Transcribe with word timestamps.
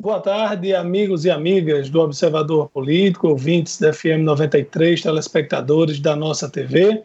Boa 0.00 0.20
tarde, 0.20 0.72
amigos 0.76 1.24
e 1.24 1.30
amigas 1.30 1.90
do 1.90 2.00
Observador 2.00 2.68
Político, 2.68 3.26
ouvintes 3.26 3.80
da 3.80 3.92
FM 3.92 4.22
93, 4.22 5.02
telespectadores 5.02 5.98
da 5.98 6.14
nossa 6.14 6.48
TV. 6.48 7.02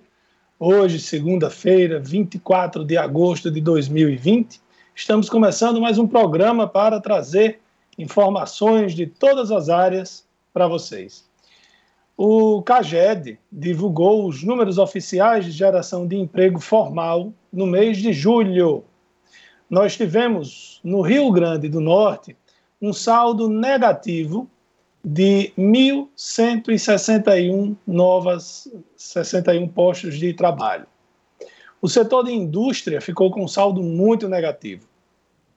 Hoje, 0.60 1.00
segunda-feira, 1.00 2.00
24 2.00 2.86
de 2.86 2.96
agosto 2.96 3.50
de 3.50 3.60
2020, 3.62 4.62
estamos 4.94 5.28
começando 5.28 5.82
mais 5.82 5.98
um 5.98 6.08
programa 6.08 6.68
para 6.68 7.02
trazer 7.02 7.62
informações 7.98 8.94
de 8.94 9.08
todas 9.08 9.52
as 9.52 9.70
áreas 9.70 10.24
para 10.54 10.68
vocês. 10.68 11.28
O 12.16 12.62
CAGED 12.62 13.40
divulgou 13.52 14.28
os 14.28 14.44
números 14.44 14.78
oficiais 14.78 15.46
de 15.46 15.52
geração 15.52 16.06
de 16.06 16.16
emprego 16.16 16.60
formal 16.60 17.34
no 17.52 17.66
mês 17.66 17.98
de 17.98 18.14
julho. 18.14 18.84
Nós 19.68 19.98
tivemos 19.98 20.80
no 20.84 21.02
Rio 21.02 21.32
Grande 21.32 21.68
do 21.68 21.82
Norte 21.82 22.38
um 22.84 22.92
saldo 22.92 23.48
negativo 23.48 24.50
de 25.06 25.54
1.161 25.58 27.78
novas 27.88 28.68
61 28.98 29.70
postos 29.70 30.20
de 30.20 30.34
trabalho. 30.34 30.86
O 31.82 31.88
setor 31.88 32.26
de 32.26 32.34
indústria 32.34 33.00
ficou 33.00 33.32
com 33.32 33.46
um 33.46 33.48
saldo 33.48 33.82
muito 33.82 34.28
negativo, 34.28 34.86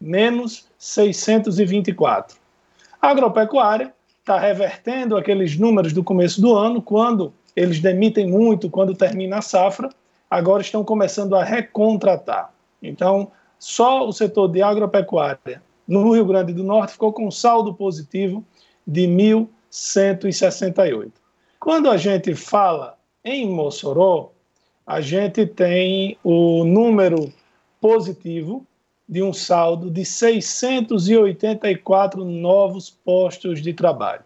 menos 0.01 0.69
624. 0.79 2.39
A 3.03 3.11
agropecuária 3.11 3.93
está 4.21 4.39
revertendo 4.39 5.17
aqueles 5.17 5.59
números 5.59 5.93
do 5.93 6.05
começo 6.05 6.41
do 6.41 6.55
ano, 6.55 6.81
quando 6.81 7.35
eles 7.57 7.81
demitem 7.81 8.29
muito, 8.29 8.71
quando 8.71 8.95
termina 8.95 9.39
a 9.39 9.43
safra, 9.43 9.89
agora 10.31 10.63
estão 10.63 10.85
começando 10.85 11.35
a 11.35 11.43
recontratar. 11.43 12.55
Então, 12.81 13.33
só 13.59 14.07
o 14.07 14.13
setor 14.13 14.47
de 14.47 14.63
agropecuária 14.63 15.61
no 15.87 16.13
Rio 16.13 16.27
Grande 16.27 16.53
do 16.53 16.65
Norte 16.65 16.93
ficou 16.93 17.13
com 17.13 17.27
um 17.27 17.31
saldo 17.31 17.75
positivo 17.75 18.45
de 18.87 19.07
1.168. 19.07 21.13
Quando 21.61 21.91
a 21.91 21.97
gente 21.97 22.35
fala 22.35 22.99
em 23.25 23.51
Mossoró, 23.51 24.33
a 24.87 25.01
gente 25.01 25.47
tem 25.47 26.19
o 26.23 26.63
número 26.65 27.33
positivo 27.81 28.67
de 29.09 29.23
um 29.23 29.33
saldo 29.33 29.91
de 29.91 30.05
684 30.05 32.25
novos 32.25 32.91
postos 32.91 33.63
de 33.63 33.73
trabalho. 33.73 34.25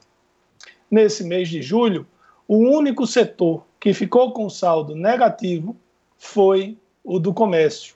Nesse 0.90 1.22
mês 1.24 1.48
de 1.48 1.62
julho, 1.62 2.06
o 2.48 2.56
único 2.56 3.06
setor 3.06 3.64
que 3.78 3.94
ficou 3.94 4.32
com 4.32 4.50
saldo 4.50 4.94
negativo 4.94 5.76
foi 6.16 6.78
o 7.04 7.18
do 7.18 7.32
comércio, 7.32 7.94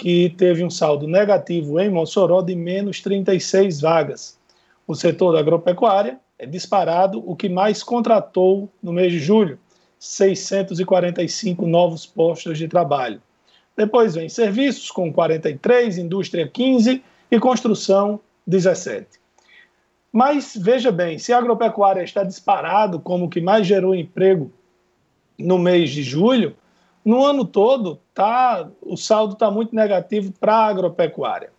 que 0.00 0.30
teve 0.30 0.64
um 0.64 0.70
saldo 0.70 1.06
negativo 1.06 1.78
em 1.78 1.90
Mossoró 1.90 2.40
de 2.40 2.56
menos 2.56 3.02
36 3.02 3.82
vagas. 3.82 4.38
O 4.86 4.94
setor 4.94 5.34
da 5.34 5.40
agropecuária 5.40 6.18
é 6.38 6.46
disparado 6.46 7.22
o 7.30 7.36
que 7.36 7.50
mais 7.50 7.82
contratou 7.82 8.66
no 8.82 8.94
mês 8.94 9.12
de 9.12 9.18
julho, 9.18 9.58
645 9.98 11.66
novos 11.66 12.06
postos 12.06 12.56
de 12.56 12.66
trabalho. 12.66 13.20
Depois 13.76 14.14
vem 14.14 14.30
serviços 14.30 14.90
com 14.90 15.12
43, 15.12 15.98
indústria 15.98 16.48
15 16.48 17.02
e 17.30 17.38
construção 17.38 18.18
17. 18.46 19.06
Mas 20.10 20.56
veja 20.58 20.90
bem, 20.90 21.18
se 21.18 21.30
a 21.30 21.36
agropecuária 21.36 22.02
está 22.02 22.24
disparado 22.24 22.98
como 23.00 23.26
o 23.26 23.28
que 23.28 23.42
mais 23.42 23.66
gerou 23.66 23.94
emprego 23.94 24.50
no 25.38 25.58
mês 25.58 25.90
de 25.90 26.02
julho, 26.02 26.56
no 27.04 27.24
ano 27.24 27.44
todo, 27.44 27.98
tá, 28.14 28.68
o 28.82 28.96
saldo 28.96 29.34
está 29.34 29.50
muito 29.50 29.74
negativo 29.74 30.32
para 30.38 30.54
a 30.54 30.66
agropecuária. 30.66 31.50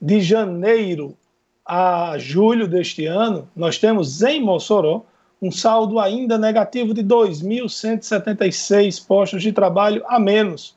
De 0.00 0.20
janeiro 0.20 1.16
a 1.64 2.16
julho 2.18 2.66
deste 2.66 3.06
ano, 3.06 3.48
nós 3.54 3.78
temos 3.78 4.22
em 4.22 4.42
Mossoró 4.42 5.04
um 5.40 5.50
saldo 5.50 5.98
ainda 5.98 6.36
negativo 6.36 6.92
de 6.92 7.02
2.176 7.02 9.06
postos 9.06 9.42
de 9.42 9.52
trabalho 9.52 10.02
a 10.06 10.18
menos. 10.18 10.76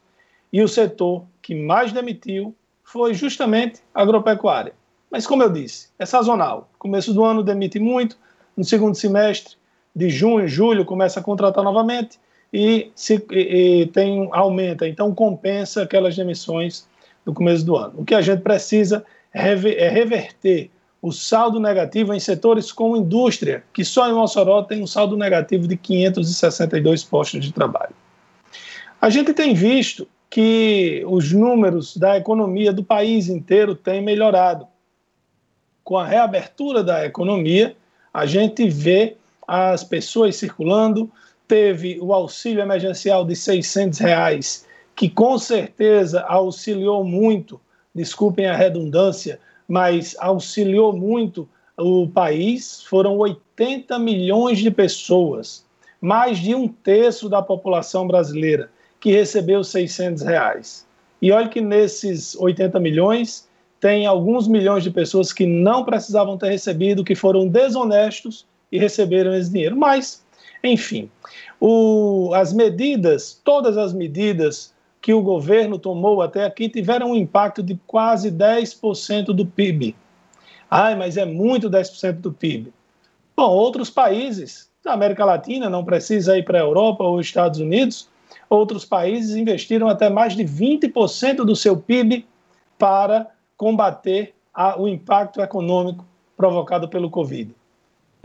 E 0.52 0.62
o 0.62 0.68
setor 0.68 1.26
que 1.42 1.56
mais 1.56 1.92
demitiu 1.92 2.56
foi 2.84 3.14
justamente 3.14 3.82
a 3.94 4.02
agropecuária. 4.02 4.74
Mas, 5.10 5.28
como 5.28 5.44
eu 5.44 5.50
disse, 5.50 5.90
é 6.00 6.06
sazonal. 6.06 6.70
Começo 6.80 7.14
do 7.14 7.24
ano 7.24 7.44
demite 7.44 7.80
muito, 7.80 8.18
no 8.56 8.64
segundo 8.64 8.96
semestre, 8.96 9.56
de 9.96 10.10
junho, 10.10 10.48
julho, 10.48 10.86
começa 10.86 11.20
a 11.20 11.24
contratar 11.24 11.64
novamente 11.64 12.20
e, 12.54 12.92
se, 12.96 13.26
e, 13.32 13.82
e 13.82 13.86
tem 13.88 14.30
aumenta, 14.32 14.88
então 14.88 15.14
compensa 15.14 15.82
aquelas 15.82 16.16
demissões 16.16 16.88
do 17.26 17.34
começo 17.34 17.66
do 17.66 17.76
ano. 17.76 17.94
O 17.98 18.06
que 18.06 18.14
a 18.14 18.22
gente 18.22 18.42
precisa 18.42 19.04
é 19.34 19.90
reverter 19.90 20.70
o 21.02 21.12
saldo 21.12 21.60
negativo 21.60 22.14
em 22.14 22.20
setores 22.20 22.72
como 22.72 22.96
indústria, 22.96 23.64
que 23.74 23.84
só 23.84 24.08
em 24.10 24.14
Mossoró 24.14 24.62
tem 24.62 24.82
um 24.82 24.88
saldo 24.88 25.18
negativo 25.18 25.68
de 25.68 25.76
562 25.76 27.04
postos 27.04 27.44
de 27.44 27.52
trabalho. 27.52 27.94
A 29.02 29.10
gente 29.10 29.34
tem 29.34 29.54
visto 29.54 30.08
que 30.30 31.04
os 31.08 31.34
números 31.34 31.98
da 31.98 32.18
economia 32.18 32.72
do 32.72 32.84
país 32.84 33.28
inteiro 33.28 33.76
têm 33.76 34.02
melhorado. 34.02 34.66
Com 35.84 35.98
a 35.98 36.06
reabertura 36.06 36.84
da 36.84 37.06
economia, 37.06 37.76
a 38.14 38.26
gente 38.26 38.70
vê 38.70 39.18
as 39.46 39.84
pessoas 39.84 40.38
circulando, 40.38 41.12
teve 41.54 42.00
o 42.02 42.12
auxílio 42.12 42.64
emergencial 42.64 43.24
de 43.24 43.36
600 43.36 44.00
reais, 44.00 44.66
que 44.96 45.08
com 45.08 45.38
certeza 45.38 46.22
auxiliou 46.22 47.04
muito, 47.04 47.62
desculpem 47.94 48.48
a 48.48 48.56
redundância, 48.56 49.40
mas 49.68 50.16
auxiliou 50.18 50.92
muito 50.92 51.48
o 51.78 52.08
país. 52.08 52.82
Foram 52.82 53.20
80 53.20 54.00
milhões 54.00 54.58
de 54.58 54.72
pessoas, 54.72 55.64
mais 56.02 56.40
de 56.40 56.56
um 56.56 56.68
terço 56.68 57.30
da 57.30 57.40
população 57.40 58.08
brasileira, 58.08 58.72
que 59.00 59.12
recebeu 59.12 59.64
600 59.64 60.24
reais. 60.24 60.88
E 61.22 61.32
olha 61.32 61.50
que 61.50 61.62
nesses 61.62 62.36
80 62.36 62.80
milhões, 62.80 63.48
tem 63.80 64.08
alguns 64.08 64.48
milhões 64.48 64.84
de 64.84 64.90
pessoas 64.90 65.32
que 65.32 65.46
não 65.46 65.86
precisavam 65.86 66.36
ter 66.36 66.50
recebido, 66.50 67.04
que 67.04 67.14
foram 67.14 67.48
desonestos 67.48 68.44
e 68.72 68.80
receberam 68.80 69.36
esse 69.36 69.52
dinheiro. 69.52 69.78
Mas, 69.78 70.23
enfim, 70.64 71.10
o, 71.60 72.32
as 72.34 72.54
medidas, 72.54 73.40
todas 73.44 73.78
as 73.78 73.94
medidas 73.94 74.74
que 75.02 75.14
o 75.14 75.22
governo 75.22 75.78
tomou 75.78 76.22
até 76.22 76.46
aqui 76.46 76.70
tiveram 76.70 77.12
um 77.12 77.16
impacto 77.16 77.62
de 77.62 77.78
quase 77.86 78.32
10% 78.32 79.26
do 79.34 79.46
PIB. 79.46 79.96
Ai, 80.72 80.96
mas 80.96 81.18
é 81.18 81.26
muito 81.26 81.70
10% 81.70 82.14
do 82.22 82.32
PIB. 82.32 82.74
Bom, 83.36 83.50
outros 83.50 83.90
países 83.90 84.72
da 84.84 84.94
América 84.94 85.26
Latina, 85.26 85.70
não 85.70 85.84
precisa 85.84 86.38
ir 86.38 86.44
para 86.44 86.60
a 86.60 86.62
Europa 86.62 87.04
ou 87.04 87.20
Estados 87.20 87.60
Unidos, 87.60 88.10
outros 88.50 88.86
países 88.86 89.36
investiram 89.36 89.88
até 89.88 90.10
mais 90.10 90.36
de 90.36 90.44
20% 90.44 91.38
do 91.46 91.56
seu 91.56 91.78
PIB 91.78 92.26
para 92.78 93.28
combater 93.58 94.34
a, 94.54 94.80
o 94.80 94.88
impacto 94.88 95.42
econômico 95.42 96.06
provocado 96.36 96.88
pelo 96.90 97.10
Covid. 97.10 97.54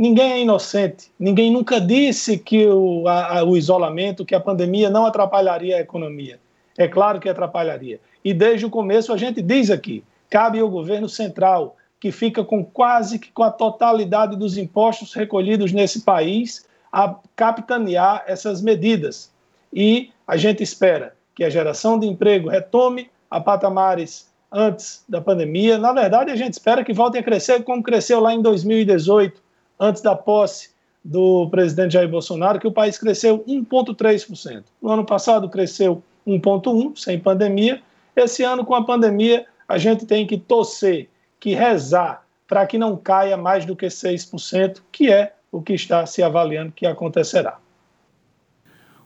Ninguém 0.00 0.30
é 0.30 0.40
inocente, 0.42 1.10
ninguém 1.18 1.50
nunca 1.50 1.80
disse 1.80 2.38
que 2.38 2.64
o, 2.66 3.08
a, 3.08 3.42
o 3.42 3.56
isolamento, 3.56 4.24
que 4.24 4.34
a 4.34 4.38
pandemia 4.38 4.88
não 4.88 5.04
atrapalharia 5.04 5.76
a 5.76 5.80
economia. 5.80 6.38
É 6.76 6.86
claro 6.86 7.18
que 7.18 7.28
atrapalharia. 7.28 7.98
E 8.24 8.32
desde 8.32 8.64
o 8.64 8.70
começo 8.70 9.12
a 9.12 9.16
gente 9.16 9.42
diz 9.42 9.70
aqui: 9.70 10.04
cabe 10.30 10.60
ao 10.60 10.70
governo 10.70 11.08
central, 11.08 11.76
que 11.98 12.12
fica 12.12 12.44
com 12.44 12.64
quase 12.64 13.18
que 13.18 13.32
com 13.32 13.42
a 13.42 13.50
totalidade 13.50 14.36
dos 14.36 14.56
impostos 14.56 15.14
recolhidos 15.14 15.72
nesse 15.72 16.02
país, 16.02 16.64
a 16.92 17.16
capitanear 17.34 18.22
essas 18.28 18.62
medidas. 18.62 19.32
E 19.72 20.10
a 20.24 20.36
gente 20.36 20.62
espera 20.62 21.12
que 21.34 21.42
a 21.42 21.50
geração 21.50 21.98
de 21.98 22.06
emprego 22.06 22.48
retome 22.48 23.10
a 23.28 23.40
patamares 23.40 24.28
antes 24.50 25.02
da 25.08 25.20
pandemia. 25.20 25.76
Na 25.76 25.92
verdade, 25.92 26.30
a 26.30 26.36
gente 26.36 26.52
espera 26.52 26.84
que 26.84 26.92
volte 26.92 27.18
a 27.18 27.22
crescer 27.22 27.64
como 27.64 27.82
cresceu 27.82 28.20
lá 28.20 28.32
em 28.32 28.40
2018, 28.40 29.47
antes 29.78 30.02
da 30.02 30.14
posse 30.14 30.70
do 31.04 31.48
presidente 31.50 31.92
Jair 31.92 32.08
Bolsonaro, 32.08 32.58
que 32.58 32.66
o 32.66 32.72
país 32.72 32.98
cresceu 32.98 33.44
1,3%. 33.44 34.64
No 34.82 34.90
ano 34.90 35.04
passado 35.04 35.48
cresceu 35.48 36.02
1,1%, 36.26 36.98
sem 36.98 37.18
pandemia. 37.18 37.80
Esse 38.14 38.42
ano, 38.42 38.64
com 38.64 38.74
a 38.74 38.84
pandemia, 38.84 39.46
a 39.68 39.78
gente 39.78 40.04
tem 40.04 40.26
que 40.26 40.36
torcer, 40.36 41.08
que 41.38 41.54
rezar 41.54 42.24
para 42.46 42.66
que 42.66 42.78
não 42.78 42.96
caia 42.96 43.36
mais 43.36 43.64
do 43.64 43.76
que 43.76 43.86
6%, 43.86 44.80
que 44.90 45.12
é 45.12 45.34
o 45.52 45.62
que 45.62 45.74
está 45.74 46.04
se 46.06 46.22
avaliando 46.22 46.72
que 46.72 46.86
acontecerá. 46.86 47.58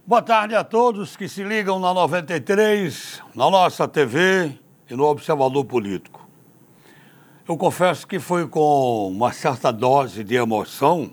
Boa 0.05 0.23
tarde 0.23 0.55
a 0.55 0.65
todos 0.65 1.17
que 1.17 1.29
se 1.29 1.45
ligam 1.45 1.79
na 1.79 1.95
93, 1.95 3.23
na 3.35 3.51
nossa 3.51 3.87
TV 3.87 4.53
e 4.91 4.95
no 4.95 5.05
Observador 5.05 5.65
Político. 5.65 6.22
Eu 7.49 7.56
confesso 7.56 8.06
que 8.06 8.21
foi 8.21 8.47
com 8.47 9.09
uma 9.09 9.33
certa 9.33 9.73
dose 9.73 10.23
de 10.23 10.37
emoção 10.37 11.12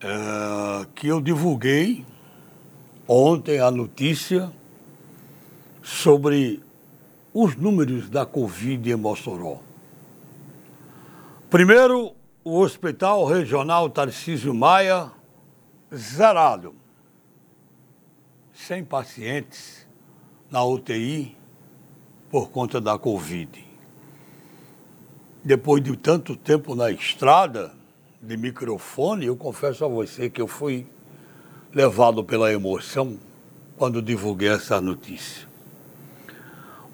é, 0.00 0.86
que 0.94 1.08
eu 1.08 1.20
divulguei 1.20 2.06
ontem 3.06 3.60
a 3.60 3.70
notícia 3.70 4.50
sobre 5.82 6.62
os 7.34 7.54
números 7.54 8.08
da 8.08 8.24
Covid 8.24 8.90
em 8.90 8.96
Mossoró. 8.96 9.58
Primeiro, 11.50 12.14
o 12.42 12.58
Hospital 12.58 13.26
Regional 13.26 13.90
Tarcísio 13.90 14.54
Maia, 14.54 15.12
zerado. 15.94 16.74
Sem 18.54 18.82
pacientes 18.82 19.86
na 20.50 20.64
UTI 20.64 21.36
por 22.30 22.48
conta 22.48 22.80
da 22.80 22.98
Covid. 22.98 23.71
Depois 25.44 25.82
de 25.82 25.96
tanto 25.96 26.36
tempo 26.36 26.74
na 26.74 26.90
estrada, 26.90 27.72
de 28.22 28.36
microfone, 28.36 29.26
eu 29.26 29.36
confesso 29.36 29.84
a 29.84 29.88
você 29.88 30.30
que 30.30 30.40
eu 30.40 30.46
fui 30.46 30.86
levado 31.74 32.22
pela 32.22 32.52
emoção 32.52 33.18
quando 33.76 34.00
divulguei 34.00 34.50
essa 34.50 34.80
notícia. 34.80 35.48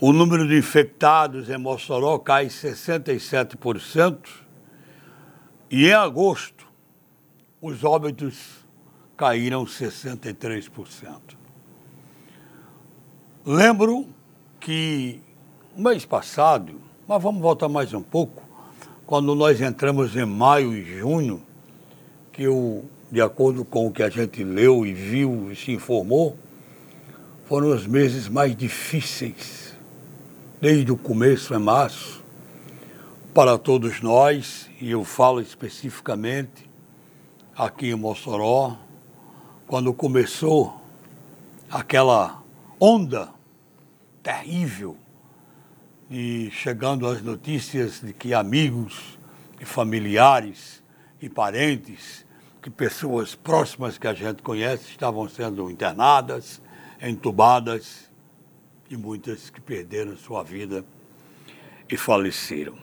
O 0.01 0.13
número 0.13 0.49
de 0.49 0.57
infectados 0.57 1.51
em 1.51 1.59
Mossoró 1.59 2.19
cai 2.19 2.47
67% 2.47 4.19
e 5.71 5.89
em 5.89 5.93
agosto 5.93 6.67
os 7.61 7.85
óbitos 7.85 8.65
caíram 9.17 9.67
63%. 9.67 11.37
Lembro 13.45 14.07
que 14.59 15.21
mês 15.77 16.07
passado, 16.07 16.88
mas 17.09 17.23
vamos 17.23 17.41
voltar 17.41 17.71
mais 17.71 17.95
um 17.95 18.03
pouco, 18.03 18.43
quando 19.07 19.35
nós 19.35 19.63
entramos 19.63 20.15
em 20.15 20.27
maio 20.27 20.75
e 20.75 20.85
junho, 20.99 21.43
que 22.31 22.43
eu, 22.43 22.85
de 23.11 23.23
acordo 23.23 23.65
com 23.65 23.87
o 23.87 23.91
que 23.91 24.03
a 24.03 24.11
gente 24.11 24.45
leu 24.45 24.85
e 24.85 24.93
viu 24.93 25.51
e 25.51 25.57
se 25.57 25.73
informou, 25.73 26.37
foram 27.47 27.69
os 27.69 27.87
meses 27.87 28.29
mais 28.29 28.55
difíceis, 28.55 29.75
desde 30.61 30.93
o 30.93 30.99
começo 30.99 31.55
em 31.55 31.59
março, 31.59 32.23
para 33.33 33.57
todos 33.57 34.03
nós, 34.03 34.69
e 34.79 34.91
eu 34.91 35.03
falo 35.03 35.41
especificamente 35.41 36.69
aqui 37.57 37.87
em 37.87 37.95
Mossoró, 37.95 38.77
quando 39.67 39.95
começou 39.95 40.79
aquela 41.71 42.43
onda 42.79 43.31
terrível 44.23 44.95
e 46.11 46.51
chegando 46.51 47.07
as 47.07 47.23
notícias 47.23 48.01
de 48.01 48.13
que 48.13 48.33
amigos 48.33 49.19
e 49.61 49.65
familiares 49.65 50.83
e 51.21 51.29
parentes, 51.29 52.25
que 52.63 52.71
pessoas 52.71 53.35
próximas 53.35 53.99
que 53.99 54.07
a 54.07 54.15
gente 54.15 54.43
conhece 54.43 54.91
estavam 54.91 55.29
sendo 55.29 55.71
internadas, 55.71 56.63
entubadas 57.03 58.11
e 58.91 58.97
muitas 58.97 59.51
que 59.51 59.61
perderam 59.61 60.17
sua 60.17 60.43
vida 60.43 60.85
e 61.89 61.97
faleceram. 61.97 62.75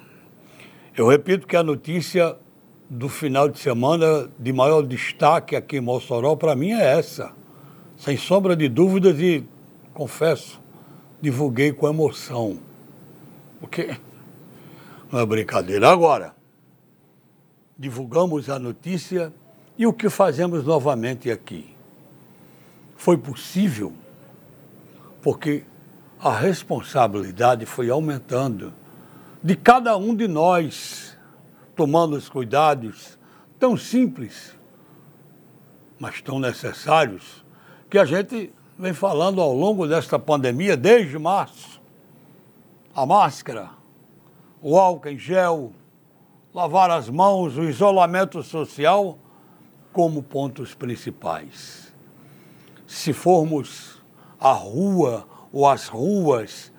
Eu 0.96 1.08
repito 1.08 1.48
que 1.48 1.56
a 1.56 1.64
notícia 1.64 2.38
do 2.88 3.10
final 3.10 3.50
de 3.50 3.58
semana 3.58 4.30
de 4.38 4.54
maior 4.54 4.84
destaque 4.84 5.56
aqui 5.56 5.78
em 5.78 5.82
Mossoró 5.82 6.36
para 6.36 6.56
mim 6.56 6.72
é 6.72 6.98
essa. 6.98 7.34
Sem 7.98 8.18
sombra 8.18 8.56
de 8.56 8.70
dúvidas 8.70 9.20
e 9.20 9.44
confesso, 9.94 10.62
divulguei 11.22 11.74
com 11.74 11.88
emoção 11.88 12.60
porque 13.66 13.98
não 15.12 15.20
é 15.20 15.26
brincadeira. 15.26 15.90
Agora, 15.90 16.36
divulgamos 17.78 18.48
a 18.48 18.60
notícia 18.60 19.34
e 19.76 19.88
o 19.88 19.92
que 19.92 20.08
fazemos 20.08 20.64
novamente 20.64 21.32
aqui? 21.32 21.76
Foi 22.96 23.18
possível 23.18 23.92
porque 25.22 25.64
a 26.20 26.32
responsabilidade 26.32 27.66
foi 27.66 27.90
aumentando 27.90 28.72
de 29.44 29.56
cada 29.56 29.98
um 29.98 30.16
de 30.16 30.28
nós, 30.28 31.18
tomando 31.76 32.16
os 32.16 32.30
cuidados 32.30 33.18
tão 33.60 33.76
simples, 33.76 34.56
mas 36.00 36.22
tão 36.22 36.40
necessários, 36.40 37.44
que 37.90 37.98
a 37.98 38.06
gente 38.06 38.54
vem 38.78 38.94
falando 38.94 39.42
ao 39.42 39.54
longo 39.54 39.88
desta 39.88 40.20
pandemia 40.20 40.78
desde 40.78 41.18
março 41.18 41.84
a 42.96 43.06
máscara, 43.06 43.72
o 44.62 44.80
álcool 44.80 45.10
em 45.10 45.18
gel, 45.18 45.74
lavar 46.54 46.90
as 46.90 47.10
mãos, 47.10 47.58
o 47.58 47.66
isolamento 47.66 48.42
social 48.42 49.20
como 49.92 50.24
pontos 50.24 50.74
principais. 50.74 51.94
Se 52.88 53.12
formos 53.12 54.02
à 54.40 54.54
rua 54.54 55.28
ou 55.52 55.68
às 55.68 55.90
ruas 55.90 56.72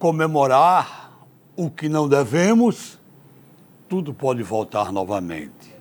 comemorar 0.00 1.12
o 1.56 1.70
que 1.70 1.88
não 1.88 2.08
devemos, 2.08 2.98
tudo 3.88 4.12
pode 4.12 4.42
voltar 4.42 4.90
novamente. 4.90 5.76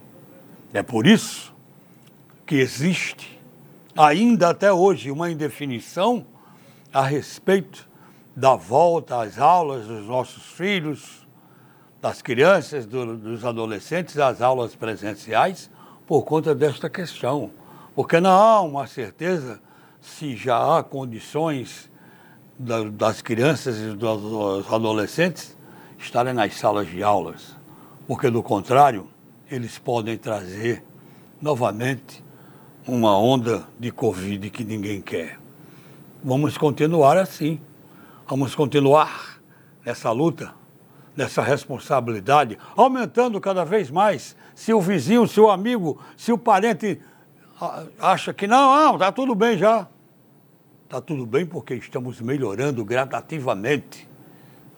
É 0.72 0.84
por 0.84 1.08
isso 1.08 1.56
que 2.46 2.56
existe, 2.56 3.42
ainda 3.98 4.50
até 4.50 4.72
hoje, 4.72 5.10
uma 5.10 5.32
indefinição 5.32 6.24
a 6.94 7.02
respeito 7.02 7.90
da 8.36 8.56
volta 8.56 9.22
às 9.22 9.40
aulas 9.40 9.88
dos 9.88 10.06
nossos 10.06 10.44
filhos, 10.44 11.26
das 12.02 12.22
crianças, 12.22 12.86
do, 12.86 13.18
dos 13.18 13.46
adolescentes 13.46 14.18
às 14.18 14.42
aulas 14.42 14.76
presenciais 14.76 15.70
por 16.06 16.24
conta 16.24 16.54
desta 16.54 16.90
questão. 16.90 17.52
Porque 17.96 18.20
não 18.20 18.32
há 18.32 18.62
uma 18.62 18.86
certeza 18.88 19.62
se 20.02 20.36
já 20.36 20.78
há 20.78 20.84
condições 20.84 21.90
da, 22.60 22.84
das 22.84 23.22
crianças 23.22 23.78
e 23.78 23.94
dos 23.94 24.72
adolescentes 24.72 25.58
estarem 25.98 26.34
nas 26.34 26.54
salas 26.56 26.88
de 26.88 27.02
aulas. 27.02 27.56
Porque, 28.08 28.30
do 28.30 28.44
contrário, 28.44 29.08
eles 29.50 29.80
podem 29.80 30.18
trazer 30.18 30.84
novamente 31.42 32.24
uma 32.88 33.18
onda 33.18 33.66
de 33.80 33.92
Covid 33.92 34.50
que 34.50 34.64
ninguém 34.64 35.02
quer. 35.02 35.40
Vamos 36.24 36.58
continuar 36.58 37.18
assim. 37.18 37.60
Vamos 38.28 38.56
continuar 38.56 39.40
nessa 39.86 40.12
luta, 40.12 40.52
nessa 41.16 41.44
responsabilidade, 41.44 42.58
aumentando 42.76 43.40
cada 43.40 43.64
vez 43.64 43.92
mais. 43.92 44.36
Se 44.56 44.74
o 44.74 44.82
vizinho, 44.82 45.28
se 45.28 45.40
o 45.40 45.48
amigo, 45.48 46.02
se 46.18 46.32
o 46.32 46.38
parente 46.38 47.00
acha 48.00 48.34
que 48.34 48.48
não, 48.48 48.76
não, 48.76 48.94
está 48.96 49.12
tudo 49.12 49.36
bem 49.36 49.60
já. 49.60 49.88
Está 50.86 51.00
tudo 51.00 51.24
bem 51.24 51.46
porque 51.46 51.76
estamos 51.76 52.20
melhorando 52.20 52.84
gradativamente. 52.84 54.10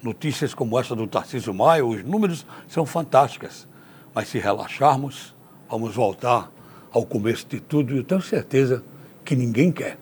Notícias 0.03 0.53
como 0.53 0.77
essa 0.77 0.93
do 0.93 1.07
Tarcísio 1.07 1.53
Maia, 1.53 1.85
os 1.85 2.03
números 2.03 2.45
são 2.67 2.85
fantásticas. 2.85 3.65
Mas 4.13 4.27
se 4.27 4.39
relaxarmos, 4.39 5.33
vamos 5.69 5.95
voltar 5.95 6.51
ao 6.91 7.05
começo 7.05 7.47
de 7.47 7.61
tudo 7.61 7.93
e 7.93 7.97
eu 7.99 8.03
tenho 8.03 8.21
certeza 8.21 8.83
que 9.23 9.37
ninguém 9.37 9.71
quer. 9.71 9.97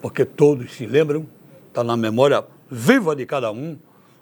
Porque 0.00 0.24
todos 0.24 0.72
se 0.74 0.86
lembram, 0.86 1.26
está 1.68 1.84
na 1.84 1.96
memória 1.96 2.44
viva 2.70 3.16
de 3.16 3.24
cada 3.24 3.50
um 3.50 3.78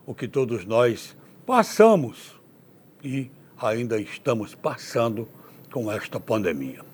o 0.06 0.14
que 0.14 0.28
todos 0.28 0.64
nós 0.64 1.16
passamos 1.44 2.40
e 3.02 3.30
ainda 3.60 4.00
estamos 4.00 4.54
passando 4.54 5.28
com 5.72 5.90
esta 5.90 6.20
pandemia. 6.20 6.84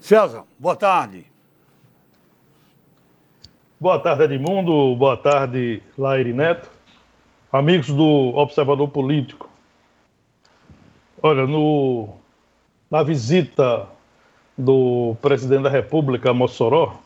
César, 0.00 0.44
boa 0.58 0.76
tarde. 0.76 1.26
Boa 3.80 3.98
tarde, 3.98 4.24
Edmundo. 4.24 4.94
Boa 4.96 5.16
tarde, 5.16 5.82
Laire 5.96 6.32
Neto. 6.32 6.70
Amigos 7.52 7.88
do 7.88 8.32
Observador 8.36 8.88
Político. 8.88 9.48
Olha, 11.22 11.46
no, 11.46 12.16
na 12.90 13.02
visita 13.02 13.88
do 14.56 15.16
presidente 15.20 15.62
da 15.62 15.68
República 15.68 16.30
a 16.30 16.34
Mossoró, 16.34 16.98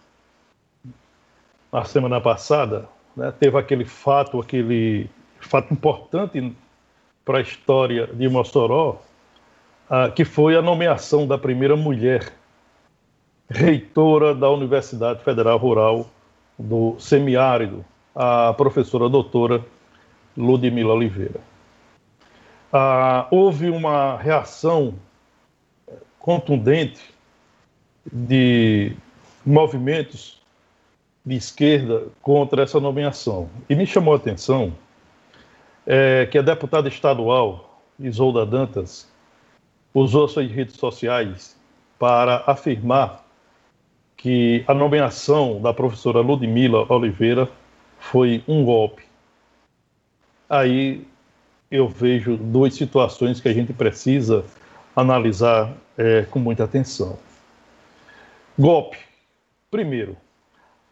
na 1.70 1.84
semana 1.84 2.20
passada, 2.20 2.88
né, 3.16 3.32
teve 3.38 3.58
aquele 3.58 3.84
fato, 3.84 4.40
aquele 4.40 5.08
fato 5.40 5.72
importante 5.72 6.54
para 7.24 7.38
a 7.38 7.40
história 7.40 8.06
de 8.06 8.28
Mossoró, 8.28 9.00
ah, 9.88 10.10
que 10.10 10.24
foi 10.24 10.56
a 10.56 10.62
nomeação 10.62 11.26
da 11.26 11.38
primeira 11.38 11.76
mulher 11.76 12.32
reitora 13.48 14.34
da 14.34 14.50
Universidade 14.50 15.22
Federal 15.22 15.58
Rural 15.58 16.06
do 16.58 16.96
Semiárido, 16.98 17.84
a 18.14 18.54
professora 18.54 19.08
doutora 19.08 19.64
Ludmila 20.36 20.94
Oliveira. 20.94 21.40
Ah, 22.72 23.26
houve 23.30 23.68
uma 23.68 24.16
reação 24.16 24.94
contundente 26.18 27.02
de 28.10 28.96
movimentos 29.44 30.41
de 31.24 31.36
esquerda 31.36 32.04
contra 32.20 32.62
essa 32.62 32.80
nomeação. 32.80 33.48
E 33.68 33.74
me 33.74 33.86
chamou 33.86 34.14
a 34.14 34.16
atenção 34.16 34.72
é, 35.86 36.26
que 36.26 36.38
a 36.38 36.42
deputada 36.42 36.88
estadual 36.88 37.80
Isolda 37.98 38.44
Dantas 38.44 39.10
usou 39.94 40.26
suas 40.26 40.50
redes 40.50 40.76
sociais 40.76 41.56
para 41.98 42.42
afirmar 42.46 43.24
que 44.16 44.64
a 44.66 44.74
nomeação 44.74 45.60
da 45.60 45.72
professora 45.72 46.20
Ludmila 46.20 46.86
Oliveira 46.92 47.48
foi 47.98 48.42
um 48.46 48.64
golpe. 48.64 49.04
Aí 50.48 51.06
eu 51.70 51.88
vejo 51.88 52.36
duas 52.36 52.74
situações 52.74 53.40
que 53.40 53.48
a 53.48 53.52
gente 53.52 53.72
precisa 53.72 54.44
analisar 54.94 55.72
é, 55.96 56.22
com 56.22 56.38
muita 56.38 56.64
atenção. 56.64 57.18
Golpe. 58.58 58.98
Primeiro, 59.70 60.16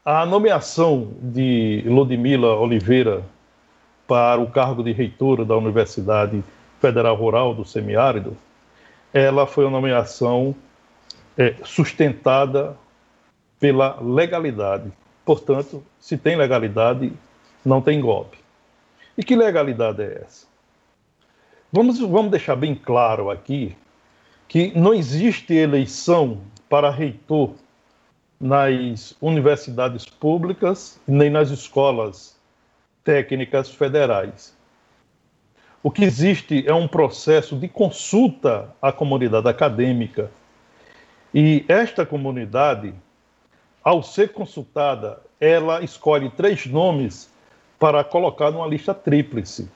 a 0.04 0.24
nomeação 0.24 1.12
de 1.20 1.82
Ludmila 1.86 2.56
Oliveira 2.56 3.22
para 4.06 4.40
o 4.40 4.50
cargo 4.50 4.82
de 4.82 4.92
reitora 4.92 5.44
da 5.44 5.56
Universidade 5.56 6.42
Federal 6.80 7.14
Rural 7.14 7.54
do 7.54 7.64
Semiárido, 7.64 8.36
ela 9.12 9.46
foi 9.46 9.64
uma 9.64 9.72
nomeação 9.72 10.54
é, 11.36 11.54
sustentada 11.62 12.76
pela 13.58 14.00
legalidade. 14.00 14.90
Portanto, 15.24 15.82
se 15.98 16.16
tem 16.16 16.34
legalidade, 16.34 17.12
não 17.64 17.82
tem 17.82 18.00
golpe. 18.00 18.38
E 19.18 19.22
que 19.22 19.36
legalidade 19.36 20.02
é 20.02 20.22
essa? 20.24 20.46
Vamos, 21.70 22.00
vamos 22.00 22.30
deixar 22.30 22.56
bem 22.56 22.74
claro 22.74 23.30
aqui 23.30 23.76
que 24.48 24.72
não 24.76 24.94
existe 24.94 25.54
eleição 25.54 26.40
para 26.68 26.90
reitor 26.90 27.52
nas 28.40 29.14
universidades 29.20 30.06
públicas 30.06 30.98
nem 31.06 31.28
nas 31.28 31.50
escolas 31.50 32.40
técnicas 33.04 33.70
federais. 33.70 34.56
O 35.82 35.90
que 35.90 36.04
existe 36.04 36.66
é 36.66 36.74
um 36.74 36.88
processo 36.88 37.56
de 37.56 37.68
consulta 37.68 38.74
à 38.80 38.90
comunidade 38.92 39.48
acadêmica. 39.48 40.30
E 41.34 41.64
esta 41.68 42.04
comunidade, 42.04 42.94
ao 43.82 44.02
ser 44.02 44.32
consultada, 44.32 45.22
ela 45.38 45.82
escolhe 45.82 46.30
três 46.30 46.66
nomes 46.66 47.30
para 47.78 48.04
colocar 48.04 48.50
numa 48.50 48.66
lista 48.66 48.92
tríplice. 48.92 49.70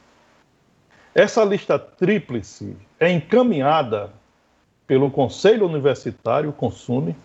Essa 1.15 1.45
lista 1.45 1.79
tríplice 1.79 2.77
é 3.01 3.11
encaminhada 3.11 4.13
pelo 4.87 5.11
Conselho 5.11 5.67
Universitário, 5.67 6.53
CONSUNE, 6.53 7.17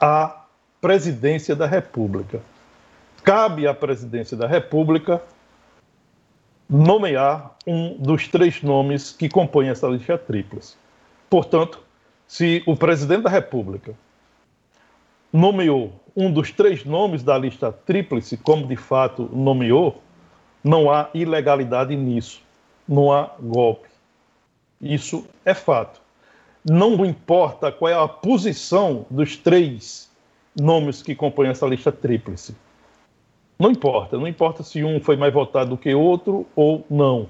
à 0.00 0.39
presidência 0.80 1.54
da 1.54 1.66
República. 1.66 2.40
Cabe 3.22 3.66
à 3.66 3.74
presidência 3.74 4.36
da 4.36 4.46
República 4.46 5.22
nomear 6.68 7.56
um 7.66 7.96
dos 7.98 8.28
três 8.28 8.62
nomes 8.62 9.12
que 9.12 9.28
compõem 9.28 9.68
essa 9.68 9.86
lista 9.88 10.16
tríplice. 10.16 10.76
Portanto, 11.28 11.80
se 12.26 12.62
o 12.66 12.76
presidente 12.76 13.22
da 13.22 13.30
República 13.30 13.94
nomeou 15.32 15.92
um 16.16 16.32
dos 16.32 16.50
três 16.50 16.84
nomes 16.84 17.22
da 17.22 17.36
lista 17.36 17.70
tríplice, 17.70 18.36
como 18.36 18.66
de 18.66 18.76
fato 18.76 19.28
nomeou, 19.32 20.00
não 20.62 20.90
há 20.90 21.10
ilegalidade 21.14 21.94
nisso, 21.96 22.42
não 22.88 23.12
há 23.12 23.30
golpe. 23.38 23.88
Isso 24.80 25.26
é 25.44 25.54
fato. 25.54 26.00
Não 26.64 27.04
importa 27.04 27.70
qual 27.70 27.90
é 27.90 27.94
a 27.94 28.08
posição 28.08 29.06
dos 29.10 29.36
três 29.36 30.09
nomes 30.58 31.02
que 31.02 31.14
compõem 31.14 31.50
essa 31.50 31.66
lista 31.66 31.92
tríplice. 31.92 32.54
Não 33.58 33.70
importa, 33.70 34.16
não 34.16 34.26
importa 34.26 34.62
se 34.62 34.82
um 34.82 35.00
foi 35.00 35.16
mais 35.16 35.32
votado 35.32 35.70
do 35.70 35.76
que 35.76 35.94
outro 35.94 36.46
ou 36.56 36.84
não. 36.88 37.26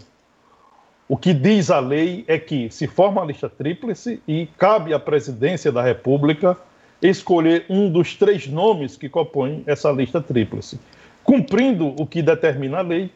O 1.08 1.16
que 1.16 1.34
diz 1.34 1.72
a 1.72 1.80
lei 1.80 2.24
é 2.28 2.38
que 2.38 2.70
se 2.70 2.86
forma 2.86 3.20
a 3.20 3.24
lista 3.24 3.48
tríplice 3.48 4.22
e 4.28 4.46
cabe 4.56 4.94
à 4.94 4.98
presidência 5.00 5.72
da 5.72 5.82
República 5.82 6.56
escolher 7.02 7.66
um 7.68 7.90
dos 7.90 8.14
três 8.14 8.46
nomes 8.46 8.96
que 8.96 9.08
compõem 9.08 9.64
essa 9.66 9.90
lista 9.90 10.20
tríplice. 10.20 10.78
Cumprindo 11.24 11.88
o 12.00 12.06
que 12.06 12.22
determina 12.22 12.78
a 12.78 12.82
lei, 12.82 13.10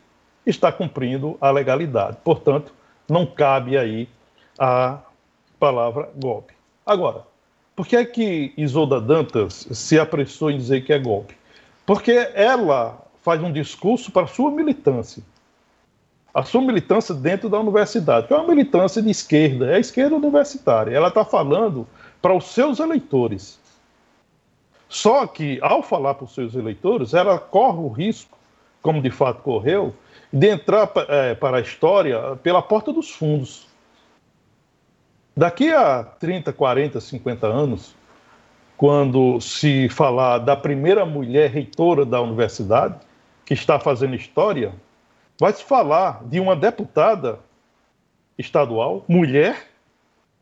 está 0.45 0.73
cumprindo 0.73 1.37
a 1.41 1.51
legalidade. 1.51 2.17
Portanto, 2.25 2.73
não 3.09 3.25
cabe 3.25 3.79
aí 3.79 4.09
a 4.59 4.99
palavra 5.59 6.11
golpe. 6.17 6.53
Agora, 6.85 7.23
por 7.77 7.87
que 7.87 7.97
é 7.97 8.05
que 8.05 8.53
Isolda 8.57 9.01
Dantas 9.01 9.67
se 9.73 9.99
apressou 9.99 10.51
em 10.51 10.59
dizer 10.59 10.85
que 10.85 10.93
é 10.93 10.99
golpe? 10.99 11.37
Porque 11.85 12.31
ela 12.35 13.05
faz 13.23 13.43
um 13.43 13.53
discurso 13.53 14.13
para 14.13 14.25
a 14.25 14.29
sua 14.29 14.51
militância. 14.51 15.23
A 16.33 16.43
sua 16.43 16.61
militância 16.61 17.15
dentro 17.15 17.49
da 17.49 17.59
universidade, 17.59 18.27
que 18.27 18.35
é 18.35 18.37
uma 18.37 18.49
militância 18.49 19.01
de 19.01 19.11
esquerda, 19.11 19.71
é 19.71 19.77
a 19.77 19.81
esquerda 19.81 20.17
universitária. 20.17 20.95
Ela 20.95 21.09
está 21.09 21.25
falando 21.25 21.87
para 22.21 22.35
os 22.35 22.47
seus 22.47 22.81
eleitores. 22.81 23.59
Só 24.89 25.27
que, 25.27 25.59
ao 25.61 25.83
falar 25.83 26.15
para 26.15 26.25
os 26.25 26.35
seus 26.35 26.55
eleitores, 26.55 27.15
ela 27.15 27.39
corre 27.39 27.79
o 27.79 27.89
risco, 27.89 28.37
como 28.83 29.01
de 29.01 29.11
fato 29.11 29.43
correu, 29.43 29.95
de 30.33 30.49
entrar 30.49 30.91
é, 31.09 31.35
para 31.35 31.59
a 31.59 31.61
história 31.61 32.37
pela 32.43 32.63
porta 32.63 32.93
dos 32.93 33.11
fundos. 33.11 33.67
Daqui 35.37 35.73
a 35.73 36.05
30, 36.05 36.53
40, 36.53 37.01
50 37.01 37.47
anos, 37.47 37.95
quando 38.77 39.41
se 39.41 39.89
falar 39.89 40.39
da 40.39 40.57
primeira 40.57 41.05
mulher 41.05 41.51
reitora 41.51 42.05
da 42.05 42.21
universidade, 42.21 42.95
que 43.45 43.53
está 43.53 43.81
fazendo 43.81 44.15
história, 44.15 44.73
vai 45.39 45.53
se 45.53 45.65
falar 45.65 46.23
de 46.25 46.39
uma 46.39 46.55
deputada 46.55 47.41
estadual, 48.39 49.05
mulher, 49.09 49.71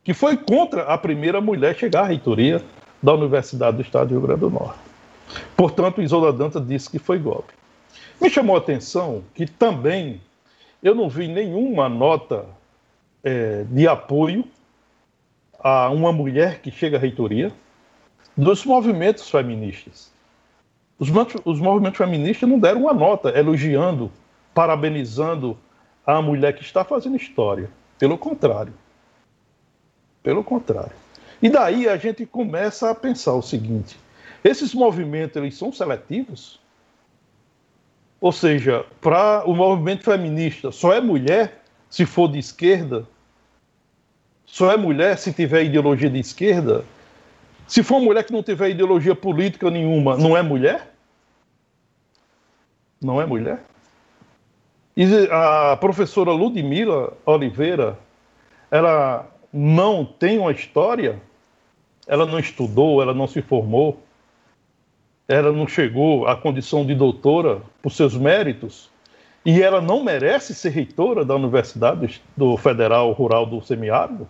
que 0.05 0.13
foi 0.13 0.37
contra 0.37 0.83
a 0.83 0.99
primeira 0.99 1.41
mulher 1.41 1.77
chegar 1.77 2.03
à 2.03 2.07
reitoria 2.07 2.63
da 3.03 3.15
Universidade 3.15 3.77
do 3.77 3.83
Estado 3.83 4.09
do 4.09 4.15
Rio 4.15 4.27
Grande 4.27 4.41
do 4.41 4.51
Norte. 4.51 4.79
Portanto, 5.57 6.03
Isola 6.03 6.33
Dantas 6.33 6.67
disse 6.67 6.91
que 6.91 6.99
foi 6.99 7.19
golpe. 7.19 7.53
Me 8.21 8.29
chamou 8.29 8.57
a 8.57 8.59
atenção 8.59 9.25
que 9.35 9.47
também 9.47 10.21
eu 10.83 10.95
não 10.95 11.09
vi 11.09 11.29
nenhuma 11.29 11.89
nota 11.89 12.45
é, 13.25 13.65
de 13.65 13.89
apoio 13.89 14.45
a 15.63 15.91
uma 15.91 16.13
mulher 16.13 16.61
que 16.61 16.71
chega 16.71 16.97
à 16.97 17.01
reitoria 17.01 17.53
dos 18.37 18.65
movimentos 18.65 19.29
feministas. 19.31 20.11
Os, 20.99 21.09
os 21.45 21.61
movimentos 21.61 21.99
feministas 21.99 22.49
não 22.49 22.59
deram 22.59 22.83
uma 22.83 22.93
nota 22.93 23.31
elogiando, 23.31 24.11
parabenizando 24.55 25.57
a 26.07 26.21
mulher 26.21 26.55
que 26.55 26.63
está 26.63 26.85
fazendo 26.85 27.17
história. 27.17 27.71
Pelo 27.99 28.19
contrário. 28.19 28.75
Pelo 30.23 30.43
contrário. 30.43 30.93
E 31.41 31.49
daí 31.49 31.89
a 31.89 31.97
gente 31.97 32.25
começa 32.27 32.91
a 32.91 32.95
pensar 32.95 33.35
o 33.35 33.43
seguinte: 33.43 33.99
esses 34.45 34.75
movimentos 34.75 35.37
eles 35.37 35.57
são 35.57 35.73
seletivos? 35.73 36.61
Ou 38.21 38.31
seja, 38.31 38.87
para 39.01 39.43
o 39.45 39.55
movimento 39.55 40.05
feminista, 40.05 40.71
só 40.71 40.93
é 40.93 41.01
mulher 41.01 41.63
se 41.91 42.07
for 42.07 42.31
de 42.31 42.39
esquerda 42.39 43.07
só 44.53 44.71
é 44.71 44.77
mulher 44.77 45.17
se 45.17 45.33
tiver 45.33 45.65
ideologia 45.65 46.11
de 46.11 46.21
esquerda? 46.21 46.85
Se 47.67 47.83
for 47.83 48.03
mulher 48.03 48.23
que 48.23 48.35
não 48.35 48.43
tiver 48.43 48.69
ideologia 48.69 49.15
política 49.15 49.71
nenhuma, 49.71 50.15
não 50.19 50.37
é 50.37 50.43
mulher? 50.43 50.93
Não 53.01 53.19
é 53.19 53.25
mulher? 53.25 53.65
E 54.95 55.07
a 55.31 55.75
professora 55.79 56.33
Ludmila 56.33 57.17
Oliveira, 57.25 57.99
ela 58.71 59.27
não 59.51 60.05
tem 60.05 60.39
uma 60.39 60.53
história? 60.53 61.19
Ela 62.07 62.27
não 62.27 62.39
estudou, 62.39 63.01
ela 63.01 63.15
não 63.15 63.27
se 63.27 63.41
formou, 63.41 64.03
ela 65.27 65.51
não 65.51 65.67
chegou 65.67 66.27
à 66.27 66.37
condição 66.37 66.85
de 66.85 66.95
doutora 66.95 67.63
por 67.81 67.91
seus 67.91 68.15
méritos? 68.15 68.91
E 69.47 69.63
ela 69.63 69.81
não 69.81 70.05
merece 70.05 70.55
ser 70.55 70.69
reitora 70.69 71.25
da 71.25 71.35
Universidade 71.35 72.21
do 72.37 72.55
Federal 72.59 73.13
Rural 73.13 73.47
do 73.47 73.63
Semiárido? 73.63 74.29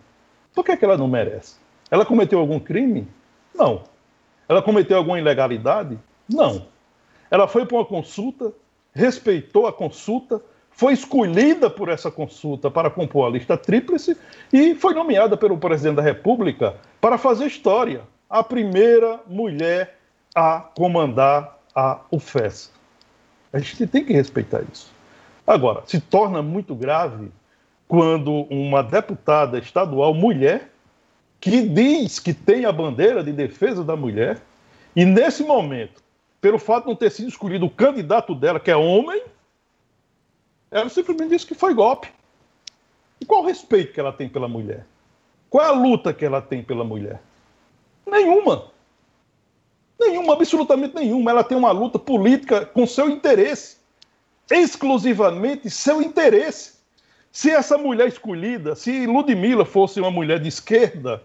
Por 0.54 0.64
que, 0.64 0.76
que 0.76 0.84
ela 0.84 0.96
não 0.96 1.08
merece? 1.08 1.56
Ela 1.90 2.04
cometeu 2.04 2.38
algum 2.38 2.58
crime? 2.58 3.06
Não. 3.54 3.82
Ela 4.48 4.62
cometeu 4.62 4.96
alguma 4.96 5.18
ilegalidade? 5.18 5.98
Não. 6.28 6.66
Ela 7.30 7.48
foi 7.48 7.64
para 7.64 7.78
uma 7.78 7.84
consulta, 7.84 8.52
respeitou 8.94 9.66
a 9.66 9.72
consulta, 9.72 10.42
foi 10.70 10.92
escolhida 10.92 11.68
por 11.70 11.88
essa 11.88 12.10
consulta 12.10 12.70
para 12.70 12.90
compor 12.90 13.26
a 13.26 13.30
lista 13.30 13.56
tríplice 13.56 14.16
e 14.52 14.74
foi 14.74 14.94
nomeada 14.94 15.36
pelo 15.36 15.56
presidente 15.58 15.96
da 15.96 16.02
República 16.02 16.76
para 17.00 17.18
fazer 17.18 17.46
história. 17.46 18.02
A 18.28 18.42
primeira 18.42 19.20
mulher 19.26 19.98
a 20.34 20.60
comandar 20.60 21.58
a 21.74 22.00
UFES. 22.10 22.70
A 23.52 23.58
gente 23.58 23.86
tem 23.86 24.04
que 24.04 24.12
respeitar 24.12 24.62
isso. 24.72 24.90
Agora, 25.46 25.82
se 25.86 26.00
torna 26.00 26.42
muito 26.42 26.74
grave 26.74 27.30
quando 27.92 28.46
uma 28.48 28.82
deputada 28.82 29.58
estadual 29.58 30.14
mulher, 30.14 30.72
que 31.38 31.60
diz 31.60 32.18
que 32.18 32.32
tem 32.32 32.64
a 32.64 32.72
bandeira 32.72 33.22
de 33.22 33.30
defesa 33.32 33.84
da 33.84 33.94
mulher, 33.94 34.40
e 34.96 35.04
nesse 35.04 35.42
momento, 35.42 36.02
pelo 36.40 36.58
fato 36.58 36.84
de 36.84 36.88
não 36.88 36.96
ter 36.96 37.10
sido 37.10 37.28
escolhido 37.28 37.66
o 37.66 37.70
candidato 37.70 38.34
dela, 38.34 38.58
que 38.58 38.70
é 38.70 38.76
homem, 38.76 39.22
ela 40.70 40.88
simplesmente 40.88 41.32
disse 41.32 41.44
que 41.44 41.54
foi 41.54 41.74
golpe. 41.74 42.08
E 43.20 43.26
qual 43.26 43.42
o 43.42 43.46
respeito 43.46 43.92
que 43.92 44.00
ela 44.00 44.10
tem 44.10 44.26
pela 44.26 44.48
mulher? 44.48 44.86
Qual 45.50 45.62
é 45.62 45.68
a 45.68 45.72
luta 45.72 46.14
que 46.14 46.24
ela 46.24 46.40
tem 46.40 46.62
pela 46.62 46.84
mulher? 46.84 47.20
Nenhuma. 48.06 48.70
Nenhuma, 50.00 50.32
absolutamente 50.32 50.94
nenhuma. 50.94 51.30
Ela 51.30 51.44
tem 51.44 51.58
uma 51.58 51.72
luta 51.72 51.98
política 51.98 52.64
com 52.64 52.86
seu 52.86 53.10
interesse. 53.10 53.76
Exclusivamente 54.50 55.68
seu 55.68 56.00
interesse 56.00 56.80
Se 57.32 57.50
essa 57.50 57.78
mulher 57.78 58.08
escolhida, 58.08 58.74
se 58.74 59.06
Ludmilla 59.06 59.64
fosse 59.64 59.98
uma 59.98 60.10
mulher 60.10 60.38
de 60.38 60.48
esquerda, 60.48 61.22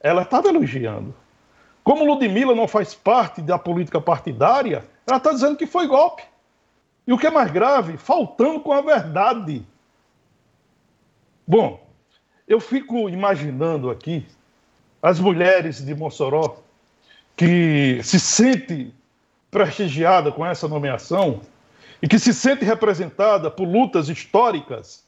ela 0.00 0.22
estava 0.22 0.48
elogiando. 0.48 1.14
Como 1.84 2.04
Ludmilla 2.04 2.52
não 2.52 2.66
faz 2.66 2.94
parte 2.94 3.40
da 3.40 3.56
política 3.56 4.00
partidária, 4.00 4.84
ela 5.06 5.18
está 5.18 5.30
dizendo 5.30 5.56
que 5.56 5.66
foi 5.66 5.86
golpe. 5.86 6.24
E 7.06 7.12
o 7.12 7.18
que 7.18 7.28
é 7.28 7.30
mais 7.30 7.52
grave, 7.52 7.96
faltando 7.96 8.60
com 8.60 8.72
a 8.72 8.80
verdade. 8.80 9.64
Bom, 11.46 11.80
eu 12.46 12.58
fico 12.58 13.08
imaginando 13.08 13.88
aqui 13.88 14.26
as 15.00 15.20
mulheres 15.20 15.84
de 15.84 15.94
Mossoró 15.94 16.56
que 17.36 18.00
se 18.02 18.18
sentem 18.18 18.92
prestigiada 19.50 20.32
com 20.32 20.44
essa 20.44 20.66
nomeação 20.66 21.40
e 22.02 22.08
que 22.08 22.18
se 22.18 22.34
sente 22.34 22.64
representada 22.64 23.48
por 23.48 23.64
lutas 23.64 24.08
históricas, 24.08 25.06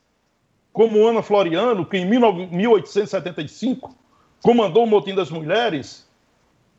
como 0.73 1.07
Ana 1.07 1.23
Floriano, 1.23 1.85
que 1.85 1.97
em 1.97 2.07
1875 2.07 3.95
comandou 4.41 4.85
o 4.85 4.87
motim 4.87 5.15
das 5.15 5.29
mulheres, 5.31 6.09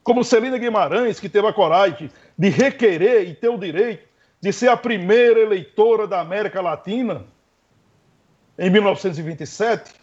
como 0.04 0.24
Celina 0.24 0.58
Guimarães, 0.58 1.20
que 1.20 1.28
teve 1.28 1.48
a 1.48 1.54
coragem 1.54 2.10
de 2.38 2.48
requerer 2.48 3.28
e 3.28 3.34
ter 3.34 3.50
o 3.50 3.58
direito 3.58 4.08
de 4.40 4.54
ser 4.54 4.70
a 4.70 4.78
primeira 4.78 5.40
eleitora 5.40 6.08
da 6.08 6.22
América 6.22 6.62
Latina 6.62 7.26
em 8.58 8.70
1927, 8.70 9.94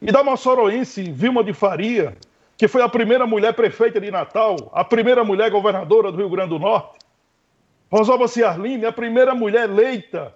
e 0.00 0.12
da 0.12 0.22
moçoroense 0.22 1.02
Vilma 1.10 1.44
de 1.44 1.52
Faria, 1.52 2.16
que 2.56 2.68
foi 2.68 2.82
a 2.82 2.88
primeira 2.88 3.26
mulher 3.26 3.52
prefeita 3.52 4.00
de 4.00 4.10
Natal, 4.10 4.56
a 4.72 4.84
primeira 4.84 5.22
mulher 5.24 5.50
governadora 5.50 6.10
do 6.10 6.18
Rio 6.18 6.30
Grande 6.30 6.50
do 6.50 6.58
Norte, 6.58 6.98
Rosalba 7.90 8.26
Ciarline, 8.26 8.84
a 8.84 8.92
primeira 8.92 9.34
mulher 9.34 9.68
eleita 9.68 10.34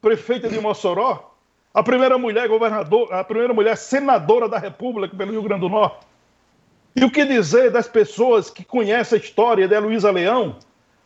prefeita 0.00 0.48
de 0.48 0.58
Mossoró, 0.60 1.34
a 1.74 1.82
primeira 1.82 2.16
mulher 2.16 2.48
governadora, 2.48 3.20
a 3.20 3.24
primeira 3.24 3.52
mulher 3.52 3.76
senadora 3.76 4.48
da 4.48 4.58
República 4.58 5.16
pelo 5.16 5.32
Rio 5.32 5.42
Grande 5.42 5.62
do 5.62 5.68
Norte. 5.68 6.06
E 6.96 7.04
o 7.04 7.10
que 7.10 7.24
dizer 7.24 7.70
das 7.70 7.86
pessoas 7.86 8.50
que 8.50 8.64
conhecem 8.64 9.18
a 9.18 9.22
história 9.22 9.68
de 9.68 9.78
Luísa 9.78 10.10
Leão, 10.10 10.56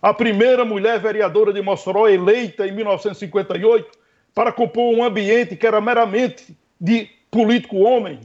a 0.00 0.12
primeira 0.12 0.64
mulher 0.64 1.00
vereadora 1.00 1.52
de 1.52 1.61
Mossoró 1.61 2.09
eleita 2.09 2.66
em 2.66 2.73
1958 2.73 3.99
para 4.35 4.52
compor 4.52 4.94
um 4.94 5.02
ambiente 5.02 5.56
que 5.56 5.66
era 5.66 5.80
meramente 5.80 6.56
de 6.80 7.09
político 7.30 7.78
homem. 7.78 8.21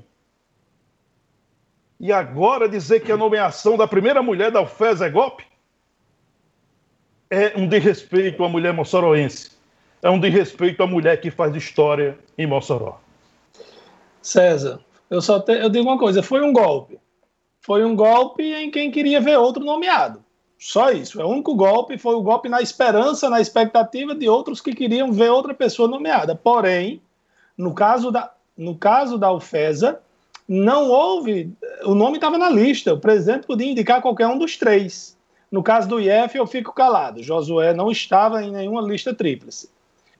E 1.99 2.11
agora 2.13 2.67
dizer 2.69 3.01
que 3.01 3.11
a 3.11 3.17
nomeação 3.17 3.75
da 3.75 3.87
primeira 3.87 4.23
mulher 4.23 4.51
da 4.51 4.61
UFES 4.61 5.01
é 5.01 5.09
golpe? 5.09 5.48
É 7.29 7.53
um 7.55 7.67
desrespeito 7.67 8.43
à 8.43 8.49
mulher 8.49 8.73
moçoroense. 8.73 9.51
É 10.01 10.09
um 10.09 10.19
desrespeito 10.19 10.81
à 10.81 10.87
mulher 10.87 11.19
que 11.21 11.29
faz 11.29 11.55
história 11.55 12.17
em 12.37 12.47
Mossoró. 12.47 12.99
César, 14.21 14.79
eu 15.09 15.21
só 15.21 15.39
te, 15.39 15.51
eu 15.51 15.69
digo 15.69 15.87
uma 15.87 15.97
coisa, 15.97 16.23
foi 16.23 16.41
um 16.41 16.51
golpe. 16.51 16.99
Foi 17.61 17.83
um 17.83 17.95
golpe 17.95 18.43
em 18.43 18.71
quem 18.71 18.89
queria 18.89 19.21
ver 19.21 19.37
outro 19.37 19.63
nomeado. 19.63 20.23
Só 20.57 20.91
isso. 20.91 21.21
É 21.21 21.25
o 21.25 21.29
único 21.29 21.55
golpe, 21.55 21.97
foi 21.97 22.15
o 22.15 22.21
golpe 22.21 22.49
na 22.49 22.61
esperança, 22.61 23.29
na 23.29 23.39
expectativa 23.39 24.15
de 24.15 24.27
outros 24.27 24.59
que 24.59 24.73
queriam 24.73 25.11
ver 25.11 25.29
outra 25.29 25.53
pessoa 25.53 25.87
nomeada. 25.87 26.35
Porém, 26.35 27.01
no 27.57 27.73
caso 27.73 28.11
da, 28.11 28.33
no 28.57 28.75
caso 28.75 29.17
da 29.17 29.31
UFESA, 29.31 30.01
não 30.47 30.89
houve. 30.89 31.53
O 31.83 31.93
nome 31.93 32.15
estava 32.15 32.37
na 32.37 32.49
lista, 32.49 32.93
o 32.93 32.99
presidente 32.99 33.45
podia 33.45 33.69
indicar 33.69 34.01
qualquer 34.01 34.27
um 34.27 34.37
dos 34.37 34.57
três. 34.57 35.15
No 35.51 35.63
caso 35.63 35.87
do 35.87 35.99
IF, 35.99 36.37
eu 36.37 36.45
fico 36.45 36.73
calado. 36.73 37.23
Josué 37.23 37.73
não 37.73 37.89
estava 37.89 38.43
em 38.43 38.51
nenhuma 38.51 38.81
lista 38.81 39.13
tríplice. 39.13 39.69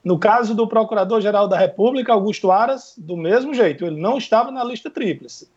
No 0.04 0.18
caso 0.18 0.56
do 0.56 0.68
Procurador-Geral 0.68 1.48
da 1.48 1.58
República, 1.58 2.14
Augusto 2.14 2.52
Aras, 2.52 2.94
do 2.98 3.18
mesmo 3.18 3.54
jeito, 3.54 3.86
ele 3.86 4.00
não 4.00 4.18
estava 4.18 4.50
na 4.50 4.64
lista 4.64 4.90
tríplice. 4.90 5.50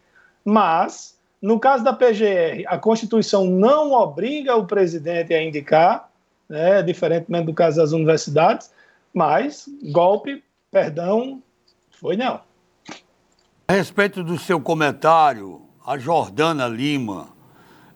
Mas, 0.45 1.17
no 1.41 1.59
caso 1.61 1.85
da 1.85 1.93
PGR, 1.93 2.65
a 2.67 2.77
Constituição 2.77 3.47
não 3.47 3.93
obriga 3.93 4.57
o 4.57 4.67
presidente 4.67 5.33
a 5.33 5.43
indicar, 5.43 6.11
né, 6.49 6.83
diferentemente 6.83 7.47
do 7.47 7.55
caso 7.55 7.77
das 7.77 7.93
universidades, 7.93 8.71
mas 9.15 9.69
golpe, 9.93 10.43
perdão, 10.71 11.41
foi 12.01 12.17
não. 12.17 12.41
A 13.69 13.75
respeito 13.75 14.25
do 14.25 14.39
seu 14.39 14.61
comentário, 14.61 15.63
a 15.87 15.97
Jordana 15.97 16.67
Lima, 16.67 17.29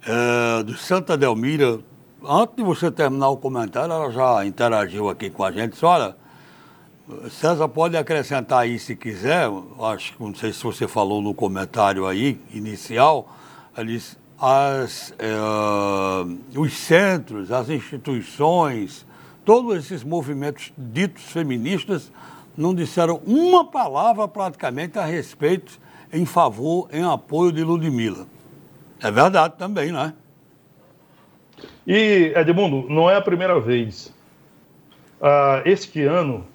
é, 0.07 0.62
do 0.62 0.77
Santa 0.77 1.16
Delmira, 1.16 1.81
antes 2.25 2.57
de 2.57 2.62
você 2.62 2.90
terminar 2.90 3.29
o 3.29 3.37
comentário, 3.37 3.92
ela 3.92 4.11
já 4.11 4.47
interagiu 4.47 5.09
aqui 5.09 5.29
com 5.29 5.42
a 5.42 5.51
gente. 5.51 5.73
Disse, 5.73 5.85
olha, 5.85 6.16
César 7.29 7.69
pode 7.69 7.97
acrescentar 7.97 8.61
aí 8.61 8.79
se 8.79 8.95
quiser, 8.95 9.49
acho 9.81 10.16
que 10.16 10.23
não 10.23 10.35
sei 10.35 10.53
se 10.53 10.62
você 10.62 10.87
falou 10.87 11.21
no 11.21 11.35
comentário 11.35 12.07
aí, 12.07 12.40
inicial, 12.53 13.29
disse, 13.85 14.16
as, 14.38 15.12
é, 15.19 16.59
os 16.59 16.73
centros, 16.73 17.51
as 17.51 17.69
instituições, 17.69 19.05
todos 19.45 19.77
esses 19.77 20.05
movimentos 20.05 20.73
ditos 20.77 21.25
feministas 21.25 22.12
não 22.57 22.75
disseram 22.75 23.21
uma 23.27 23.64
palavra 23.64 24.29
praticamente 24.29 24.99
a 24.99 25.05
respeito 25.05 25.79
em 26.12 26.25
favor, 26.25 26.88
em 26.92 27.03
apoio 27.03 27.51
de 27.51 27.64
Ludmilla. 27.64 28.27
É 29.02 29.11
verdade 29.11 29.54
também, 29.56 29.92
né? 29.92 30.14
E, 31.87 32.32
Edmundo, 32.35 32.88
não 32.88 33.09
é 33.09 33.16
a 33.16 33.20
primeira 33.20 33.61
vez. 33.61 34.14
Ah, 35.20 35.62
este 35.64 36.02
ano, 36.02 36.46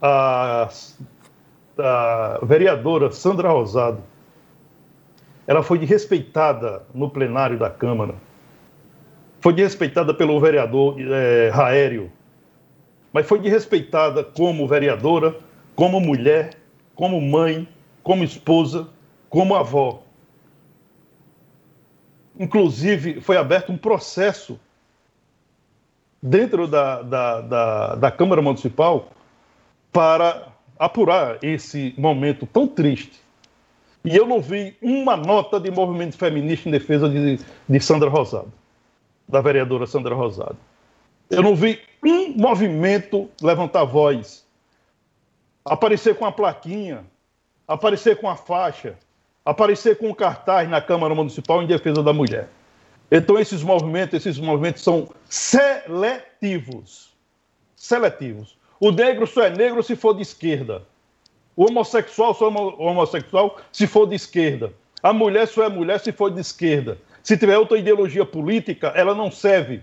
a, 0.00 0.68
a 1.78 2.38
vereadora 2.42 3.10
Sandra 3.10 3.48
Rosado, 3.48 4.02
ela 5.46 5.62
foi 5.62 5.78
respeitada 5.84 6.82
no 6.92 7.08
plenário 7.08 7.58
da 7.58 7.70
Câmara. 7.70 8.14
Foi 9.40 9.54
respeitada 9.54 10.12
pelo 10.12 10.40
vereador 10.40 10.96
é, 10.98 11.50
Raério, 11.50 12.10
mas 13.12 13.26
foi 13.26 13.38
desrespeitada 13.38 14.24
como 14.24 14.66
vereadora, 14.66 15.36
como 15.74 16.00
mulher, 16.00 16.54
como 16.94 17.20
mãe, 17.20 17.68
como 18.02 18.24
esposa, 18.24 18.88
como 19.30 19.54
avó. 19.54 20.02
Inclusive, 22.38 23.20
foi 23.20 23.36
aberto 23.36 23.72
um 23.72 23.78
processo 23.78 24.58
dentro 26.22 26.66
da, 26.66 27.02
da, 27.02 27.40
da, 27.40 27.94
da 27.94 28.10
Câmara 28.10 28.42
Municipal 28.42 29.08
para 29.92 30.48
apurar 30.78 31.38
esse 31.42 31.94
momento 31.96 32.46
tão 32.46 32.66
triste. 32.66 33.20
E 34.04 34.14
eu 34.14 34.26
não 34.26 34.40
vi 34.40 34.76
uma 34.80 35.16
nota 35.16 35.58
de 35.58 35.70
movimento 35.70 36.16
feminista 36.16 36.68
em 36.68 36.72
defesa 36.72 37.08
de, 37.08 37.40
de 37.68 37.80
Sandra 37.80 38.08
Rosado, 38.08 38.52
da 39.28 39.40
vereadora 39.40 39.86
Sandra 39.86 40.14
Rosado. 40.14 40.56
Eu 41.28 41.42
não 41.42 41.56
vi 41.56 41.80
um 42.04 42.36
movimento 42.36 43.28
levantar 43.42 43.84
voz, 43.84 44.46
aparecer 45.64 46.14
com 46.14 46.24
a 46.24 46.30
plaquinha, 46.30 47.04
aparecer 47.66 48.20
com 48.20 48.28
a 48.28 48.36
faixa, 48.36 48.96
aparecer 49.46 49.96
com 49.96 50.08
um 50.08 50.14
cartaz 50.14 50.68
na 50.68 50.82
Câmara 50.82 51.14
Municipal 51.14 51.62
em 51.62 51.66
defesa 51.66 52.02
da 52.02 52.12
mulher. 52.12 52.48
Então 53.10 53.38
esses 53.38 53.62
movimentos, 53.62 54.14
esses 54.14 54.38
movimentos 54.38 54.82
são 54.82 55.08
seletivos. 55.28 57.14
Seletivos. 57.74 58.58
O 58.78 58.90
negro 58.90 59.26
só 59.26 59.44
é 59.44 59.50
negro 59.50 59.82
se 59.82 59.96
for 59.96 60.14
de 60.14 60.20
esquerda. 60.20 60.82
O 61.54 61.66
homossexual 61.70 62.34
só 62.34 62.48
é 62.48 62.50
homossexual 62.50 63.58
se 63.72 63.86
for 63.86 64.06
de 64.06 64.16
esquerda. 64.16 64.72
A 65.02 65.12
mulher 65.12 65.46
só 65.46 65.64
é 65.64 65.68
mulher 65.68 66.00
se 66.00 66.12
for 66.12 66.30
de 66.30 66.40
esquerda. 66.40 66.98
Se 67.22 67.38
tiver 67.38 67.56
outra 67.56 67.78
ideologia 67.78 68.26
política, 68.26 68.88
ela 68.88 69.14
não 69.14 69.30
serve 69.30 69.82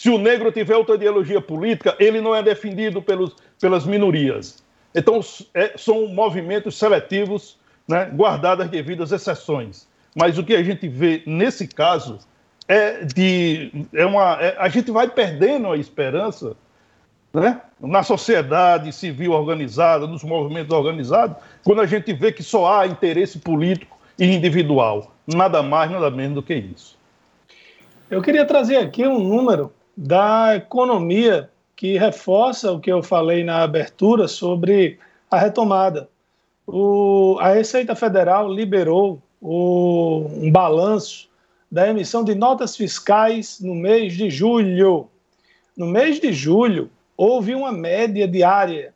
se 0.00 0.08
o 0.08 0.16
negro 0.16 0.50
tiver 0.50 0.74
outra 0.74 0.94
ideologia 0.94 1.42
política, 1.42 1.94
ele 1.98 2.22
não 2.22 2.34
é 2.34 2.42
defendido 2.42 3.02
pelos, 3.02 3.36
pelas 3.60 3.84
minorias. 3.84 4.64
Então, 4.94 5.20
é, 5.52 5.76
são 5.76 6.06
movimentos 6.06 6.78
seletivos, 6.78 7.58
né, 7.90 8.08
guardadas 8.14 8.66
as 8.66 8.70
devidas 8.70 9.10
exceções. 9.10 9.88
Mas 10.14 10.38
o 10.38 10.44
que 10.44 10.54
a 10.54 10.62
gente 10.62 10.88
vê 10.88 11.22
nesse 11.26 11.66
caso 11.66 12.18
é 12.68 13.04
de. 13.04 13.72
É 13.92 14.06
uma, 14.06 14.40
é, 14.40 14.56
a 14.58 14.68
gente 14.68 14.92
vai 14.92 15.08
perdendo 15.08 15.70
a 15.70 15.76
esperança 15.76 16.56
né, 17.34 17.60
na 17.80 18.04
sociedade 18.04 18.92
civil 18.92 19.32
organizada, 19.32 20.06
nos 20.06 20.22
movimentos 20.22 20.72
organizados, 20.72 21.36
quando 21.64 21.80
a 21.80 21.86
gente 21.86 22.12
vê 22.12 22.30
que 22.30 22.44
só 22.44 22.80
há 22.80 22.86
interesse 22.86 23.40
político 23.40 23.98
e 24.16 24.24
individual. 24.24 25.12
Nada 25.26 25.62
mais, 25.62 25.90
nada 25.90 26.10
menos 26.10 26.36
do 26.36 26.42
que 26.42 26.54
isso. 26.54 26.96
Eu 28.08 28.22
queria 28.22 28.44
trazer 28.44 28.76
aqui 28.76 29.06
um 29.06 29.18
número 29.18 29.72
da 29.96 30.56
economia, 30.56 31.50
que 31.76 31.96
reforça 31.96 32.72
o 32.72 32.80
que 32.80 32.90
eu 32.90 33.02
falei 33.02 33.42
na 33.42 33.62
abertura 33.62 34.28
sobre 34.28 34.98
a 35.30 35.38
retomada. 35.38 36.08
O, 36.72 37.36
a 37.40 37.52
Receita 37.52 37.96
Federal 37.96 38.52
liberou 38.52 39.20
o, 39.40 40.26
um 40.36 40.50
balanço 40.52 41.28
da 41.70 41.88
emissão 41.88 42.22
de 42.22 42.34
notas 42.34 42.76
fiscais 42.76 43.58
no 43.60 43.74
mês 43.74 44.12
de 44.12 44.30
julho. 44.30 45.08
No 45.76 45.86
mês 45.86 46.20
de 46.20 46.32
julho, 46.32 46.88
houve 47.16 47.54
uma 47.54 47.72
média 47.72 48.26
diária 48.28 48.94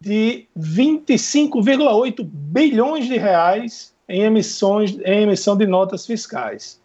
de 0.00 0.46
25,8 0.58 2.24
bilhões 2.24 3.06
de 3.06 3.16
reais 3.16 3.94
em, 4.08 4.22
emissões, 4.22 4.98
em 5.04 5.22
emissão 5.22 5.56
de 5.56 5.66
notas 5.66 6.04
fiscais. 6.04 6.80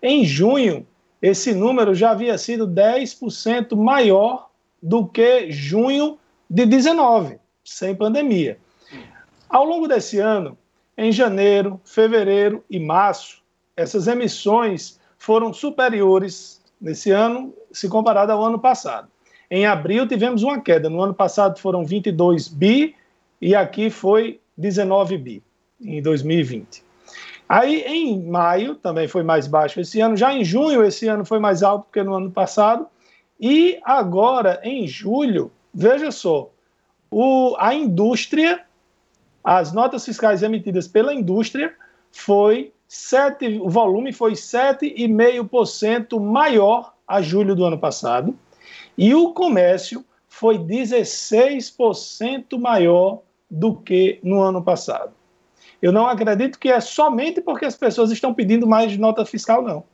Em 0.00 0.24
junho, 0.24 0.86
esse 1.20 1.52
número 1.52 1.92
já 1.92 2.12
havia 2.12 2.38
sido 2.38 2.68
10% 2.68 3.74
maior 3.74 4.48
do 4.80 5.06
que 5.06 5.50
junho 5.50 6.18
de 6.48 6.64
19, 6.64 7.38
sem 7.64 7.94
pandemia. 7.94 8.58
Ao 9.48 9.64
longo 9.64 9.86
desse 9.86 10.18
ano, 10.18 10.56
em 10.96 11.12
janeiro, 11.12 11.80
fevereiro 11.84 12.64
e 12.68 12.78
março, 12.78 13.42
essas 13.76 14.06
emissões 14.06 14.98
foram 15.18 15.52
superiores 15.52 16.62
nesse 16.80 17.10
ano 17.10 17.54
se 17.72 17.88
comparado 17.88 18.32
ao 18.32 18.42
ano 18.42 18.58
passado. 18.58 19.08
Em 19.50 19.66
abril 19.66 20.06
tivemos 20.08 20.42
uma 20.42 20.60
queda. 20.60 20.90
No 20.90 21.00
ano 21.00 21.14
passado 21.14 21.58
foram 21.58 21.84
22 21.84 22.48
bi 22.48 22.94
e 23.40 23.54
aqui 23.54 23.90
foi 23.90 24.40
19 24.56 25.18
bi 25.18 25.42
em 25.80 26.02
2020. 26.02 26.84
Aí 27.48 27.82
em 27.82 28.20
maio 28.22 28.74
também 28.74 29.06
foi 29.06 29.22
mais 29.22 29.46
baixo 29.46 29.80
esse 29.80 30.00
ano. 30.00 30.16
Já 30.16 30.34
em 30.34 30.44
junho 30.44 30.84
esse 30.84 31.06
ano 31.06 31.24
foi 31.24 31.38
mais 31.38 31.62
alto 31.62 31.86
que 31.92 32.02
no 32.02 32.14
ano 32.14 32.30
passado. 32.30 32.86
E 33.38 33.78
agora 33.84 34.60
em 34.64 34.88
julho, 34.88 35.52
veja 35.72 36.10
só, 36.10 36.50
o, 37.10 37.54
a 37.58 37.74
indústria, 37.74 38.65
as 39.46 39.72
notas 39.72 40.04
fiscais 40.04 40.42
emitidas 40.42 40.86
pela 40.88 41.14
indústria 41.14 41.72
foi 42.10 42.72
7, 42.88 43.60
o 43.62 43.68
volume 43.68 44.12
foi 44.12 44.32
7,5% 44.32 46.20
maior 46.20 46.92
a 47.06 47.22
julho 47.22 47.54
do 47.54 47.64
ano 47.64 47.78
passado 47.78 48.36
e 48.98 49.14
o 49.14 49.32
comércio 49.32 50.04
foi 50.28 50.58
16% 50.58 52.58
maior 52.58 53.20
do 53.48 53.76
que 53.76 54.18
no 54.20 54.40
ano 54.40 54.60
passado. 54.60 55.12
Eu 55.80 55.92
não 55.92 56.08
acredito 56.08 56.58
que 56.58 56.68
é 56.68 56.80
somente 56.80 57.40
porque 57.40 57.66
as 57.66 57.76
pessoas 57.76 58.10
estão 58.10 58.34
pedindo 58.34 58.66
mais 58.66 58.98
nota 58.98 59.24
fiscal, 59.24 59.62
não. 59.62 59.84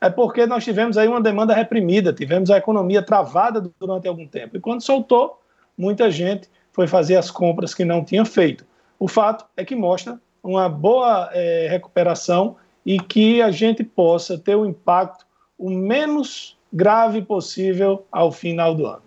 É 0.00 0.08
porque 0.08 0.46
nós 0.46 0.62
tivemos 0.62 0.96
aí 0.96 1.08
uma 1.08 1.20
demanda 1.20 1.52
reprimida, 1.52 2.12
tivemos 2.12 2.52
a 2.52 2.58
economia 2.58 3.02
travada 3.02 3.68
durante 3.80 4.06
algum 4.06 4.28
tempo. 4.28 4.56
E 4.56 4.60
quando 4.60 4.80
soltou, 4.80 5.42
muita 5.76 6.08
gente 6.08 6.48
foi 6.70 6.86
fazer 6.86 7.16
as 7.16 7.32
compras 7.32 7.74
que 7.74 7.84
não 7.84 8.04
tinha 8.04 8.24
feito. 8.24 8.64
O 9.02 9.08
fato 9.08 9.44
é 9.56 9.64
que 9.64 9.74
mostra 9.74 10.20
uma 10.40 10.68
boa 10.68 11.28
é, 11.32 11.66
recuperação 11.68 12.54
e 12.86 13.00
que 13.00 13.42
a 13.42 13.50
gente 13.50 13.82
possa 13.82 14.38
ter 14.38 14.54
um 14.54 14.64
impacto 14.64 15.26
o 15.58 15.68
menos 15.70 16.56
grave 16.72 17.20
possível 17.20 18.06
ao 18.12 18.30
final 18.30 18.76
do 18.76 18.86
ano. 18.86 19.02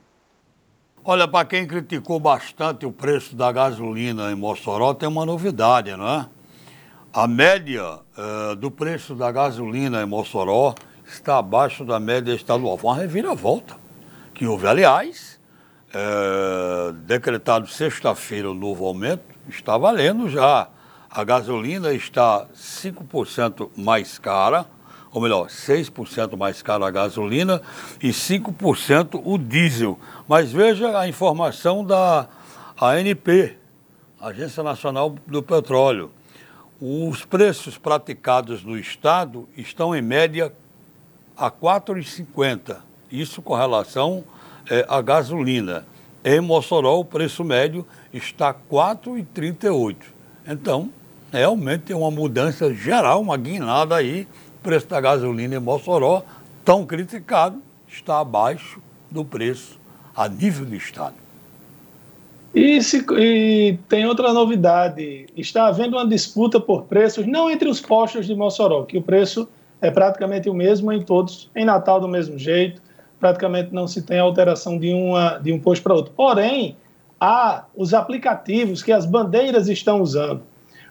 Olha, 1.01 1.25
para 1.29 1.45
quem 1.45 1.65
criticou 1.65 2.19
bastante 2.19 2.85
o 2.85 2.91
preço 2.91 3.37
da 3.37 3.49
gasolina 3.53 4.29
em 4.33 4.35
Mossoró, 4.35 4.93
tem 4.93 5.07
uma 5.07 5.25
novidade, 5.25 5.95
não 5.95 6.09
é? 6.09 6.25
A 7.13 7.25
média 7.25 7.93
uh, 7.93 8.53
do 8.57 8.69
preço 8.69 9.15
da 9.15 9.31
gasolina 9.31 10.03
em 10.03 10.05
Mossoró 10.05 10.75
está 11.05 11.37
abaixo 11.37 11.85
da 11.85 12.01
média 12.01 12.33
estadual. 12.33 12.77
Foi 12.77 12.89
uma 12.89 12.97
reviravolta 12.97 13.77
que 14.33 14.45
houve, 14.45 14.67
aliás, 14.67 15.34
uh, 15.93 16.93
decretado 16.93 17.67
sexta-feira 17.67 18.49
o 18.49 18.53
novo 18.53 18.85
aumento, 18.85 19.23
está 19.49 19.77
valendo 19.77 20.29
já. 20.29 20.67
A 21.09 21.23
gasolina 21.23 21.93
está 21.93 22.45
5% 22.53 23.69
mais 23.77 24.19
cara, 24.19 24.65
ou 25.11 25.21
melhor, 25.21 25.47
6% 25.47 26.35
mais 26.35 26.61
caro 26.61 26.83
a 26.83 26.91
gasolina 26.91 27.61
e 28.01 28.09
5% 28.09 29.21
o 29.23 29.37
diesel. 29.37 29.97
Mas 30.27 30.51
veja 30.51 30.97
a 30.99 31.07
informação 31.07 31.85
da 31.85 32.27
ANP, 32.79 33.57
Agência 34.19 34.61
Nacional 34.61 35.15
do 35.25 35.41
Petróleo. 35.41 36.11
Os 36.81 37.23
preços 37.23 37.77
praticados 37.77 38.61
no 38.63 38.77
Estado 38.77 39.47
estão 39.55 39.95
em 39.95 40.01
média 40.01 40.51
a 41.37 41.45
R$ 41.45 41.53
4,50. 41.61 42.77
Isso 43.09 43.41
com 43.41 43.55
relação 43.55 44.25
é, 44.69 44.85
à 44.87 45.01
gasolina. 45.01 45.85
Em 46.23 46.41
Mossoró, 46.41 46.99
o 46.99 47.05
preço 47.05 47.43
médio 47.43 47.85
está 48.11 48.49
R$ 48.49 48.57
4,38. 48.71 49.95
Então, 50.47 50.89
realmente 51.31 51.81
tem 51.81 51.95
uma 51.95 52.09
mudança 52.09 52.73
geral, 52.73 53.21
uma 53.21 53.37
guinada 53.37 53.95
aí 53.95 54.27
preço 54.65 54.87
da 54.87 54.99
gasolina 54.99 55.55
em 55.55 55.59
Mossoró, 55.59 56.23
tão 56.65 56.87
criticado, 56.87 57.61
está 57.87 58.19
abaixo 58.19 58.81
do 59.11 59.23
preço 59.23 59.79
a 60.15 60.27
nível 60.27 60.65
do 60.65 60.75
Estado. 60.75 61.13
E, 62.53 62.81
se, 62.81 63.05
e, 63.11 63.77
tem 63.87 64.07
outra 64.07 64.33
novidade: 64.33 65.27
está 65.37 65.67
havendo 65.67 65.97
uma 65.97 66.07
disputa 66.07 66.59
por 66.59 66.85
preços, 66.85 67.27
não 67.27 67.51
entre 67.51 67.69
os 67.69 67.79
postos 67.79 68.25
de 68.25 68.33
Mossoró, 68.33 68.83
que 68.83 68.97
o 68.97 69.03
preço 69.03 69.47
é 69.79 69.91
praticamente 69.91 70.49
o 70.49 70.53
mesmo 70.53 70.91
em 70.91 71.03
todos, 71.03 71.47
em 71.55 71.63
Natal 71.63 71.99
do 71.99 72.07
mesmo 72.07 72.39
jeito, 72.39 72.81
praticamente 73.19 73.73
não 73.73 73.87
se 73.87 74.01
tem 74.01 74.19
alteração 74.19 74.77
de, 74.77 74.93
uma, 74.93 75.37
de 75.37 75.51
um 75.51 75.59
posto 75.59 75.83
para 75.83 75.93
outro. 75.93 76.13
Porém, 76.15 76.77
há 77.19 77.65
os 77.75 77.93
aplicativos 77.93 78.83
que 78.83 78.91
as 78.91 79.05
bandeiras 79.05 79.67
estão 79.67 80.01
usando. 80.01 80.43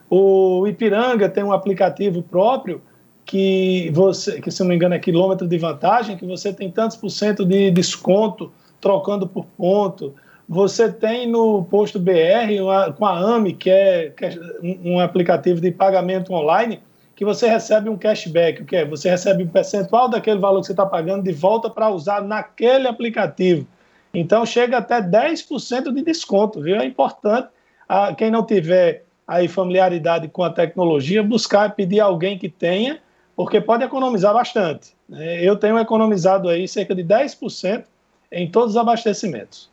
O 0.09 0.67
Ipiranga 0.67 1.29
tem 1.29 1.43
um 1.43 1.53
aplicativo 1.53 2.23
próprio 2.23 2.81
que 3.25 3.91
você, 3.95 4.41
que 4.41 4.51
se 4.51 4.61
não 4.61 4.69
me 4.69 4.77
engano 4.77 4.95
é 4.95 4.99
quilômetro 4.99 5.47
de 5.47 5.57
vantagem, 5.59 6.17
que 6.17 6.27
você 6.27 6.53
tem 6.53 6.71
tantos 6.71 6.97
por 6.97 7.11
cento 7.11 7.45
de 7.45 7.71
desconto 7.71 8.53
trocando 8.81 9.27
por 9.27 9.47
ponto. 9.57 10.15
Você 10.47 10.93
tem 10.93 11.27
no 11.27 11.65
posto 11.65 11.99
BR 11.99 12.61
uma, 12.61 12.93
com 12.93 13.07
a 13.07 13.19
AMI, 13.19 13.55
que 13.55 13.71
é, 13.71 14.11
que 14.11 14.27
é, 14.27 14.39
um 14.63 15.01
aplicativo 15.01 15.61
de 15.61 15.71
pagamento 15.71 16.35
online, 16.35 16.81
que 17.15 17.25
você 17.25 17.49
recebe 17.49 17.89
um 17.89 17.97
cashback, 17.97 18.63
o 18.63 18.65
que 18.65 18.77
é? 18.77 18.85
Você 18.85 19.09
recebe 19.09 19.45
um 19.45 19.49
percentual 19.49 20.09
daquele 20.09 20.39
valor 20.39 20.61
que 20.61 20.67
você 20.67 20.73
está 20.73 20.85
pagando 20.85 21.23
de 21.23 21.33
volta 21.33 21.71
para 21.71 21.89
usar 21.89 22.23
naquele 22.23 22.89
aplicativo. 22.89 23.67
Então 24.13 24.45
chega 24.45 24.79
até 24.79 25.01
10% 25.01 25.93
de 25.93 26.03
desconto, 26.03 26.61
viu? 26.61 26.77
É 26.77 26.85
importante 26.85 27.49
a, 27.89 28.15
quem 28.15 28.31
não 28.31 28.45
tiver 28.45 29.05
aí 29.27 29.49
familiaridade 29.49 30.29
com 30.29 30.43
a 30.43 30.51
tecnologia, 30.51 31.23
buscar 31.23 31.75
pedir 31.75 32.01
alguém 32.01 32.39
que 32.39 32.49
tenha 32.49 32.99
porque 33.37 33.61
pode 33.61 33.85
economizar 33.85 34.33
bastante. 34.33 34.95
Né? 35.09 35.43
Eu 35.43 35.57
tenho 35.57 35.79
economizado 35.79 36.49
aí 36.49 36.69
cerca 36.69 36.95
de 36.95 37.03
10% 37.03 37.85
em 38.31 38.51
todos 38.51 38.71
os 38.71 38.77
abastecimentos. 38.77 39.71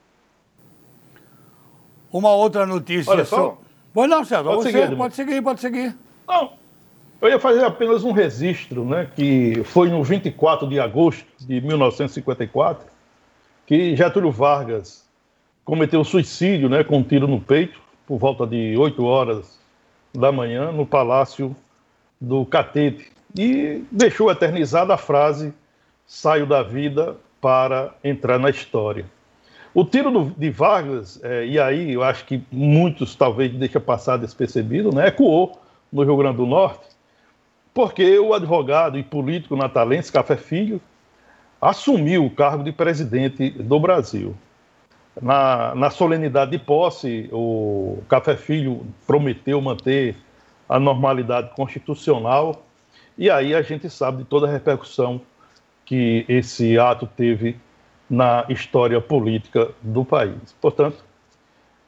Uma 2.11 2.33
outra 2.33 2.65
notícia. 2.65 3.11
Olha 3.11 3.25
só. 3.25 3.57
Pois 3.93 4.09
não, 4.09 4.23
César, 4.23 4.43
pode, 4.43 4.63
você, 4.63 4.71
seguir, 4.71 4.95
pode 4.95 5.15
seguir, 5.15 5.41
pode 5.41 5.61
seguir. 5.61 5.97
Não, 6.27 6.53
eu 7.21 7.29
ia 7.29 7.39
fazer 7.39 7.63
apenas 7.63 8.03
um 8.03 8.11
registro, 8.11 8.83
né, 8.83 9.07
que 9.15 9.61
foi 9.63 9.89
no 9.89 10.03
24 10.03 10.67
de 10.67 10.79
agosto 10.79 11.25
de 11.39 11.61
1954 11.61 12.91
que 13.71 13.95
Getúlio 13.95 14.31
Vargas 14.31 15.07
cometeu 15.63 16.03
suicídio, 16.03 16.67
né, 16.67 16.83
com 16.83 16.97
um 16.97 17.03
tiro 17.03 17.25
no 17.25 17.39
peito, 17.39 17.79
por 18.05 18.17
volta 18.17 18.45
de 18.45 18.75
8 18.75 19.01
horas 19.05 19.57
da 20.13 20.29
manhã, 20.29 20.73
no 20.73 20.85
Palácio 20.85 21.55
do 22.19 22.45
Catete, 22.45 23.09
e 23.37 23.81
deixou 23.89 24.29
eternizada 24.29 24.93
a 24.93 24.97
frase: 24.97 25.53
saio 26.05 26.45
da 26.45 26.61
vida 26.61 27.15
para 27.39 27.95
entrar 28.03 28.37
na 28.37 28.49
história. 28.49 29.05
O 29.73 29.85
tiro 29.85 30.11
do, 30.11 30.25
de 30.37 30.49
Vargas, 30.49 31.23
é, 31.23 31.45
e 31.45 31.57
aí 31.57 31.93
eu 31.93 32.03
acho 32.03 32.25
que 32.25 32.43
muitos 32.51 33.15
talvez 33.15 33.53
deixa 33.53 33.79
passar 33.79 34.17
despercebido, 34.17 34.93
né, 34.93 35.07
ecoou 35.07 35.57
no 35.89 36.03
Rio 36.03 36.17
Grande 36.17 36.35
do 36.35 36.45
Norte, 36.45 36.90
porque 37.73 38.19
o 38.19 38.33
advogado 38.33 38.97
e 38.97 39.03
político 39.03 39.55
natalense 39.55 40.11
Café 40.11 40.35
Filho 40.35 40.81
assumiu 41.61 42.25
o 42.25 42.29
cargo 42.29 42.63
de 42.63 42.71
presidente 42.71 43.49
do 43.49 43.79
Brasil. 43.79 44.35
Na, 45.21 45.75
na 45.75 45.89
solenidade 45.89 46.51
de 46.51 46.59
posse, 46.59 47.29
o 47.31 48.01
Café 48.07 48.35
Filho 48.35 48.85
prometeu 49.05 49.61
manter 49.61 50.15
a 50.67 50.79
normalidade 50.79 51.53
constitucional 51.53 52.63
e 53.17 53.29
aí 53.29 53.53
a 53.53 53.61
gente 53.61 53.89
sabe 53.89 54.19
de 54.19 54.23
toda 54.23 54.47
a 54.47 54.51
repercussão 54.51 55.21
que 55.85 56.25
esse 56.27 56.79
ato 56.79 57.05
teve 57.05 57.57
na 58.09 58.45
história 58.49 58.99
política 58.99 59.69
do 59.81 60.03
país. 60.03 60.55
Portanto, 60.59 61.03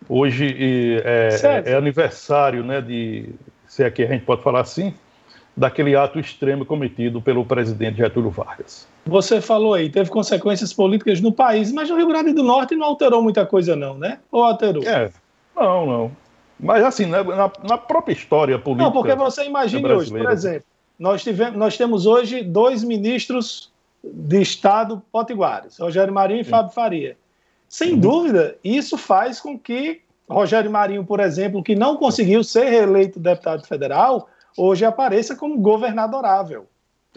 hoje 0.07 1.01
é, 1.03 1.29
é, 1.65 1.71
é 1.71 1.75
aniversário, 1.75 2.63
né, 2.63 2.81
de, 2.81 3.29
se 3.65 3.83
aqui 3.83 4.03
é 4.03 4.07
a 4.07 4.09
gente 4.11 4.25
pode 4.25 4.43
falar 4.43 4.61
assim, 4.61 4.93
daquele 5.55 5.95
ato 5.95 6.19
extremo 6.19 6.65
cometido 6.65 7.21
pelo 7.21 7.45
presidente 7.45 7.97
Getúlio 7.97 8.31
Vargas. 8.31 8.87
Você 9.05 9.39
falou 9.39 9.73
aí, 9.73 9.89
teve 9.89 10.09
consequências 10.09 10.73
políticas 10.73 11.21
no 11.21 11.31
país, 11.31 11.71
mas 11.71 11.89
no 11.89 11.95
Rio 11.95 12.07
Grande 12.07 12.33
do 12.33 12.43
Norte 12.43 12.75
não 12.75 12.87
alterou 12.87 13.21
muita 13.21 13.45
coisa 13.45 13.75
não, 13.75 13.97
né? 13.97 14.19
Ou 14.31 14.43
alterou? 14.43 14.83
É, 14.83 15.11
não, 15.55 15.85
não. 15.85 16.11
Mas 16.59 16.83
assim, 16.83 17.05
na, 17.05 17.23
na 17.63 17.77
própria 17.77 18.13
história 18.13 18.57
política... 18.57 18.85
Não, 18.85 18.91
porque 18.91 19.15
você 19.15 19.45
imagine 19.45 19.85
hoje, 19.85 20.11
por 20.11 20.31
exemplo, 20.31 20.63
nós, 20.97 21.21
tivemos, 21.21 21.57
nós 21.57 21.77
temos 21.77 22.05
hoje 22.05 22.41
dois 22.41 22.83
ministros 22.83 23.71
de 24.03 24.41
Estado 24.41 25.01
potiguares, 25.11 25.77
Rogério 25.77 26.13
Marinho 26.13 26.41
e 26.41 26.43
Sim. 26.43 26.49
Fábio 26.49 26.71
Faria. 26.71 27.17
Sem 27.69 27.93
uhum. 27.93 27.99
dúvida, 27.99 28.55
isso 28.63 28.97
faz 28.97 29.39
com 29.39 29.57
que 29.57 30.01
Rogério 30.29 30.71
Marinho, 30.71 31.03
por 31.03 31.19
exemplo, 31.19 31.63
que 31.63 31.75
não 31.75 31.97
conseguiu 31.97 32.43
ser 32.43 32.65
reeleito 32.65 33.19
deputado 33.19 33.65
federal, 33.65 34.29
hoje 34.57 34.85
apareça 34.85 35.35
como 35.35 35.57
governadorável, 35.57 36.67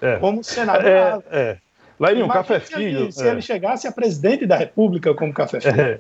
é. 0.01 0.17
como 0.17 0.43
senadorável. 0.43 1.23
É, 1.31 1.41
é. 1.41 1.59
Lairinho, 1.99 2.29
Café 2.29 2.61
Filho. 2.61 3.11
Se, 3.11 3.27
é. 3.27 3.31
ele 3.31 3.41
chegasse 3.41 3.87
a 3.87 3.93
presidente 3.93 4.47
da 4.47 4.57
República 4.57 5.15
como 5.15 5.33
Café 5.33 5.61
Filho. 5.61 5.81
É. 5.81 5.99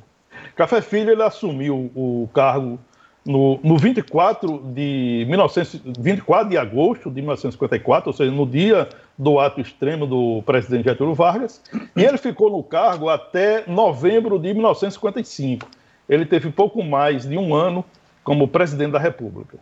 Café 0.55 0.81
Filho 0.81 1.11
ele 1.11 1.23
assumiu 1.23 1.91
o 1.95 2.29
cargo 2.33 2.79
no, 3.27 3.59
no 3.63 3.77
24 3.77 4.59
de 4.73 5.27
1924 5.29 6.49
de 6.49 6.57
agosto 6.57 7.11
de 7.11 7.21
1954, 7.21 8.11
ou 8.11 8.17
seja, 8.17 8.31
no 8.31 8.47
dia 8.47 8.89
do 9.19 9.41
ato 9.41 9.61
extremo 9.61 10.07
do 10.07 10.43
presidente 10.43 10.85
Getúlio 10.85 11.15
Vargas, 11.15 11.61
e 11.97 12.05
ele 12.05 12.19
ficou 12.19 12.51
no 12.51 12.63
cargo 12.63 13.09
até 13.09 13.65
novembro 13.67 14.39
de 14.39 14.55
1955. 14.55 15.69
Ele 16.09 16.25
teve 16.25 16.51
pouco 16.51 16.85
mais 16.85 17.27
de 17.27 17.37
um 17.37 17.55
ano 17.55 17.85
como 18.23 18.47
presidente 18.47 18.93
da 18.93 18.99
República. 18.99 19.59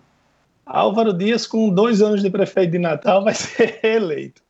Álvaro 0.66 1.12
Dias, 1.12 1.46
com 1.46 1.68
dois 1.68 2.00
anos 2.00 2.22
de 2.22 2.31
prefeito 2.31 2.72
de 2.72 2.79
Natal, 2.79 3.22
vai 3.22 3.35
ser 3.35 3.81
eleito. 3.83 4.42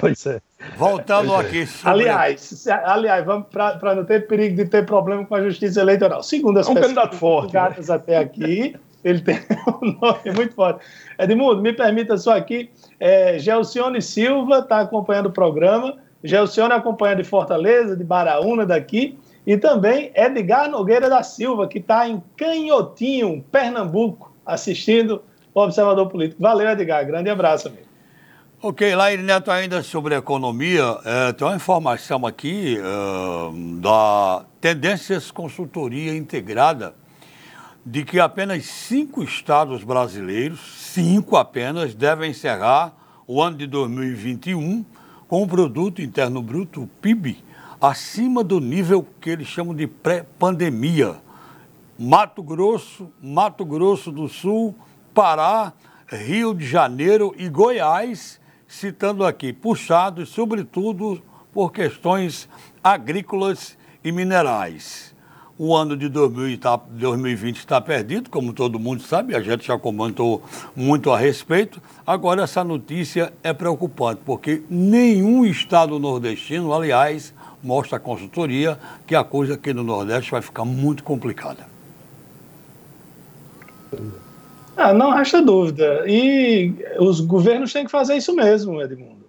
Pois 0.00 0.26
é. 0.26 0.40
Voltando 0.76 1.28
pois 1.28 1.46
aqui. 1.46 1.66
Sobre... 1.66 1.90
Aliás, 1.90 2.66
aliás, 2.84 3.24
vamos 3.24 3.46
para 3.48 3.94
não 3.94 4.04
ter 4.04 4.26
perigo 4.26 4.56
de 4.56 4.64
ter 4.66 4.84
problema 4.84 5.24
com 5.24 5.34
a 5.34 5.42
justiça 5.42 5.80
eleitoral. 5.80 6.22
Segundo 6.22 6.58
as 6.58 6.68
é 6.68 6.70
um 6.70 6.74
candidato 6.74 7.16
forte, 7.16 7.54
né? 7.54 7.74
até 7.88 8.18
aqui, 8.18 8.74
ele 9.04 9.20
tem 9.20 9.38
um 9.82 9.92
nome 10.00 10.36
muito 10.36 10.54
forte. 10.54 10.84
Edmundo, 11.18 11.62
me 11.62 11.72
permita 11.72 12.16
só 12.16 12.36
aqui. 12.36 12.70
É, 12.98 13.38
Gelcione 13.38 14.02
Silva 14.02 14.58
está 14.58 14.80
acompanhando 14.80 15.26
o 15.26 15.32
programa. 15.32 15.96
Gelcione 16.22 16.74
acompanha 16.74 17.16
de 17.16 17.24
Fortaleza, 17.24 17.96
de 17.96 18.04
Baraúna, 18.04 18.66
daqui. 18.66 19.18
E 19.46 19.56
também 19.56 20.12
Edgar 20.14 20.68
Nogueira 20.68 21.08
da 21.08 21.22
Silva, 21.22 21.66
que 21.66 21.78
está 21.78 22.06
em 22.06 22.22
Canhotinho, 22.36 23.42
Pernambuco, 23.50 24.29
assistindo 24.44 25.22
o 25.54 25.60
Observador 25.60 26.08
Político. 26.08 26.42
Valeu, 26.42 26.68
Edgar. 26.68 27.06
Grande 27.06 27.30
abraço, 27.30 27.68
amigo. 27.68 27.90
Ok, 28.62 28.94
Laíri 28.94 29.22
Neto, 29.22 29.50
ainda 29.50 29.82
sobre 29.82 30.14
economia, 30.14 30.98
é, 31.04 31.32
tem 31.32 31.46
uma 31.46 31.56
informação 31.56 32.26
aqui 32.26 32.76
é, 32.76 33.80
da 33.80 34.44
Tendências 34.60 35.30
Consultoria 35.30 36.14
Integrada 36.14 36.94
de 37.84 38.04
que 38.04 38.20
apenas 38.20 38.66
cinco 38.66 39.22
estados 39.22 39.82
brasileiros, 39.82 40.60
cinco 40.60 41.36
apenas, 41.36 41.94
devem 41.94 42.30
encerrar 42.30 42.92
o 43.26 43.42
ano 43.42 43.56
de 43.56 43.66
2021 43.66 44.84
com 45.26 45.42
o 45.42 45.46
Produto 45.48 46.02
Interno 46.02 46.42
Bruto, 46.42 46.88
PIB, 47.00 47.38
acima 47.80 48.44
do 48.44 48.60
nível 48.60 49.06
que 49.20 49.30
eles 49.30 49.48
chamam 49.48 49.74
de 49.74 49.86
pré-pandemia. 49.86 51.16
Mato 52.02 52.42
Grosso, 52.42 53.12
Mato 53.22 53.62
Grosso 53.62 54.10
do 54.10 54.26
Sul, 54.26 54.74
Pará, 55.12 55.74
Rio 56.08 56.54
de 56.54 56.66
Janeiro 56.66 57.34
e 57.36 57.46
Goiás 57.46 58.40
citando 58.66 59.22
aqui, 59.22 59.52
puxados 59.52 60.30
sobretudo 60.30 61.20
por 61.52 61.70
questões 61.70 62.48
agrícolas 62.82 63.76
e 64.02 64.10
minerais. 64.10 65.14
O 65.58 65.76
ano 65.76 65.94
de 65.94 66.08
2020 66.08 67.58
está 67.58 67.78
perdido, 67.82 68.30
como 68.30 68.54
todo 68.54 68.80
mundo 68.80 69.02
sabe, 69.02 69.36
a 69.36 69.42
gente 69.42 69.66
já 69.66 69.78
comentou 69.78 70.42
muito 70.74 71.10
a 71.10 71.18
respeito. 71.18 71.82
Agora, 72.06 72.44
essa 72.44 72.64
notícia 72.64 73.30
é 73.42 73.52
preocupante, 73.52 74.22
porque 74.24 74.62
nenhum 74.70 75.44
estado 75.44 75.98
nordestino, 75.98 76.72
aliás, 76.72 77.34
mostra 77.62 77.98
a 77.98 78.00
consultoria 78.00 78.80
que 79.06 79.14
a 79.14 79.22
coisa 79.22 79.52
aqui 79.52 79.74
no 79.74 79.84
Nordeste 79.84 80.30
vai 80.30 80.40
ficar 80.40 80.64
muito 80.64 81.04
complicada. 81.04 81.69
Ah, 84.76 84.94
não 84.94 85.10
resta 85.10 85.42
dúvida. 85.42 86.04
E 86.06 86.74
os 86.98 87.20
governos 87.20 87.72
têm 87.72 87.84
que 87.84 87.90
fazer 87.90 88.16
isso 88.16 88.34
mesmo, 88.34 88.80
Edmundo. 88.80 89.20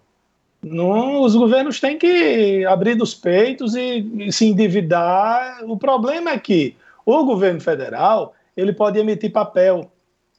Não, 0.63 1.21
os 1.23 1.35
governos 1.35 1.79
têm 1.79 1.97
que 1.97 2.63
abrir 2.65 2.95
dos 2.95 3.15
peitos 3.15 3.75
e, 3.75 4.07
e, 4.27 4.31
se 4.31 4.45
endividar. 4.45 5.63
O 5.63 5.75
problema 5.75 6.31
é 6.31 6.39
que 6.39 6.75
o 7.05 7.25
governo 7.25 7.59
federal 7.59 8.35
ele 8.55 8.71
pode 8.71 8.99
emitir 8.99 9.31
papel, 9.31 9.91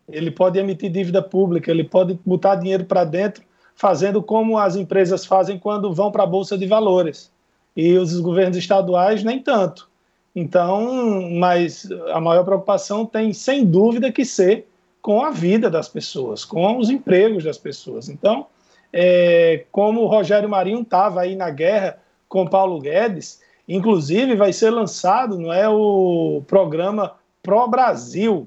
ele 0.09 0.31
pode 0.31 0.59
emitir 0.59 0.91
dívida 0.91 1.21
pública, 1.21 1.71
ele 1.71 1.83
pode 1.83 2.19
botar 2.25 2.55
dinheiro 2.55 2.85
para 2.85 3.05
dentro, 3.05 3.43
fazendo 3.75 4.23
como 4.23 4.59
as 4.59 4.77
empresas 4.77 5.27
fazem 5.27 5.59
quando 5.59 5.93
vão 5.93 6.13
para 6.13 6.23
a 6.23 6.27
bolsa 6.27 6.57
de 6.57 6.67
valores. 6.67 7.33
E 7.77 7.97
os 7.97 8.21
governos 8.21 8.57
estaduais 8.57 9.25
nem 9.25 9.41
tanto. 9.41 9.91
Então, 10.35 11.31
mas 11.31 11.89
a 12.13 12.21
maior 12.21 12.45
preocupação 12.45 13.05
tem 13.05 13.33
sem 13.33 13.65
dúvida 13.65 14.11
que 14.11 14.25
ser 14.25 14.67
com 15.03 15.23
a 15.23 15.31
vida 15.31 15.69
das 15.69 15.89
pessoas, 15.89 16.45
com 16.45 16.79
os 16.79 16.89
empregos 16.89 17.45
das 17.45 17.59
pessoas. 17.59 18.09
Então, 18.09 18.47
é, 18.93 19.65
como 19.73 20.03
o 20.03 20.07
Rogério 20.07 20.49
Marinho 20.49 20.83
estava 20.83 21.23
aí 21.23 21.35
na 21.35 21.51
guerra 21.51 21.99
com 22.29 22.47
Paulo 22.47 22.81
Guedes, 22.81 23.41
inclusive 23.69 24.37
vai 24.37 24.53
ser 24.53 24.71
lançado, 24.71 25.39
não 25.39 25.53
é, 25.53 25.69
o 25.69 26.43
programa 26.47 27.15
Pro 27.43 27.67
Brasil, 27.67 28.47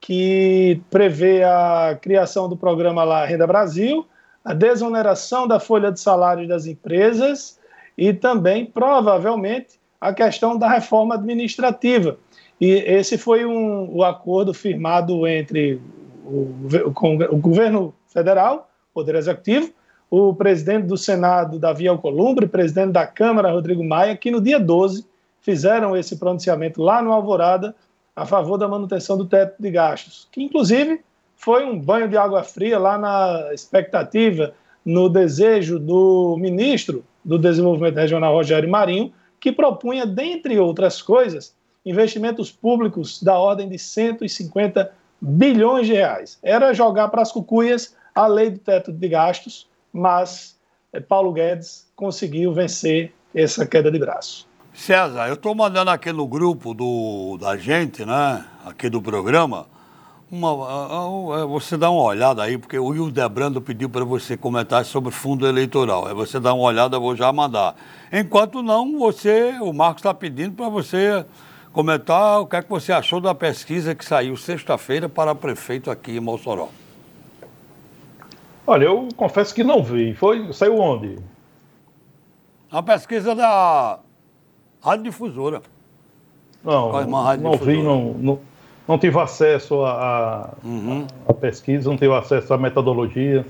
que 0.00 0.80
prevê 0.90 1.44
a 1.44 1.96
criação 2.00 2.48
do 2.48 2.56
programa 2.56 3.04
lá 3.04 3.24
Renda 3.24 3.46
Brasil, 3.46 4.04
a 4.44 4.52
desoneração 4.52 5.46
da 5.46 5.60
folha 5.60 5.92
de 5.92 6.00
salário 6.00 6.48
das 6.48 6.66
empresas 6.66 7.58
e 7.96 8.12
também, 8.12 8.66
provavelmente, 8.66 9.80
a 10.02 10.12
questão 10.12 10.58
da 10.58 10.68
reforma 10.68 11.14
administrativa. 11.14 12.18
E 12.60 12.70
esse 12.70 13.16
foi 13.16 13.46
um, 13.46 13.88
o 13.94 14.02
acordo 14.02 14.52
firmado 14.52 15.28
entre 15.28 15.80
o, 16.24 16.50
o 17.30 17.36
governo 17.36 17.94
federal, 18.08 18.68
Poder 18.92 19.14
Executivo, 19.14 19.70
o 20.10 20.34
presidente 20.34 20.88
do 20.88 20.96
Senado, 20.96 21.56
Davi 21.56 21.86
Alcolumbre, 21.86 22.48
presidente 22.48 22.90
da 22.90 23.06
Câmara, 23.06 23.52
Rodrigo 23.52 23.84
Maia, 23.84 24.16
que 24.16 24.30
no 24.30 24.40
dia 24.40 24.58
12 24.58 25.06
fizeram 25.40 25.96
esse 25.96 26.16
pronunciamento 26.16 26.82
lá 26.82 27.00
no 27.00 27.12
Alvorada 27.12 27.72
a 28.14 28.26
favor 28.26 28.58
da 28.58 28.66
manutenção 28.66 29.16
do 29.16 29.24
teto 29.24 29.54
de 29.58 29.70
gastos, 29.70 30.28
que 30.32 30.42
inclusive 30.42 31.00
foi 31.36 31.64
um 31.64 31.78
banho 31.78 32.08
de 32.08 32.16
água 32.16 32.42
fria 32.42 32.78
lá 32.78 32.98
na 32.98 33.54
expectativa, 33.54 34.52
no 34.84 35.08
desejo 35.08 35.78
do 35.78 36.36
ministro 36.38 37.04
do 37.24 37.38
Desenvolvimento 37.38 37.96
Regional, 37.96 38.34
Rogério 38.34 38.68
Marinho, 38.68 39.12
que 39.42 39.50
propunha, 39.50 40.06
dentre 40.06 40.56
outras 40.60 41.02
coisas, 41.02 41.52
investimentos 41.84 42.52
públicos 42.52 43.20
da 43.20 43.36
ordem 43.36 43.68
de 43.68 43.76
150 43.76 44.92
bilhões 45.20 45.88
de 45.88 45.94
reais. 45.94 46.38
Era 46.40 46.72
jogar 46.72 47.08
para 47.08 47.22
as 47.22 47.32
cucuias 47.32 47.96
a 48.14 48.28
lei 48.28 48.50
do 48.50 48.60
teto 48.60 48.92
de 48.92 49.08
gastos, 49.08 49.68
mas 49.92 50.56
eh, 50.92 51.00
Paulo 51.00 51.32
Guedes 51.32 51.90
conseguiu 51.96 52.54
vencer 52.54 53.12
essa 53.34 53.66
queda 53.66 53.90
de 53.90 53.98
braço. 53.98 54.46
César, 54.72 55.26
eu 55.26 55.34
estou 55.34 55.56
mandando 55.56 55.90
aqui 55.90 56.12
no 56.12 56.28
grupo 56.28 56.72
do, 56.72 57.36
da 57.36 57.56
gente, 57.56 58.04
né, 58.04 58.44
aqui 58.64 58.88
do 58.88 59.02
programa, 59.02 59.66
uma, 60.32 61.46
você 61.46 61.76
dá 61.76 61.90
uma 61.90 62.02
olhada 62.02 62.42
aí, 62.42 62.56
porque 62.56 62.78
o 62.78 62.94
Hildebrando 62.94 63.60
pediu 63.60 63.90
para 63.90 64.02
você 64.02 64.34
comentar 64.34 64.82
sobre 64.86 65.10
fundo 65.10 65.46
eleitoral. 65.46 66.06
Aí 66.06 66.14
você 66.14 66.40
dá 66.40 66.54
uma 66.54 66.64
olhada, 66.64 66.96
eu 66.96 67.00
vou 67.02 67.14
já 67.14 67.30
mandar. 67.30 67.76
Enquanto 68.10 68.62
não, 68.62 68.98
você, 68.98 69.54
o 69.60 69.74
Marcos 69.74 70.00
está 70.00 70.14
pedindo 70.14 70.54
para 70.56 70.70
você 70.70 71.26
comentar 71.70 72.40
o 72.40 72.46
que 72.46 72.56
é 72.56 72.62
que 72.62 72.70
você 72.70 72.92
achou 72.92 73.20
da 73.20 73.34
pesquisa 73.34 73.94
que 73.94 74.04
saiu 74.04 74.34
sexta-feira 74.34 75.06
para 75.06 75.34
prefeito 75.34 75.90
aqui 75.90 76.16
em 76.16 76.20
Mossoró. 76.20 76.70
Olha, 78.66 78.86
eu 78.86 79.08
confesso 79.14 79.54
que 79.54 79.62
não 79.62 79.82
vi. 79.82 80.14
Foi, 80.14 80.50
saiu 80.54 80.78
onde? 80.78 81.18
A 82.70 82.82
pesquisa 82.82 83.34
da 83.34 83.98
Rádio 84.82 85.04
Difusora. 85.04 85.60
Não, 86.64 86.92
não 87.38 87.56
vi, 87.56 87.82
não, 87.82 88.14
não, 88.14 88.40
não, 88.88 88.98
tive 88.98 89.18
acesso 89.18 89.84
à 89.84 90.54
uhum. 90.64 91.06
pesquisa, 91.40 91.88
não 91.88 91.96
tive 91.96 92.14
acesso 92.14 92.52
à 92.52 92.58
metodologia. 92.58 93.44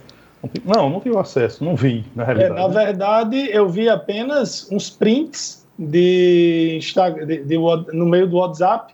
Não, 0.65 0.91
não 0.91 1.01
tive 1.01 1.17
acesso, 1.17 1.65
não 1.65 1.77
vi, 1.77 2.05
na 2.17 2.25
realidade. 2.25 2.59
É, 2.59 2.63
na 2.63 2.69
verdade, 2.69 3.49
eu 3.53 3.69
vi 3.69 3.89
apenas 3.89 4.69
uns 4.73 4.91
prints 4.91 5.65
de, 5.79 6.81
de, 7.27 7.45
de, 7.45 7.59
no 7.93 8.07
meio 8.07 8.29
do 8.29 8.37
WhatsApp, 8.39 8.93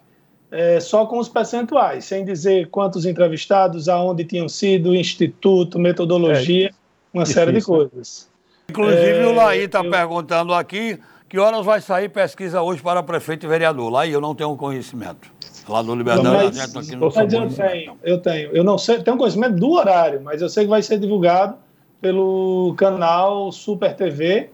é, 0.50 0.80
só 0.80 1.06
com 1.06 1.18
os 1.18 1.28
percentuais, 1.28 2.04
sem 2.04 2.24
dizer 2.24 2.68
quantos 2.68 3.04
entrevistados, 3.04 3.88
aonde 3.88 4.24
tinham 4.24 4.48
sido, 4.48 4.94
instituto, 4.94 5.78
metodologia, 5.78 6.68
é, 6.68 6.70
uma 7.12 7.24
difícil, 7.24 7.42
série 7.42 7.58
de 7.58 7.64
coisas. 7.64 8.28
Inclusive, 8.68 9.18
é, 9.18 9.26
o 9.26 9.34
Laí 9.34 9.60
está 9.60 9.82
eu... 9.82 9.90
perguntando 9.90 10.52
aqui 10.54 10.98
que 11.28 11.38
horas 11.38 11.64
vai 11.64 11.80
sair 11.80 12.08
pesquisa 12.08 12.62
hoje 12.62 12.82
para 12.82 13.02
prefeito 13.02 13.44
e 13.44 13.48
vereador. 13.48 13.90
Laí, 13.90 14.12
eu 14.12 14.20
não 14.20 14.34
tenho 14.34 14.54
conhecimento. 14.56 15.30
Lá 15.68 15.82
no 15.82 15.94
Liberdade, 15.94 16.56
mas, 16.56 16.76
aqui 16.76 16.96
no 16.96 17.12
mas 17.14 17.32
eu 17.32 17.48
tenho, 17.48 17.98
eu 18.02 18.18
tenho. 18.20 18.50
Eu 18.52 18.64
não 18.64 18.78
sei, 18.78 19.02
tenho 19.02 19.16
conhecimento 19.16 19.56
do 19.56 19.72
horário, 19.72 20.20
mas 20.22 20.40
eu 20.40 20.48
sei 20.48 20.64
que 20.64 20.70
vai 20.70 20.82
ser 20.82 20.98
divulgado 20.98 21.56
pelo 22.00 22.74
canal 22.76 23.52
Super 23.52 23.94
TV 23.94 24.50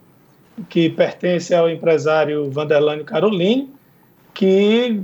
que 0.68 0.88
pertence 0.90 1.55
ao 1.55 1.68
empresário 1.68 2.50
Vanderlânio 2.50 3.05
Caroline, 3.05 3.72
que 4.33 5.03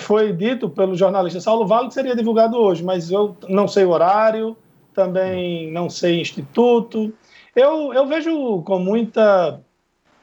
foi 0.00 0.32
dito 0.32 0.68
pelo 0.68 0.94
jornalista 0.94 1.40
Saulo 1.40 1.66
Vale 1.66 1.88
que 1.88 1.94
seria 1.94 2.14
divulgado 2.14 2.56
hoje, 2.56 2.84
mas 2.84 3.10
eu 3.10 3.36
não 3.48 3.66
sei 3.66 3.84
o 3.84 3.90
horário, 3.90 4.56
também 4.94 5.70
não 5.72 5.90
sei 5.90 6.20
instituto. 6.20 7.12
Eu, 7.54 7.92
eu 7.92 8.06
vejo 8.06 8.62
com 8.62 8.78
muita 8.78 9.60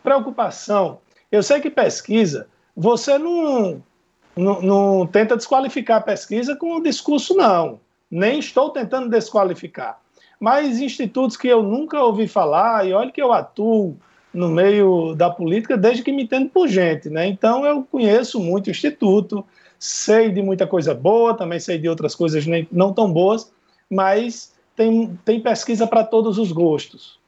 preocupação. 0.03 0.99
Eu 1.31 1.43
sei 1.43 1.59
que 1.59 1.69
pesquisa, 1.69 2.47
você 2.75 3.17
não, 3.17 3.81
não, 4.35 4.61
não 4.61 5.07
tenta 5.07 5.37
desqualificar 5.37 5.97
a 5.97 6.01
pesquisa 6.01 6.55
com 6.55 6.75
um 6.75 6.81
discurso, 6.81 7.35
não. 7.35 7.79
Nem 8.09 8.39
estou 8.39 8.69
tentando 8.69 9.09
desqualificar. 9.09 9.99
Mas 10.39 10.79
institutos 10.79 11.37
que 11.37 11.47
eu 11.47 11.63
nunca 11.63 12.01
ouvi 12.01 12.27
falar, 12.27 12.87
e 12.87 12.93
olha 12.93 13.11
que 13.11 13.21
eu 13.21 13.31
atuo 13.31 13.95
no 14.33 14.49
meio 14.49 15.13
da 15.13 15.29
política 15.29 15.77
desde 15.77 16.03
que 16.03 16.11
me 16.11 16.23
entendo 16.23 16.49
por 16.49 16.67
gente, 16.67 17.09
né? 17.09 17.27
Então 17.27 17.65
eu 17.65 17.83
conheço 17.83 18.39
muito 18.39 18.67
o 18.67 18.71
instituto, 18.71 19.45
sei 19.77 20.31
de 20.31 20.41
muita 20.41 20.65
coisa 20.65 20.93
boa, 20.93 21.37
também 21.37 21.59
sei 21.59 21.77
de 21.77 21.87
outras 21.87 22.15
coisas 22.15 22.45
nem, 22.45 22.67
não 22.71 22.91
tão 22.91 23.11
boas, 23.11 23.51
mas 23.89 24.53
tem, 24.75 25.17
tem 25.23 25.39
pesquisa 25.39 25.85
para 25.85 26.03
todos 26.03 26.37
os 26.37 26.51
gostos. 26.51 27.19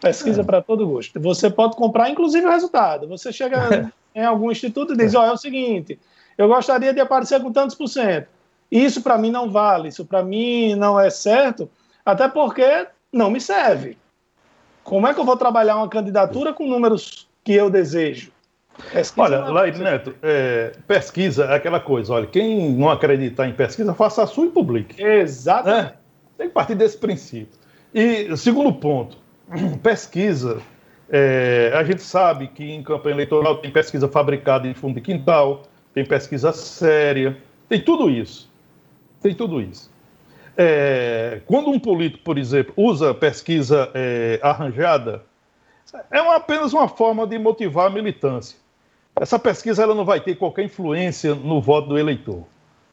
Pesquisa 0.00 0.40
é. 0.40 0.44
para 0.44 0.60
todo 0.60 0.86
gosto. 0.86 1.18
Você 1.20 1.48
pode 1.48 1.76
comprar, 1.76 2.10
inclusive, 2.10 2.46
o 2.46 2.50
resultado. 2.50 3.08
Você 3.08 3.32
chega 3.32 3.92
em 4.14 4.24
algum 4.24 4.50
instituto 4.50 4.94
e 4.94 4.96
diz: 4.96 5.14
Ó, 5.14 5.22
oh, 5.22 5.24
é 5.24 5.32
o 5.32 5.36
seguinte, 5.36 5.98
eu 6.36 6.48
gostaria 6.48 6.92
de 6.92 7.00
aparecer 7.00 7.40
com 7.40 7.52
tantos 7.52 7.76
por 7.76 7.88
cento. 7.88 8.28
Isso 8.70 9.02
para 9.02 9.18
mim 9.18 9.30
não 9.30 9.50
vale, 9.50 9.88
isso 9.88 10.04
para 10.04 10.22
mim 10.22 10.74
não 10.74 10.98
é 10.98 11.10
certo, 11.10 11.70
até 12.04 12.26
porque 12.28 12.86
não 13.12 13.30
me 13.30 13.40
serve. 13.40 13.98
Como 14.82 15.06
é 15.06 15.14
que 15.14 15.20
eu 15.20 15.24
vou 15.24 15.36
trabalhar 15.36 15.76
uma 15.76 15.88
candidatura 15.88 16.52
com 16.52 16.66
números 16.66 17.28
que 17.44 17.52
eu 17.52 17.68
desejo? 17.68 18.32
Pesquisa 18.90 19.22
olha, 19.22 19.38
Lair 19.44 19.78
Neto, 19.78 20.14
é, 20.22 20.72
pesquisa 20.88 21.44
é 21.44 21.56
aquela 21.56 21.78
coisa, 21.78 22.14
olha, 22.14 22.26
quem 22.26 22.70
não 22.70 22.90
acreditar 22.90 23.46
em 23.46 23.52
pesquisa, 23.52 23.92
faça 23.92 24.22
a 24.22 24.26
sua 24.26 24.46
e 24.46 24.50
publique. 24.50 25.00
Exatamente. 25.02 25.92
É, 25.92 25.94
tem 26.38 26.48
que 26.48 26.54
partir 26.54 26.74
desse 26.74 26.96
princípio. 26.96 27.58
E 27.94 28.34
segundo 28.36 28.72
ponto, 28.72 29.18
pesquisa. 29.82 30.60
É, 31.14 31.70
a 31.74 31.84
gente 31.84 32.00
sabe 32.00 32.48
que 32.48 32.64
em 32.64 32.82
campanha 32.82 33.14
eleitoral 33.14 33.58
tem 33.58 33.70
pesquisa 33.70 34.08
fabricada 34.08 34.66
em 34.66 34.72
fundo 34.72 34.94
de 34.94 35.02
quintal, 35.02 35.64
tem 35.94 36.04
pesquisa 36.04 36.52
séria, 36.52 37.36
tem 37.68 37.80
tudo 37.80 38.10
isso. 38.10 38.50
Tem 39.20 39.34
tudo 39.34 39.60
isso. 39.60 39.90
É, 40.56 41.40
quando 41.46 41.70
um 41.70 41.78
político, 41.78 42.22
por 42.24 42.36
exemplo, 42.36 42.74
usa 42.76 43.14
pesquisa 43.14 43.90
é, 43.94 44.38
arranjada, 44.42 45.22
é 46.10 46.20
uma, 46.20 46.36
apenas 46.36 46.72
uma 46.72 46.88
forma 46.88 47.26
de 47.26 47.38
motivar 47.38 47.86
a 47.86 47.90
militância. 47.90 48.58
Essa 49.14 49.38
pesquisa 49.38 49.82
ela 49.82 49.94
não 49.94 50.04
vai 50.04 50.20
ter 50.20 50.36
qualquer 50.36 50.64
influência 50.64 51.34
no 51.34 51.60
voto 51.60 51.88
do 51.88 51.98
eleitor. 51.98 52.44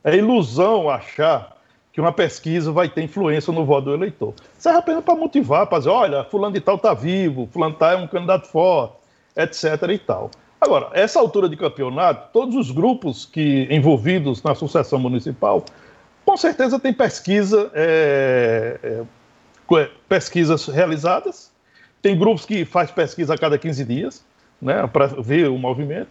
É 0.04 0.16
ilusão 0.16 0.90
achar 0.90 1.58
que 1.92 2.00
uma 2.00 2.12
pesquisa 2.12 2.72
vai 2.72 2.88
ter 2.88 3.02
influência 3.02 3.52
no 3.52 3.66
voto 3.66 3.86
do 3.86 3.94
eleitor. 3.94 4.34
Serve 4.58 4.80
apenas 4.80 5.04
para 5.04 5.16
motivar, 5.16 5.68
para 5.68 5.80
dizer, 5.80 5.90
olha, 5.90 6.24
fulano 6.24 6.54
de 6.54 6.62
tal 6.62 6.76
está 6.76 6.94
vivo, 6.94 7.50
fulano 7.52 7.74
de 7.74 7.80
tal 7.80 7.92
é 7.92 7.96
um 7.98 8.08
candidato 8.08 8.48
forte, 8.48 8.96
etc. 9.36 9.64
e 9.90 9.98
tal. 9.98 10.30
Agora, 10.62 10.89
essa 10.93 11.19
altura 11.19 11.48
de 11.48 11.56
campeonato, 11.56 12.30
todos 12.34 12.56
os 12.56 12.69
grupos 12.72 13.26
que 13.26 13.67
envolvidos 13.72 14.43
na 14.43 14.54
sucessão 14.54 15.00
municipal, 15.00 15.63
com 16.26 16.36
certeza 16.36 16.78
tem 16.78 16.93
pesquisa, 16.93 17.72
é, 17.74 19.06
é, 19.72 19.89
pesquisas 20.08 20.67
realizadas, 20.67 21.52
tem 22.02 22.17
grupos 22.17 22.45
que 22.45 22.65
faz 22.65 22.91
pesquisa 22.91 23.34
a 23.34 23.38
cada 23.38 23.58
15 23.58 23.86
dias, 23.86 24.26
né, 24.62 24.86
para 24.88 25.08
ver 25.08 25.50
o 25.50 25.58
movimento. 25.58 26.10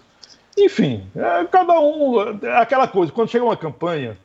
Enfim, 0.57 1.07
é, 1.15 1.45
cada 1.45 1.79
um, 1.79 2.39
é 2.43 2.57
aquela 2.57 2.89
coisa, 2.89 3.13
quando 3.13 3.29
chega 3.29 3.45
uma 3.45 3.57
campanha, 3.57 4.17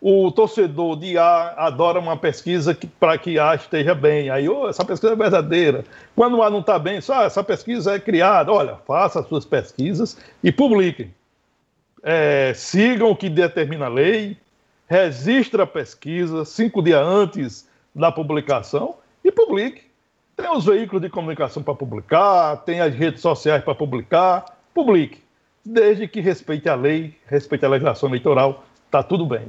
o 0.00 0.30
torcedor 0.32 0.96
de 0.96 1.18
A 1.18 1.54
adora 1.56 1.98
uma 1.98 2.16
pesquisa 2.16 2.76
para 2.98 3.18
que 3.18 3.38
A 3.38 3.54
esteja 3.54 3.94
bem. 3.94 4.30
Aí, 4.30 4.48
oh, 4.48 4.68
essa 4.68 4.84
pesquisa 4.84 5.12
é 5.12 5.16
verdadeira. 5.16 5.84
Quando 6.16 6.42
A 6.42 6.48
não 6.48 6.60
está 6.60 6.78
bem, 6.78 7.00
só 7.00 7.20
ah, 7.20 7.24
essa 7.24 7.44
pesquisa 7.44 7.94
é 7.94 8.00
criada. 8.00 8.50
Olha, 8.50 8.76
faça 8.86 9.20
as 9.20 9.28
suas 9.28 9.44
pesquisas 9.44 10.16
e 10.42 10.50
publiquem. 10.50 11.14
É, 12.02 12.52
sigam 12.54 13.10
o 13.10 13.16
que 13.16 13.28
determina 13.28 13.86
a 13.86 13.88
lei, 13.88 14.38
registre 14.88 15.60
a 15.60 15.66
pesquisa 15.66 16.46
cinco 16.46 16.82
dias 16.82 17.06
antes 17.06 17.68
da 17.94 18.10
publicação 18.10 18.94
e 19.22 19.30
publique. 19.30 19.82
Tem 20.34 20.50
os 20.50 20.64
veículos 20.64 21.02
de 21.02 21.10
comunicação 21.10 21.62
para 21.62 21.74
publicar, 21.74 22.56
tem 22.64 22.80
as 22.80 22.94
redes 22.94 23.20
sociais 23.20 23.62
para 23.62 23.74
publicar, 23.74 24.56
publique. 24.72 25.20
Desde 25.62 26.08
que 26.08 26.22
respeite 26.22 26.70
a 26.70 26.74
lei, 26.74 27.14
respeite 27.26 27.66
a 27.66 27.68
legislação 27.68 28.08
eleitoral, 28.08 28.64
está 28.86 29.02
tudo 29.02 29.26
bem. 29.26 29.48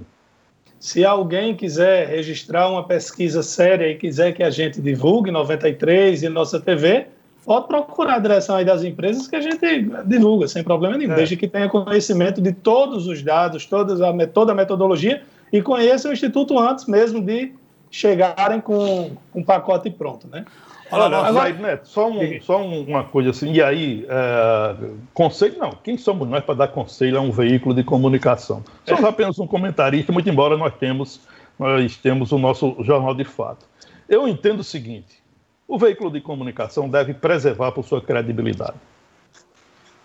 Se 0.81 1.05
alguém 1.05 1.55
quiser 1.55 2.07
registrar 2.07 2.67
uma 2.67 2.83
pesquisa 2.83 3.43
séria 3.43 3.87
e 3.87 3.95
quiser 3.95 4.31
que 4.31 4.41
a 4.41 4.49
gente 4.49 4.81
divulgue 4.81 5.29
93 5.29 6.23
e 6.23 6.27
nossa 6.27 6.59
TV, 6.59 7.05
pode 7.45 7.67
procurar 7.67 8.15
a 8.15 8.19
direção 8.19 8.55
aí 8.55 8.65
das 8.65 8.83
empresas 8.83 9.27
que 9.27 9.35
a 9.35 9.41
gente 9.41 9.63
divulga, 10.07 10.47
sem 10.47 10.63
problema 10.63 10.97
nenhum, 10.97 11.13
é. 11.13 11.17
desde 11.17 11.37
que 11.37 11.47
tenha 11.47 11.69
conhecimento 11.69 12.41
de 12.41 12.51
todos 12.51 13.05
os 13.05 13.21
dados, 13.21 13.67
todas 13.67 14.01
a, 14.01 14.11
toda 14.25 14.53
a 14.53 14.55
metodologia 14.55 15.21
e 15.53 15.61
conheça 15.61 16.09
o 16.09 16.13
Instituto 16.13 16.57
antes 16.57 16.87
mesmo 16.87 17.21
de 17.21 17.53
chegarem 17.91 18.59
com 18.59 19.11
um 19.35 19.43
pacote 19.43 19.87
pronto, 19.91 20.27
né? 20.27 20.45
Olha, 20.91 21.17
Agora, 21.17 21.53
Neto, 21.53 21.87
só, 21.87 22.09
um, 22.09 22.41
só 22.41 22.61
uma 22.65 23.03
coisa 23.05 23.29
assim, 23.29 23.53
e 23.53 23.61
aí, 23.61 24.05
é, 24.09 24.75
conselho, 25.13 25.57
não, 25.57 25.71
quem 25.71 25.97
somos 25.97 26.27
nós 26.27 26.43
para 26.43 26.55
dar 26.55 26.67
conselho 26.67 27.17
a 27.17 27.21
um 27.21 27.31
veículo 27.31 27.73
de 27.73 27.83
comunicação? 27.83 28.63
Somos 28.85 29.03
apenas 29.05 29.39
um 29.39 29.47
comentarista, 29.47 30.11
muito 30.11 30.29
embora 30.29 30.57
nós 30.57 30.73
temos, 30.75 31.21
nós 31.57 31.95
temos 31.95 32.33
o 32.33 32.37
nosso 32.37 32.75
jornal 32.81 33.15
de 33.15 33.23
fato. 33.23 33.65
Eu 34.09 34.27
entendo 34.27 34.59
o 34.59 34.63
seguinte, 34.63 35.23
o 35.65 35.77
veículo 35.77 36.11
de 36.11 36.19
comunicação 36.19 36.89
deve 36.89 37.13
preservar 37.13 37.71
por 37.71 37.85
sua 37.85 38.01
credibilidade. 38.01 38.75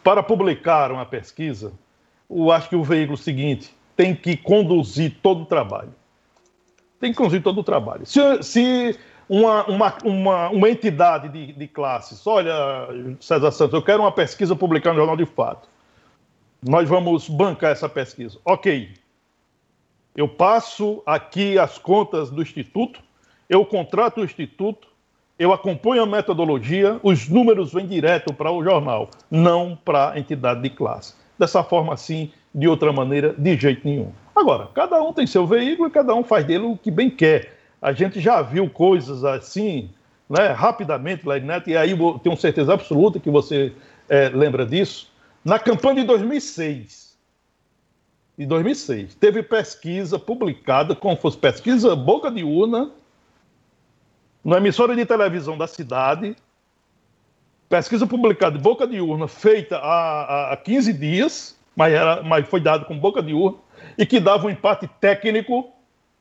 Para 0.04 0.22
publicar 0.22 0.92
uma 0.92 1.04
pesquisa, 1.04 1.72
eu 2.30 2.52
acho 2.52 2.68
que 2.68 2.76
o 2.76 2.84
veículo 2.84 3.18
seguinte 3.18 3.74
tem 3.96 4.14
que 4.14 4.36
conduzir 4.36 5.16
todo 5.20 5.42
o 5.42 5.46
trabalho. 5.46 5.92
Tem 7.00 7.10
que 7.10 7.18
conduzir 7.18 7.42
todo 7.42 7.58
o 7.58 7.64
trabalho. 7.64 8.06
Se, 8.06 8.20
se 8.44 8.96
uma, 9.28 9.64
uma, 9.66 9.98
uma, 10.04 10.48
uma 10.50 10.70
entidade 10.70 11.28
de, 11.28 11.52
de 11.52 11.68
classes. 11.68 12.26
Olha, 12.26 12.54
César 13.20 13.50
Santos, 13.50 13.74
eu 13.74 13.82
quero 13.82 14.02
uma 14.02 14.12
pesquisa 14.12 14.54
publicada 14.54 14.94
no 14.94 15.00
Jornal 15.00 15.16
de 15.16 15.26
Fato. 15.26 15.68
Nós 16.62 16.88
vamos 16.88 17.28
bancar 17.28 17.72
essa 17.72 17.88
pesquisa. 17.88 18.38
Ok. 18.44 18.90
Eu 20.16 20.26
passo 20.26 21.02
aqui 21.04 21.58
as 21.58 21.76
contas 21.76 22.30
do 22.30 22.40
Instituto, 22.40 23.00
eu 23.50 23.64
contrato 23.66 24.20
o 24.20 24.24
Instituto, 24.24 24.88
eu 25.38 25.52
acompanho 25.52 26.02
a 26.02 26.06
metodologia, 26.06 26.98
os 27.02 27.28
números 27.28 27.72
vêm 27.74 27.86
direto 27.86 28.32
para 28.32 28.50
o 28.50 28.64
jornal, 28.64 29.10
não 29.30 29.76
para 29.76 30.12
a 30.12 30.18
entidade 30.18 30.62
de 30.62 30.70
classe. 30.70 31.14
Dessa 31.38 31.62
forma, 31.62 31.92
assim, 31.92 32.32
de 32.54 32.66
outra 32.66 32.90
maneira, 32.90 33.34
de 33.36 33.56
jeito 33.58 33.86
nenhum. 33.86 34.10
Agora, 34.34 34.68
cada 34.74 35.02
um 35.02 35.12
tem 35.12 35.26
seu 35.26 35.46
veículo 35.46 35.88
e 35.88 35.92
cada 35.92 36.14
um 36.14 36.24
faz 36.24 36.46
dele 36.46 36.64
o 36.64 36.76
que 36.76 36.90
bem 36.90 37.10
quer. 37.10 37.55
A 37.80 37.92
gente 37.92 38.20
já 38.20 38.40
viu 38.42 38.68
coisas 38.70 39.24
assim, 39.24 39.90
né, 40.28 40.48
rapidamente, 40.48 41.26
Neto, 41.42 41.70
e 41.70 41.76
aí 41.76 41.92
eu 41.92 42.18
tenho 42.18 42.36
certeza 42.36 42.74
absoluta 42.74 43.20
que 43.20 43.30
você 43.30 43.72
é, 44.08 44.28
lembra 44.28 44.64
disso. 44.64 45.10
Na 45.44 45.58
campanha 45.58 46.00
de 46.00 46.04
2006, 46.04 47.16
de 48.38 48.46
2006, 48.46 49.14
teve 49.14 49.42
pesquisa 49.42 50.18
publicada, 50.18 50.94
como 50.94 51.16
fosse 51.16 51.38
pesquisa 51.38 51.94
boca 51.94 52.30
de 52.30 52.42
urna, 52.42 52.90
na 54.44 54.58
emissora 54.58 54.94
de 54.94 55.04
televisão 55.04 55.56
da 55.56 55.66
cidade, 55.66 56.36
pesquisa 57.68 58.06
publicada 58.06 58.56
de 58.56 58.62
boca 58.62 58.86
de 58.86 59.00
urna, 59.00 59.28
feita 59.28 59.76
há, 59.78 60.52
há 60.52 60.56
15 60.56 60.92
dias, 60.92 61.56
mas, 61.74 61.92
era, 61.92 62.22
mas 62.22 62.48
foi 62.48 62.60
dado 62.60 62.84
com 62.86 62.98
boca 62.98 63.22
de 63.22 63.32
urna, 63.32 63.58
e 63.98 64.06
que 64.06 64.20
dava 64.20 64.46
um 64.46 64.50
empate 64.50 64.88
técnico 65.00 65.70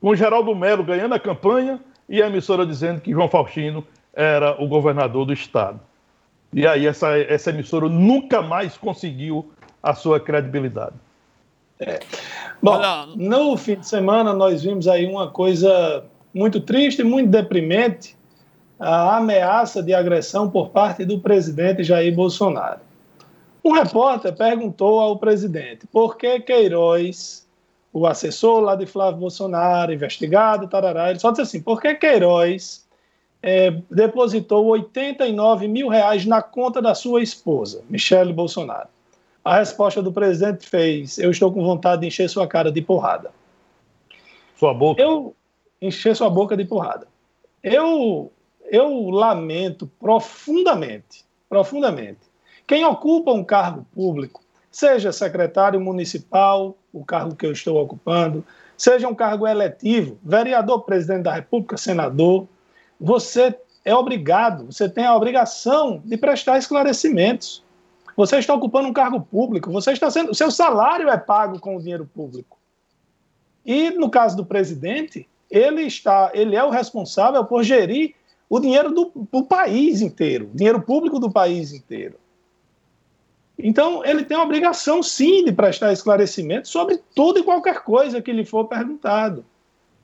com 0.00 0.14
Geraldo 0.14 0.54
Melo 0.54 0.84
ganhando 0.84 1.14
a 1.14 1.18
campanha 1.18 1.80
e 2.06 2.22
a 2.22 2.26
emissora 2.26 2.66
dizendo 2.66 3.00
que 3.00 3.10
João 3.10 3.26
Faustino 3.26 3.82
era 4.12 4.62
o 4.62 4.68
governador 4.68 5.24
do 5.24 5.32
estado. 5.32 5.80
E 6.52 6.66
aí 6.66 6.86
essa, 6.86 7.18
essa 7.18 7.48
emissora 7.48 7.88
nunca 7.88 8.42
mais 8.42 8.76
conseguiu 8.76 9.50
a 9.82 9.94
sua 9.94 10.20
credibilidade. 10.20 10.96
É. 11.80 12.00
Bom, 12.62 12.78
no 13.16 13.56
fim 13.56 13.76
de 13.76 13.88
semana 13.88 14.34
nós 14.34 14.62
vimos 14.62 14.86
aí 14.86 15.06
uma 15.06 15.30
coisa 15.30 16.04
muito 16.34 16.60
triste, 16.60 17.02
muito 17.02 17.30
deprimente, 17.30 18.14
a 18.78 19.16
ameaça 19.16 19.82
de 19.82 19.94
agressão 19.94 20.50
por 20.50 20.70
parte 20.70 21.04
do 21.04 21.20
presidente 21.20 21.84
Jair 21.84 22.14
Bolsonaro. 22.14 22.80
Um 23.64 23.72
repórter 23.72 24.34
perguntou 24.34 25.00
ao 25.00 25.18
presidente 25.18 25.86
por 25.86 26.16
que 26.16 26.40
Queiroz, 26.40 27.46
o 27.92 28.06
assessor 28.06 28.60
lá 28.60 28.76
de 28.76 28.84
Flávio 28.84 29.20
Bolsonaro, 29.20 29.92
investigado, 29.92 30.68
tarará, 30.68 31.10
ele 31.10 31.18
só 31.18 31.30
disse 31.30 31.42
assim, 31.42 31.62
por 31.62 31.80
que 31.80 31.94
Queiroz 31.94 32.86
é, 33.42 33.70
depositou 33.90 34.66
89 34.66 35.66
mil 35.66 35.88
reais 35.88 36.26
na 36.26 36.42
conta 36.42 36.82
da 36.82 36.94
sua 36.94 37.22
esposa, 37.22 37.82
Michele 37.88 38.32
Bolsonaro? 38.32 38.88
A 39.42 39.58
resposta 39.58 40.02
do 40.02 40.12
presidente 40.12 40.66
fez, 40.66 41.18
eu 41.18 41.30
estou 41.30 41.52
com 41.52 41.62
vontade 41.62 42.02
de 42.02 42.08
encher 42.08 42.28
sua 42.28 42.46
cara 42.46 42.72
de 42.72 42.82
porrada. 42.82 43.30
Sua 44.58 44.72
boca? 44.72 45.00
Eu 45.00 45.34
encher 45.80 46.16
sua 46.16 46.30
boca 46.30 46.56
de 46.56 46.64
porrada. 46.64 47.06
Eu, 47.62 48.30
eu 48.74 49.08
lamento 49.08 49.86
profundamente, 50.00 51.24
profundamente, 51.48 52.18
quem 52.66 52.84
ocupa 52.84 53.30
um 53.30 53.44
cargo 53.44 53.86
público, 53.94 54.42
seja 54.68 55.12
secretário 55.12 55.80
municipal, 55.80 56.76
o 56.92 57.04
cargo 57.04 57.36
que 57.36 57.46
eu 57.46 57.52
estou 57.52 57.80
ocupando, 57.80 58.44
seja 58.76 59.06
um 59.06 59.14
cargo 59.14 59.46
eletivo, 59.46 60.18
vereador, 60.24 60.82
presidente 60.82 61.22
da 61.22 61.34
República, 61.34 61.76
senador, 61.76 62.48
você 62.98 63.56
é 63.84 63.94
obrigado, 63.94 64.66
você 64.66 64.88
tem 64.88 65.04
a 65.04 65.14
obrigação 65.14 66.02
de 66.04 66.16
prestar 66.16 66.58
esclarecimentos. 66.58 67.62
Você 68.16 68.38
está 68.38 68.54
ocupando 68.54 68.88
um 68.88 68.92
cargo 68.92 69.20
público, 69.20 69.70
você 69.70 69.92
está 69.92 70.10
sendo, 70.10 70.34
seu 70.34 70.50
salário 70.50 71.08
é 71.08 71.16
pago 71.16 71.60
com 71.60 71.76
o 71.76 71.80
dinheiro 71.80 72.08
público. 72.12 72.58
E 73.64 73.90
no 73.90 74.10
caso 74.10 74.36
do 74.36 74.44
presidente, 74.44 75.28
ele 75.50 75.82
está, 75.82 76.30
ele 76.34 76.56
é 76.56 76.64
o 76.64 76.70
responsável 76.70 77.44
por 77.44 77.62
gerir 77.62 78.14
o 78.54 78.60
dinheiro 78.60 78.92
do, 78.92 79.10
do 79.32 79.42
país 79.42 80.00
inteiro, 80.00 80.48
dinheiro 80.54 80.80
público 80.80 81.18
do 81.18 81.28
país 81.28 81.72
inteiro. 81.72 82.14
Então, 83.58 84.04
ele 84.04 84.24
tem 84.24 84.36
a 84.36 84.42
obrigação, 84.42 85.02
sim, 85.02 85.44
de 85.44 85.50
prestar 85.50 85.92
esclarecimento 85.92 86.68
sobre 86.68 87.00
tudo 87.16 87.40
e 87.40 87.42
qualquer 87.42 87.82
coisa 87.82 88.22
que 88.22 88.32
lhe 88.32 88.44
for 88.44 88.66
perguntado. 88.66 89.44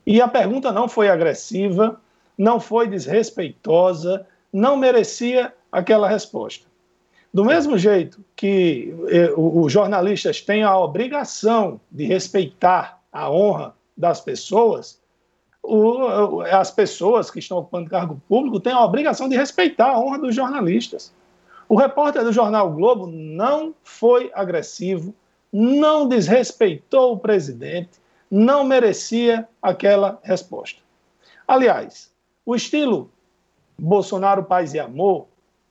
E 0.05 0.21
a 0.21 0.27
pergunta 0.27 0.73
não 0.73 0.89
foi 0.89 1.09
agressiva, 1.09 2.01
não 2.37 2.59
foi 2.59 2.89
desrespeitosa, 2.89 4.27
não 4.53 4.77
merecia 4.77 5.53
aquela 5.71 6.09
resposta. 6.09 6.67
Do 7.33 7.45
mesmo 7.45 7.79
jeito 7.79 8.19
que 8.35 8.93
eh, 9.11 9.33
os 9.37 9.73
jornalistas 9.73 10.41
têm 10.41 10.65
a 10.65 10.77
obrigação 10.77 11.81
de 11.89 12.05
respeitar 12.05 13.01
a 13.13 13.31
honra 13.31 13.77
das 13.97 14.21
pessoas, 14.21 15.00
o, 15.63 16.41
as 16.43 16.71
pessoas 16.71 17.31
que 17.31 17.39
estão 17.39 17.59
ocupando 17.59 17.91
cargo 17.91 18.21
público 18.29 18.61
têm 18.61 18.73
a 18.73 18.85
obrigação 18.85 19.29
de 19.29 19.37
respeitar 19.37 19.91
a 19.91 20.01
honra 20.01 20.19
dos 20.19 20.35
jornalistas. 20.35 21.13
O 21.69 21.77
repórter 21.77 22.25
do 22.25 22.33
jornal 22.33 22.71
Globo 22.71 23.07
não 23.07 23.75
foi 23.85 24.31
agressivo, 24.35 25.15
não 25.53 26.09
desrespeitou 26.09 27.13
o 27.13 27.19
presidente, 27.19 28.01
não 28.31 28.65
merecia 28.65 29.49
aquela 29.61 30.19
resposta. 30.23 30.81
Aliás, 31.47 32.11
o 32.45 32.55
estilo 32.55 33.11
Bolsonaro 33.79 34.45
Paz 34.45 34.75
e 34.75 34.81
Amor, 34.81 35.27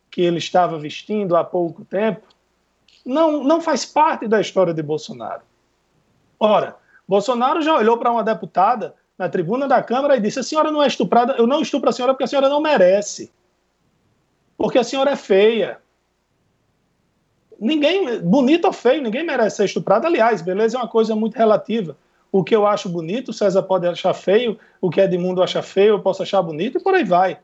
que 0.10 0.22
ele 0.22 0.38
estava 0.38 0.78
vestindo 0.78 1.36
há 1.36 1.44
pouco 1.44 1.86
tempo, 1.86 2.28
não, 3.06 3.44
não 3.44 3.62
faz 3.62 3.86
parte 3.86 4.28
da 4.28 4.42
história 4.42 4.74
de 4.74 4.82
Bolsonaro. 4.82 5.42
Ora, 6.40 6.76
Bolsonaro 7.08 7.62
já 7.62 7.76
olhou 7.76 7.98
para 7.98 8.12
uma 8.12 8.24
deputada 8.24 8.96
na 9.20 9.28
tribuna 9.28 9.68
da 9.68 9.84
Câmara 9.84 10.16
e 10.16 10.22
disse: 10.22 10.40
A 10.40 10.44
senhora 10.44 10.72
não 10.72 10.82
é 10.82 10.88
estuprada, 10.88 11.36
eu 11.38 11.46
não 11.46 11.62
estupro 11.62 11.90
a 11.90 11.94
senhora 11.94 12.14
porque 12.14 12.24
a 12.24 12.28
senhora 12.28 12.50
não 12.50 12.62
merece. 12.62 13.30
Porque 14.58 14.80
a 14.80 14.84
senhora 14.84 15.12
é 15.12 15.16
feia 15.16 15.78
ninguém, 17.60 18.22
bonito 18.22 18.66
ou 18.66 18.74
feio, 18.74 19.04
ninguém 19.04 19.26
merece 19.26 19.58
ser 19.58 19.66
estuprado. 19.66 20.08
Aliás, 20.08 20.42
beleza 20.42 20.78
é 20.78 20.82
uma 20.82 20.88
coisa 20.88 21.16
muito 21.16 21.36
relativa. 21.36 21.96
O 22.32 22.44
que 22.44 22.56
eu 22.56 22.66
acho 22.66 22.88
bonito, 22.88 23.34
César 23.34 23.64
pode 23.64 23.88
achar 23.88 24.14
feio, 24.14 24.58
o 24.80 24.90
que 24.90 25.02
é 25.02 25.08
de 25.08 25.18
mundo 25.18 25.44
acha 25.44 25.62
feio, 25.62 25.96
eu 25.96 26.00
posso 26.00 26.24
achar 26.24 26.42
bonito 26.42 26.78
e 26.78 26.82
por 26.82 26.94
aí 26.94 27.04
vai. 27.04 27.40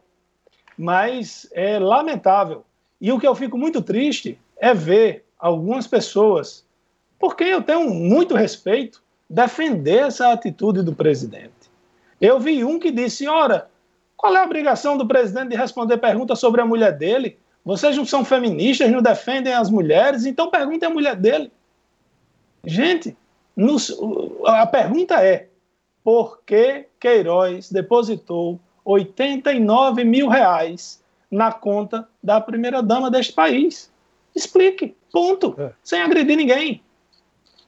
Mas 0.78 1.48
é 1.52 1.80
lamentável. 1.80 2.64
E 3.02 3.12
o 3.12 3.20
que 3.20 3.28
eu 3.28 3.36
fico 3.36 3.58
muito 3.58 3.82
triste 3.82 4.40
é 4.58 4.74
ver 4.74 5.26
algumas 5.40 5.88
pessoas, 5.88 6.64
porque 7.20 7.44
eu 7.44 7.62
tenho 7.62 7.90
muito 7.90 8.36
respeito, 8.36 9.02
defender 9.30 10.04
essa 10.04 10.32
atitude 10.32 10.82
do 10.84 10.94
presidente. 10.94 11.65
Eu 12.20 12.40
vi 12.40 12.64
um 12.64 12.80
que 12.80 12.92
disse: 12.92 13.28
ora, 13.28 13.70
qual 14.16 14.36
é 14.36 14.40
a 14.40 14.46
obrigação 14.46 14.98
do 14.98 15.08
presidente 15.08 15.50
de 15.50 15.56
responder 15.56 15.98
perguntas 15.98 16.40
sobre 16.40 16.62
a 16.62 16.66
mulher 16.66 16.94
dele? 16.98 17.38
Vocês 17.64 17.98
não 17.98 18.06
são 18.06 18.24
feministas, 18.24 18.92
não 18.92 19.02
defendem 19.02 19.54
as 19.54 19.70
mulheres, 19.70 20.26
então 20.26 20.50
perguntem 20.50 20.88
à 20.88 20.92
mulher 20.92 21.16
dele. 21.16 21.52
Gente, 22.64 23.16
nos, 23.56 23.96
a 24.46 24.66
pergunta 24.66 25.24
é: 25.24 25.48
por 26.04 26.42
que 26.46 26.86
Queiroz 27.00 27.72
depositou 27.72 28.60
89 28.84 30.04
mil 30.04 30.28
reais 30.28 31.04
na 31.30 31.52
conta 31.52 32.08
da 32.24 32.40
primeira-dama 32.40 33.10
deste 33.10 33.34
país? 33.34 33.92
Explique, 34.36 34.96
ponto, 35.12 35.56
é. 35.58 35.72
sem 35.84 36.02
agredir 36.02 36.38
ninguém. 36.38 36.82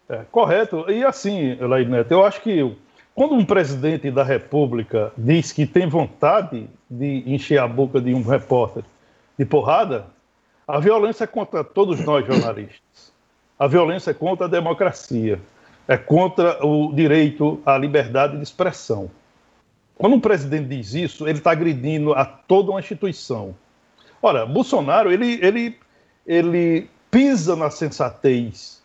É, 0.10 0.24
correto. 0.32 0.90
E 0.90 1.04
assim, 1.04 1.58
Elaine 1.60 1.92
Neto, 1.92 2.12
eu 2.12 2.24
acho 2.24 2.42
que 2.42 2.76
quando 3.18 3.34
um 3.34 3.44
presidente 3.44 4.12
da 4.12 4.22
República 4.22 5.12
diz 5.18 5.52
que 5.52 5.66
tem 5.66 5.90
vontade 5.90 6.70
de 6.88 7.24
encher 7.26 7.58
a 7.58 7.68
boca 7.68 8.00
de 8.00 8.14
um 8.14 8.22
repórter 8.22 8.84
de 9.36 9.44
porrada, 9.44 10.06
a 10.68 10.80
violência 10.80 11.24
é 11.24 11.28
contra 11.28 11.64
todos 11.64 12.00
nós 12.02 12.28
jornalistas. 12.28 13.12
A 13.58 13.66
violência 13.66 14.12
é 14.12 14.14
contra 14.14 14.46
a 14.46 14.48
democracia, 14.48 15.42
é 15.88 15.98
contra 15.98 16.64
o 16.64 16.94
direito 16.94 17.60
à 17.66 17.76
liberdade 17.76 18.38
de 18.38 18.44
expressão. 18.44 19.10
Quando 19.96 20.16
um 20.16 20.20
presidente 20.20 20.68
diz 20.68 20.94
isso, 20.94 21.28
ele 21.28 21.40
está 21.40 21.50
agredindo 21.50 22.14
a 22.14 22.24
toda 22.24 22.70
uma 22.70 22.80
instituição. 22.80 23.56
Ora, 24.22 24.46
Bolsonaro, 24.46 25.12
ele, 25.12 25.44
ele, 25.44 25.80
ele 26.24 26.88
pisa 27.10 27.56
na 27.56 27.72
sensatez 27.72 28.80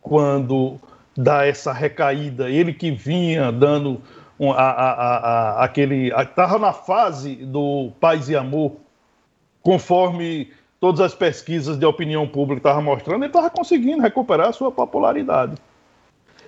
quando 0.00 0.78
dá 1.16 1.46
essa 1.46 1.72
recaída. 1.72 2.48
Ele 2.48 2.72
que 2.72 2.90
vinha 2.90 3.50
dando 3.52 4.00
um, 4.38 4.52
a, 4.52 4.70
a, 4.70 5.16
a, 5.16 5.64
aquele. 5.64 6.12
Estava 6.14 6.58
na 6.58 6.72
fase 6.72 7.36
do 7.36 7.92
paz 8.00 8.28
e 8.28 8.36
amor 8.36 8.76
conforme 9.62 10.52
todas 10.78 11.00
as 11.00 11.14
pesquisas 11.14 11.78
de 11.78 11.86
opinião 11.86 12.28
pública 12.28 12.58
estavam 12.58 12.82
mostrando, 12.82 13.22
ele 13.22 13.30
estava 13.30 13.48
conseguindo 13.48 14.02
recuperar 14.02 14.50
a 14.50 14.52
sua 14.52 14.70
popularidade. 14.70 15.54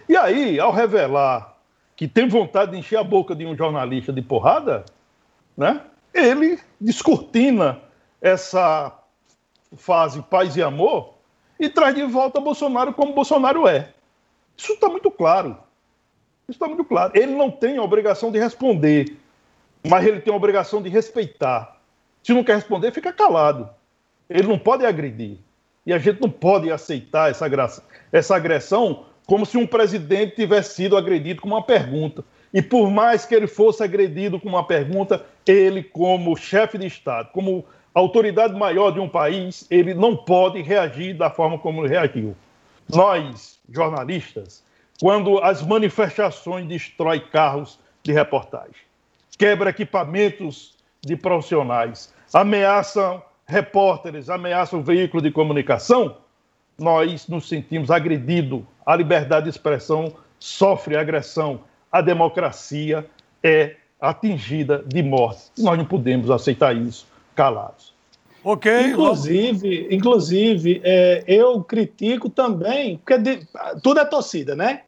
E 0.06 0.14
aí, 0.14 0.60
ao 0.60 0.70
revelar 0.70 1.56
que 1.96 2.06
tem 2.06 2.28
vontade 2.28 2.72
de 2.72 2.78
encher 2.78 2.98
a 2.98 3.02
boca 3.02 3.34
de 3.34 3.46
um 3.46 3.56
jornalista 3.56 4.12
de 4.12 4.20
porrada, 4.20 4.84
né, 5.56 5.80
ele 6.12 6.58
descortina 6.78 7.80
essa 8.20 8.92
fase 9.74 10.20
paz 10.20 10.54
e 10.54 10.62
amor 10.62 11.14
e 11.58 11.70
traz 11.70 11.94
de 11.94 12.02
volta 12.04 12.38
Bolsonaro 12.38 12.92
como 12.92 13.14
Bolsonaro 13.14 13.66
é. 13.66 13.94
Isso 14.56 14.72
está 14.72 14.88
muito 14.88 15.10
claro. 15.10 15.58
Isso 16.48 16.56
está 16.56 16.66
muito 16.66 16.84
claro. 16.84 17.12
Ele 17.14 17.32
não 17.32 17.50
tem 17.50 17.76
a 17.76 17.82
obrigação 17.82 18.30
de 18.30 18.38
responder, 18.38 19.16
mas 19.86 20.06
ele 20.06 20.20
tem 20.20 20.32
a 20.32 20.36
obrigação 20.36 20.80
de 20.80 20.88
respeitar. 20.88 21.80
Se 22.22 22.32
não 22.32 22.44
quer 22.44 22.56
responder, 22.56 22.92
fica 22.92 23.12
calado. 23.12 23.68
Ele 24.28 24.48
não 24.48 24.58
pode 24.58 24.84
agredir. 24.84 25.38
E 25.84 25.92
a 25.92 25.98
gente 25.98 26.20
não 26.20 26.30
pode 26.30 26.70
aceitar 26.70 27.30
essa, 27.30 27.46
essa 28.10 28.36
agressão 28.36 29.04
como 29.26 29.44
se 29.44 29.56
um 29.56 29.66
presidente 29.66 30.36
tivesse 30.36 30.74
sido 30.74 30.96
agredido 30.96 31.42
com 31.42 31.48
uma 31.48 31.62
pergunta. 31.62 32.24
E 32.54 32.62
por 32.62 32.90
mais 32.90 33.26
que 33.26 33.34
ele 33.34 33.46
fosse 33.46 33.82
agredido 33.82 34.40
com 34.40 34.48
uma 34.48 34.66
pergunta, 34.66 35.24
ele, 35.46 35.82
como 35.82 36.36
chefe 36.36 36.78
de 36.78 36.86
Estado, 36.86 37.30
como 37.32 37.64
autoridade 37.92 38.54
maior 38.54 38.92
de 38.92 39.00
um 39.00 39.08
país, 39.08 39.66
ele 39.70 39.94
não 39.94 40.16
pode 40.16 40.62
reagir 40.62 41.16
da 41.16 41.30
forma 41.30 41.58
como 41.58 41.82
ele 41.82 41.88
reagiu. 41.88 42.36
Nós, 42.88 43.58
jornalistas, 43.68 44.62
quando 45.00 45.38
as 45.38 45.62
manifestações 45.62 46.66
destroem 46.66 47.20
carros 47.20 47.78
de 48.02 48.12
reportagem, 48.12 48.86
quebra 49.36 49.70
equipamentos 49.70 50.76
de 51.02 51.16
profissionais, 51.16 52.12
ameaçam 52.32 53.22
repórteres, 53.46 54.28
ameaçam 54.28 54.80
o 54.80 54.82
veículo 54.82 55.22
de 55.22 55.30
comunicação, 55.30 56.16
nós 56.78 57.26
nos 57.26 57.48
sentimos 57.48 57.90
agredidos. 57.90 58.62
A 58.84 58.94
liberdade 58.94 59.44
de 59.44 59.50
expressão 59.50 60.12
sofre 60.38 60.96
agressão. 60.96 61.60
A 61.90 62.00
democracia 62.00 63.08
é 63.42 63.76
atingida 64.00 64.84
de 64.86 65.02
morte. 65.02 65.50
Nós 65.58 65.78
não 65.78 65.84
podemos 65.84 66.30
aceitar 66.30 66.76
isso 66.76 67.06
calados. 67.34 67.95
Ok. 68.48 68.70
Inclusive, 68.92 69.88
inclusive 69.90 70.80
é, 70.84 71.24
eu 71.26 71.64
critico 71.64 72.30
também, 72.30 72.96
porque 72.98 73.18
de, 73.18 73.40
tudo 73.82 73.98
é 73.98 74.04
torcida, 74.04 74.54
né? 74.54 74.82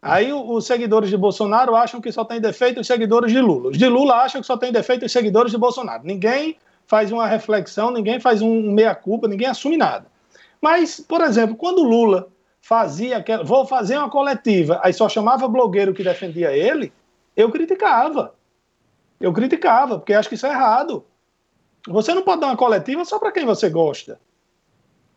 Aí 0.00 0.32
os 0.32 0.64
seguidores 0.64 1.10
de 1.10 1.16
Bolsonaro 1.16 1.74
acham 1.74 2.00
que 2.00 2.12
só 2.12 2.24
tem 2.24 2.40
defeito 2.40 2.80
os 2.80 2.86
seguidores 2.86 3.32
de 3.32 3.40
Lula. 3.40 3.70
Os 3.70 3.76
de 3.76 3.88
Lula 3.88 4.14
acham 4.14 4.40
que 4.40 4.46
só 4.46 4.56
tem 4.56 4.70
defeito 4.70 5.04
os 5.04 5.10
seguidores 5.10 5.50
de 5.50 5.58
Bolsonaro. 5.58 6.04
Ninguém 6.04 6.56
faz 6.86 7.10
uma 7.10 7.26
reflexão, 7.26 7.90
ninguém 7.90 8.20
faz 8.20 8.40
um 8.42 8.70
meia-culpa, 8.72 9.26
ninguém 9.26 9.48
assume 9.48 9.76
nada. 9.76 10.06
Mas, 10.62 11.00
por 11.00 11.20
exemplo, 11.20 11.56
quando 11.56 11.82
Lula 11.82 12.28
fazia 12.62 13.16
aquela. 13.16 13.42
Vou 13.42 13.66
fazer 13.66 13.98
uma 13.98 14.08
coletiva, 14.08 14.78
aí 14.84 14.92
só 14.92 15.08
chamava 15.08 15.48
blogueiro 15.48 15.92
que 15.92 16.04
defendia 16.04 16.52
ele, 16.52 16.92
eu 17.36 17.50
criticava. 17.50 18.34
Eu 19.20 19.32
criticava, 19.32 19.98
porque 19.98 20.14
acho 20.14 20.28
que 20.28 20.36
isso 20.36 20.46
é 20.46 20.50
errado. 20.50 21.04
Você 21.88 22.14
não 22.14 22.22
pode 22.22 22.40
dar 22.40 22.48
uma 22.48 22.56
coletiva 22.56 23.04
só 23.04 23.18
para 23.18 23.32
quem 23.32 23.44
você 23.44 23.68
gosta. 23.68 24.18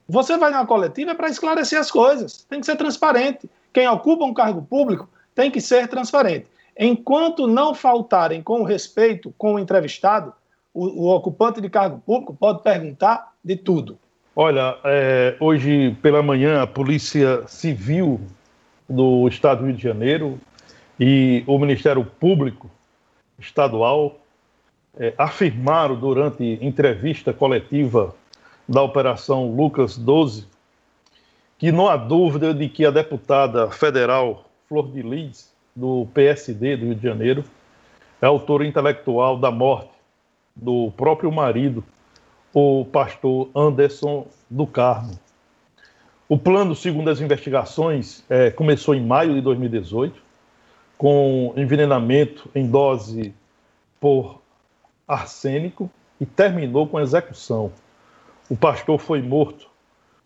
Você 0.07 0.38
vai 0.38 0.51
numa 0.51 0.66
coletiva 0.66 1.16
para 1.16 1.30
esclarecer 1.30 1.80
as 1.80 1.89
coisas. 1.89 2.45
Tem 2.49 2.59
que 2.59 2.66
ser 2.66 2.76
transparente. 2.76 3.49
Quem 3.72 3.88
ocupa 3.88 4.26
um 4.26 4.34
cargo 4.34 4.61
público 4.61 5.09
tem 5.34 5.49
que 5.49 5.61
ser 5.61 5.88
transparente. 5.88 6.47
Enquanto 6.78 7.47
não 7.47 7.74
faltarem 7.74 8.41
com 8.41 8.64
respeito 8.64 9.34
com 9.38 9.55
o 9.55 9.59
entrevistado, 9.59 10.34
o, 10.74 11.05
o 11.05 11.16
ocupante 11.16 11.61
de 11.61 11.70
cargo 11.70 12.01
público 12.05 12.36
pode 12.36 12.64
perguntar 12.64 13.34
de 13.43 13.55
tudo. 13.55 13.97
Olha, 14.36 14.78
é, 14.84 15.38
hoje 15.39 15.95
pela 16.01 16.24
manhã 16.24 16.61
a 16.64 16.68
Polícia 16.68 17.47
Civil 17.47 18.20
do 18.89 19.28
Estado 19.28 19.59
do 19.59 19.68
Rio 19.68 19.76
de 19.76 19.84
Janeiro 19.84 20.39
e 20.99 21.43
o 21.45 21.57
Ministério 21.59 22.03
Público 22.03 22.70
Estadual 23.38 24.18
é, 24.98 25.14
afirmaram 25.18 25.96
durante 25.96 26.60
entrevista 26.62 27.34
coletiva 27.34 28.16
da 28.68 28.82
Operação 28.82 29.54
Lucas 29.54 29.98
12 29.98 30.54
que 31.64 31.72
não 31.72 31.88
há 31.88 31.96
dúvida 31.96 32.54
de 32.54 32.68
que 32.68 32.86
a 32.86 32.91
deputada 32.91 33.72
federal 33.72 34.50
Flor 34.68 34.91
de 34.91 35.02
Lis, 35.02 35.50
do 35.74 36.06
PSD 36.14 36.76
do 36.76 36.88
Rio 36.88 36.96
de 36.96 37.02
Janeiro, 37.02 37.44
é 38.22 38.26
autora 38.26 38.68
intelectual 38.68 39.38
da 39.38 39.50
morte 39.50 39.94
do 40.54 40.91
próprio 40.98 41.32
marido, 41.32 41.82
o 42.54 42.84
pastor 42.84 43.50
Anderson 43.56 44.28
do 44.50 44.68
Carmo. 44.68 45.18
O 46.28 46.38
plano, 46.38 46.76
segundo 46.76 47.10
as 47.10 47.22
investigações, 47.22 48.26
é, 48.30 48.52
começou 48.52 48.94
em 48.94 49.02
maio 49.02 49.34
de 49.34 49.39
2018, 49.39 50.22
com 50.98 51.54
envenenamento 51.56 52.50
em 52.54 52.68
dose 52.68 53.34
por 54.02 54.43
arsênico 55.08 55.89
e 56.20 56.26
terminou 56.26 56.88
com 56.88 56.99
execução. 56.99 57.72
O 58.49 58.56
pastor 58.56 58.99
foi 58.99 59.22
morto 59.22 59.68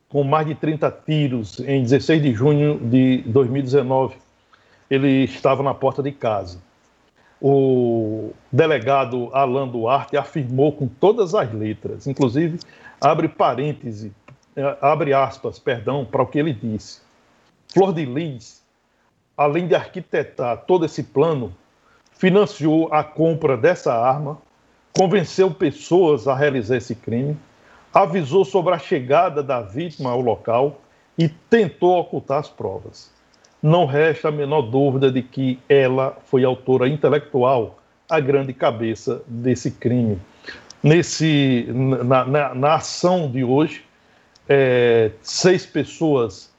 com 0.10 0.24
mais 0.24 0.48
de 0.48 0.56
30 0.56 0.92
tiros 1.06 1.60
em 1.60 1.84
16 1.84 2.22
de 2.22 2.34
junho 2.34 2.80
de 2.80 3.24
2019. 3.26 4.16
Ele 4.90 5.24
estava 5.26 5.62
na 5.64 5.74
porta 5.74 6.02
de 6.02 6.12
casa. 6.12 6.60
O 7.42 8.32
delegado 8.52 9.30
Alan 9.34 9.68
Duarte 9.68 10.18
afirmou 10.18 10.72
com 10.72 10.88
todas 10.88 11.36
as 11.36 11.52
letras, 11.54 12.08
inclusive 12.08 12.60
abre 13.00 13.28
parêntese, 13.28 14.12
é, 14.56 14.78
abre 14.82 15.14
aspas, 15.14 15.60
perdão, 15.60 16.04
para 16.04 16.24
o 16.24 16.26
que 16.26 16.40
ele 16.40 16.54
disse. 16.54 17.02
Flor 17.72 17.94
de 17.94 18.06
Lis, 18.06 18.64
além 19.36 19.68
de 19.68 19.76
arquitetar 19.76 20.64
todo 20.66 20.86
esse 20.86 21.04
plano, 21.04 21.54
financiou 22.12 22.92
a 22.92 23.04
compra 23.04 23.56
dessa 23.56 23.94
arma, 23.94 24.40
convenceu 24.98 25.52
pessoas 25.52 26.28
a 26.28 26.34
realizar 26.34 26.78
esse 26.78 26.96
crime, 26.96 27.38
avisou 27.94 28.44
sobre 28.44 28.74
a 28.74 28.80
chegada 28.80 29.44
da 29.44 29.62
vítima 29.62 30.10
ao 30.10 30.20
local 30.20 30.82
e 31.16 31.30
tentou 31.30 32.00
ocultar 32.00 32.40
as 32.40 32.50
provas. 32.50 33.12
Não 33.62 33.86
resta 33.86 34.30
a 34.30 34.32
menor 34.32 34.64
dúvida 34.64 35.12
de 35.12 35.22
que 35.22 35.60
ela 35.70 36.18
foi 36.26 36.44
autora 36.44 36.88
intelectual, 36.88 37.78
a 38.10 38.20
grande 38.20 38.54
cabeça 38.54 39.22
desse 39.28 39.70
crime. 39.70 40.20
Nesse, 40.82 41.68
na, 41.70 42.26
na, 42.26 42.56
na 42.56 42.74
ação 42.76 43.30
de 43.30 43.44
hoje, 43.44 43.84
é, 44.50 45.12
seis 45.22 45.66
pessoas 45.66 46.52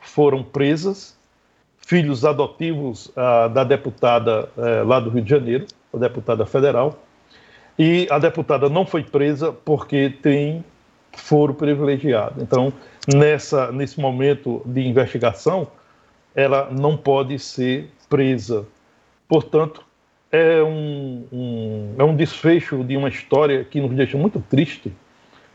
foram 0.00 0.42
presas, 0.42 1.16
filhos 1.78 2.24
adotivos 2.24 3.10
ah, 3.14 3.48
da 3.48 3.62
deputada 3.62 4.48
eh, 4.56 4.82
lá 4.82 4.98
do 4.98 5.10
Rio 5.10 5.22
de 5.22 5.28
Janeiro, 5.28 5.66
a 5.92 5.98
deputada 5.98 6.46
federal, 6.46 6.98
e 7.78 8.06
a 8.10 8.18
deputada 8.18 8.68
não 8.68 8.86
foi 8.86 9.02
presa 9.02 9.52
porque 9.52 10.10
tem 10.22 10.64
foro 11.12 11.54
privilegiado. 11.54 12.42
Então, 12.42 12.72
nessa, 13.12 13.70
nesse 13.72 14.00
momento 14.00 14.62
de 14.64 14.86
investigação, 14.86 15.68
ela 16.34 16.68
não 16.70 16.96
pode 16.96 17.38
ser 17.38 17.90
presa. 18.08 18.66
Portanto, 19.28 19.84
é 20.30 20.62
um, 20.62 21.26
um, 21.32 21.94
é 21.98 22.04
um 22.04 22.16
desfecho 22.16 22.82
de 22.82 22.96
uma 22.96 23.08
história 23.08 23.64
que 23.64 23.80
nos 23.80 23.92
deixa 23.92 24.18
muito 24.18 24.40
triste, 24.40 24.92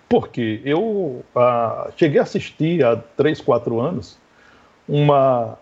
porque 0.07 0.61
eu 0.63 1.24
ah, 1.36 1.91
cheguei 1.97 2.20
a 2.20 2.24
assistir 2.24 2.84
há 2.84 2.95
três, 2.95 3.41
quatro 3.41 3.80
anos 3.80 4.17
uma, 4.88 5.57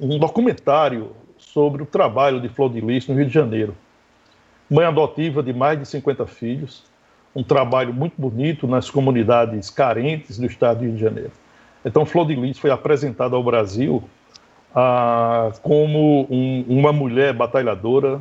um 0.00 0.18
documentário 0.18 1.10
sobre 1.36 1.82
o 1.82 1.86
trabalho 1.86 2.40
de 2.40 2.48
Flor 2.48 2.72
de 2.72 2.80
Lis 2.80 3.06
no 3.06 3.14
Rio 3.14 3.26
de 3.26 3.34
Janeiro. 3.34 3.76
Mãe 4.70 4.84
adotiva 4.84 5.42
de 5.42 5.52
mais 5.52 5.78
de 5.78 5.86
50 5.86 6.26
filhos, 6.26 6.84
um 7.34 7.42
trabalho 7.42 7.92
muito 7.92 8.14
bonito 8.16 8.66
nas 8.66 8.88
comunidades 8.88 9.68
carentes 9.70 10.38
do 10.38 10.46
estado 10.46 10.78
do 10.78 10.84
Rio 10.84 10.94
de 10.94 11.00
Janeiro. 11.00 11.32
Então, 11.84 12.06
Flor 12.06 12.26
de 12.26 12.34
Lis 12.34 12.58
foi 12.58 12.70
apresentada 12.70 13.36
ao 13.36 13.42
Brasil 13.42 14.02
ah, 14.74 15.52
como 15.62 16.26
um, 16.30 16.64
uma 16.68 16.92
mulher 16.92 17.34
batalhadora, 17.34 18.20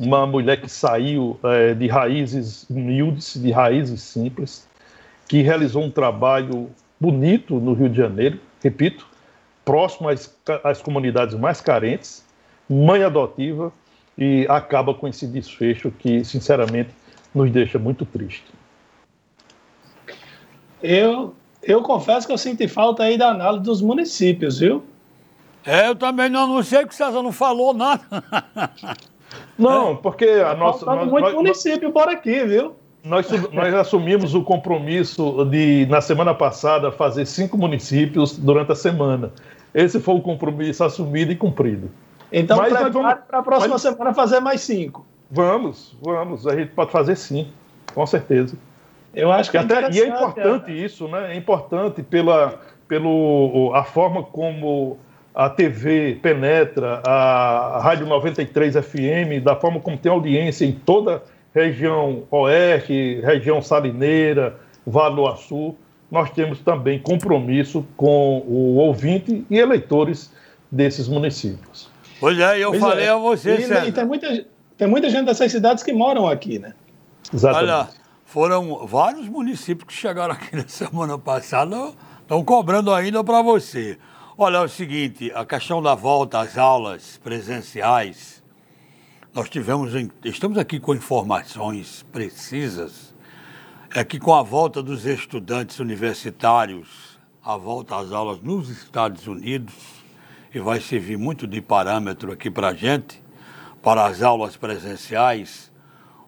uma 0.00 0.26
mulher 0.26 0.60
que 0.60 0.68
saiu 0.68 1.38
eh, 1.42 1.74
de 1.74 1.88
raízes 1.88 2.64
humildes, 2.70 3.34
de 3.34 3.50
raízes 3.50 4.00
simples, 4.00 4.68
que 5.26 5.42
realizou 5.42 5.82
um 5.82 5.90
trabalho 5.90 6.70
bonito 7.00 7.56
no 7.56 7.72
Rio 7.74 7.88
de 7.88 7.96
Janeiro, 7.96 8.38
repito, 8.62 9.06
próximo 9.64 10.08
às, 10.08 10.32
às 10.62 10.80
comunidades 10.80 11.34
mais 11.34 11.60
carentes, 11.60 12.24
mãe 12.70 13.02
adotiva, 13.02 13.72
e 14.18 14.44
acaba 14.48 14.92
com 14.92 15.06
esse 15.06 15.26
desfecho 15.28 15.92
que, 15.92 16.24
sinceramente, 16.24 16.90
nos 17.32 17.50
deixa 17.52 17.78
muito 17.78 18.04
triste. 18.04 18.44
Eu, 20.82 21.34
eu 21.62 21.82
confesso 21.82 22.26
que 22.26 22.32
eu 22.32 22.38
senti 22.38 22.66
falta 22.66 23.04
aí 23.04 23.16
da 23.16 23.28
análise 23.28 23.62
dos 23.62 23.80
municípios, 23.80 24.58
viu? 24.58 24.82
É, 25.64 25.88
eu 25.88 25.94
também 25.94 26.28
não, 26.28 26.48
não 26.48 26.62
sei 26.62 26.84
que 26.84 26.92
o 26.92 26.96
César 26.96 27.22
não 27.22 27.32
falou 27.32 27.72
nada. 27.72 28.02
Não, 29.58 29.96
porque 29.96 30.24
a 30.24 30.54
nossa. 30.54 30.86
Nós, 30.86 31.10
muito 31.10 31.24
nós, 31.24 31.34
município 31.34 31.92
por 31.92 32.08
aqui, 32.08 32.44
viu? 32.44 32.76
Nós, 33.04 33.28
nós 33.52 33.74
assumimos 33.74 34.34
o 34.34 34.42
compromisso 34.42 35.44
de, 35.44 35.84
na 35.86 36.00
semana 36.00 36.32
passada, 36.32 36.90
fazer 36.90 37.26
cinco 37.26 37.58
municípios 37.58 38.38
durante 38.38 38.72
a 38.72 38.74
semana. 38.74 39.32
Esse 39.74 40.00
foi 40.00 40.14
o 40.14 40.20
compromisso 40.20 40.82
assumido 40.82 41.32
e 41.32 41.36
cumprido. 41.36 41.90
Então, 42.32 42.56
mas 42.58 42.72
vamos 42.72 42.92
para 42.92 43.38
a 43.38 43.42
próxima 43.42 43.74
mas... 43.74 43.82
semana 43.82 44.14
fazer 44.14 44.40
mais 44.40 44.60
cinco. 44.60 45.06
Vamos, 45.30 45.96
vamos. 46.00 46.46
A 46.46 46.56
gente 46.56 46.72
pode 46.72 46.90
fazer 46.90 47.16
sim, 47.16 47.48
com 47.94 48.06
certeza. 48.06 48.56
Eu 49.14 49.32
acho 49.32 49.50
que 49.50 49.56
é 49.56 49.60
até, 49.60 49.90
e 49.90 50.00
é 50.00 50.08
importante 50.08 50.70
é. 50.70 50.74
isso, 50.74 51.08
né? 51.08 51.34
É 51.34 51.36
importante 51.36 52.02
pela 52.02 52.60
pelo 52.88 53.72
a 53.74 53.84
forma 53.84 54.22
como 54.22 54.98
a 55.34 55.48
TV 55.48 56.18
penetra, 56.20 57.00
a 57.06 57.78
Rádio 57.80 58.06
93 58.06 58.74
FM, 58.74 59.44
da 59.44 59.54
forma 59.54 59.78
como 59.78 59.96
tem 59.96 60.10
audiência 60.10 60.64
em 60.64 60.72
toda 60.72 61.16
a 61.16 61.20
região 61.54 62.24
oeste, 62.30 63.20
região 63.22 63.62
salineira, 63.62 64.56
Vale 64.86 65.16
do 65.16 65.26
Açu, 65.26 65.76
nós 66.10 66.30
temos 66.30 66.60
também 66.60 66.98
compromisso 66.98 67.86
com 67.96 68.38
o 68.48 68.76
ouvinte 68.76 69.44
e 69.50 69.58
eleitores 69.58 70.32
desses 70.70 71.06
municípios. 71.06 71.90
Pois 72.20 72.38
é, 72.38 72.58
eu 72.58 72.70
pois 72.70 72.80
falei 72.80 73.06
é. 73.06 73.10
a 73.10 73.16
você, 73.16 73.56
e, 73.56 73.88
e 73.88 73.92
tem, 73.92 74.04
muita, 74.04 74.46
tem 74.76 74.88
muita 74.88 75.08
gente 75.08 75.26
dessas 75.26 75.50
cidades 75.50 75.84
que 75.84 75.92
moram 75.92 76.26
aqui, 76.26 76.58
né? 76.58 76.74
Exatamente. 77.32 77.70
Olha, 77.70 77.88
foram 78.24 78.86
vários 78.86 79.28
municípios 79.28 79.88
que 79.88 79.94
chegaram 79.94 80.34
aqui 80.34 80.54
na 80.56 80.66
semana 80.68 81.18
passada, 81.18 81.92
estão 82.20 82.44
cobrando 82.44 82.92
ainda 82.92 83.22
para 83.22 83.42
você. 83.42 83.98
Olha, 84.36 84.58
é 84.58 84.60
o 84.60 84.68
seguinte, 84.68 85.32
a 85.34 85.44
questão 85.44 85.82
da 85.82 85.94
volta 85.94 86.40
às 86.40 86.56
aulas 86.56 87.18
presenciais, 87.22 88.42
nós 89.34 89.48
tivemos, 89.48 89.92
estamos 90.24 90.58
aqui 90.58 90.78
com 90.78 90.94
informações 90.94 92.04
precisas, 92.12 93.14
é 93.94 94.04
que 94.04 94.18
com 94.18 94.34
a 94.34 94.42
volta 94.42 94.82
dos 94.82 95.06
estudantes 95.06 95.78
universitários, 95.80 97.18
a 97.42 97.56
volta 97.56 97.96
às 97.96 98.12
aulas 98.12 98.40
nos 98.42 98.68
Estados 98.68 99.26
Unidos, 99.26 99.74
e 100.54 100.58
vai 100.58 100.80
servir 100.80 101.18
muito 101.18 101.46
de 101.46 101.60
parâmetro 101.60 102.32
aqui 102.32 102.50
para 102.50 102.68
a 102.68 102.74
gente, 102.74 103.22
para 103.82 104.06
as 104.06 104.22
aulas 104.22 104.56
presenciais, 104.56 105.70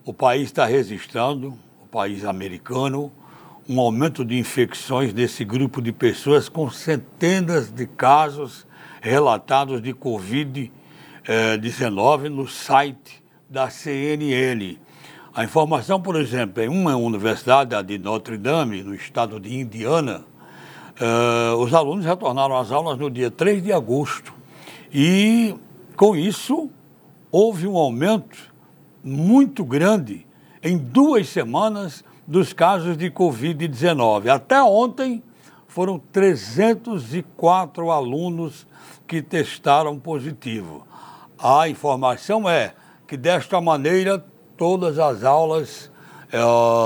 o 0.04 0.12
país 0.12 0.42
está 0.44 0.66
registrando, 0.66 1.58
o 1.82 1.86
país 1.86 2.24
americano, 2.24 3.12
um 3.68 3.80
aumento 3.80 4.24
de 4.24 4.38
infecções 4.38 5.12
desse 5.12 5.44
grupo 5.44 5.80
de 5.80 5.92
pessoas 5.92 6.48
com 6.48 6.68
centenas 6.70 7.70
de 7.70 7.86
casos 7.86 8.66
relatados 9.00 9.80
de 9.80 9.94
Covid-19 9.94 12.28
no 12.28 12.48
site 12.48 13.22
da 13.48 13.70
CNN. 13.70 14.76
A 15.32 15.44
informação, 15.44 16.00
por 16.00 16.16
exemplo, 16.16 16.60
em 16.62 16.68
uma 16.68 16.96
universidade, 16.96 17.72
a 17.74 17.82
de 17.82 17.98
Notre 17.98 18.36
Dame, 18.36 18.82
no 18.82 18.94
estado 18.94 19.38
de 19.38 19.54
Indiana, 19.54 20.24
uh, 21.00 21.56
os 21.56 21.72
alunos 21.72 22.04
retornaram 22.04 22.56
às 22.56 22.70
aulas 22.70 22.98
no 22.98 23.10
dia 23.10 23.30
3 23.30 23.62
de 23.62 23.72
agosto. 23.72 24.32
E, 24.92 25.54
com 25.96 26.14
isso, 26.14 26.70
houve 27.30 27.66
um 27.66 27.76
aumento 27.76 28.52
muito 29.02 29.64
grande 29.64 30.26
em 30.62 30.76
duas 30.76 31.28
semanas 31.28 32.04
dos 32.26 32.52
casos 32.52 32.96
de 32.96 33.10
Covid-19. 33.10 34.28
Até 34.28 34.62
ontem, 34.62 35.22
foram 35.66 35.98
304 36.12 37.90
alunos 37.90 38.66
que 39.06 39.22
testaram 39.22 39.98
positivo. 39.98 40.86
A 41.38 41.68
informação 41.68 42.48
é 42.48 42.74
que, 43.06 43.16
desta 43.16 43.60
maneira, 43.60 44.24
todas 44.56 44.98
as 44.98 45.24
aulas 45.24 45.90
é, 46.32 46.38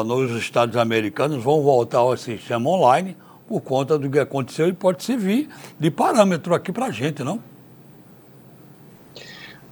nos 0.04 0.30
Estados 0.32 0.76
americanos 0.76 1.42
vão 1.42 1.62
voltar 1.62 1.98
ao 1.98 2.16
sistema 2.16 2.70
online 2.70 3.16
por 3.46 3.60
conta 3.60 3.98
do 3.98 4.08
que 4.10 4.18
aconteceu 4.18 4.68
e 4.68 4.72
pode 4.72 5.02
servir 5.02 5.48
de 5.78 5.90
parâmetro 5.90 6.54
aqui 6.54 6.72
para 6.72 6.86
a 6.86 6.90
gente, 6.90 7.22
não? 7.22 7.40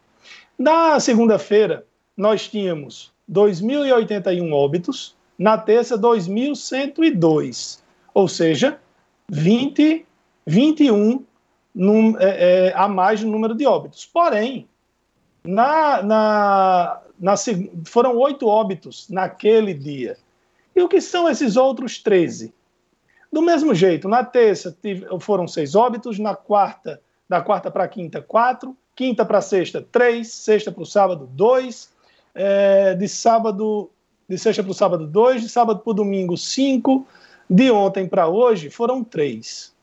na 0.57 0.99
segunda-feira, 0.99 1.85
nós 2.15 2.47
tínhamos 2.47 3.11
2.081 3.31 4.51
óbitos, 4.53 5.15
na 5.37 5.57
terça 5.57 5.97
2.102, 5.97 7.79
ou 8.13 8.27
seja, 8.27 8.79
20, 9.29 10.05
21 10.45 11.23
num, 11.73 12.17
é, 12.19 12.69
é, 12.69 12.73
a 12.75 12.87
mais 12.87 13.21
no 13.21 13.31
número 13.31 13.53
de 13.53 13.65
óbitos. 13.65 14.05
Porém, 14.05 14.67
na, 15.43 16.01
na, 16.01 17.01
na, 17.19 17.35
foram 17.85 18.17
oito 18.17 18.47
óbitos 18.47 19.09
naquele 19.09 19.73
dia. 19.73 20.17
E 20.75 20.81
o 20.81 20.87
que 20.87 21.01
são 21.01 21.29
esses 21.29 21.57
outros 21.57 21.99
13? 21.99 22.53
Do 23.35 23.41
mesmo 23.41 23.75
jeito, 23.75 24.07
na 24.07 24.23
terça 24.23 24.73
foram 25.19 25.45
seis 25.45 25.75
óbitos, 25.75 26.17
na 26.17 26.33
quarta, 26.33 27.01
da 27.27 27.41
quarta 27.41 27.69
para 27.69 27.85
quinta, 27.85 28.21
quatro, 28.21 28.77
quinta 28.95 29.25
para 29.25 29.41
sexta, 29.41 29.85
três, 29.91 30.31
sexta 30.31 30.71
para 30.71 30.81
o 30.81 30.85
sábado, 30.85 31.29
dois, 31.33 31.91
é, 32.33 32.93
de 32.95 33.09
sábado 33.09 33.89
de 34.25 34.37
sexta 34.37 34.63
para 34.63 34.71
o 34.71 34.73
sábado, 34.73 35.05
dois, 35.05 35.41
de 35.41 35.49
sábado 35.49 35.81
para 35.81 35.91
o 35.91 35.93
domingo, 35.93 36.37
cinco, 36.37 37.05
de 37.49 37.69
ontem 37.69 38.07
para 38.07 38.25
hoje 38.29 38.69
foram 38.69 39.03
três. 39.03 39.75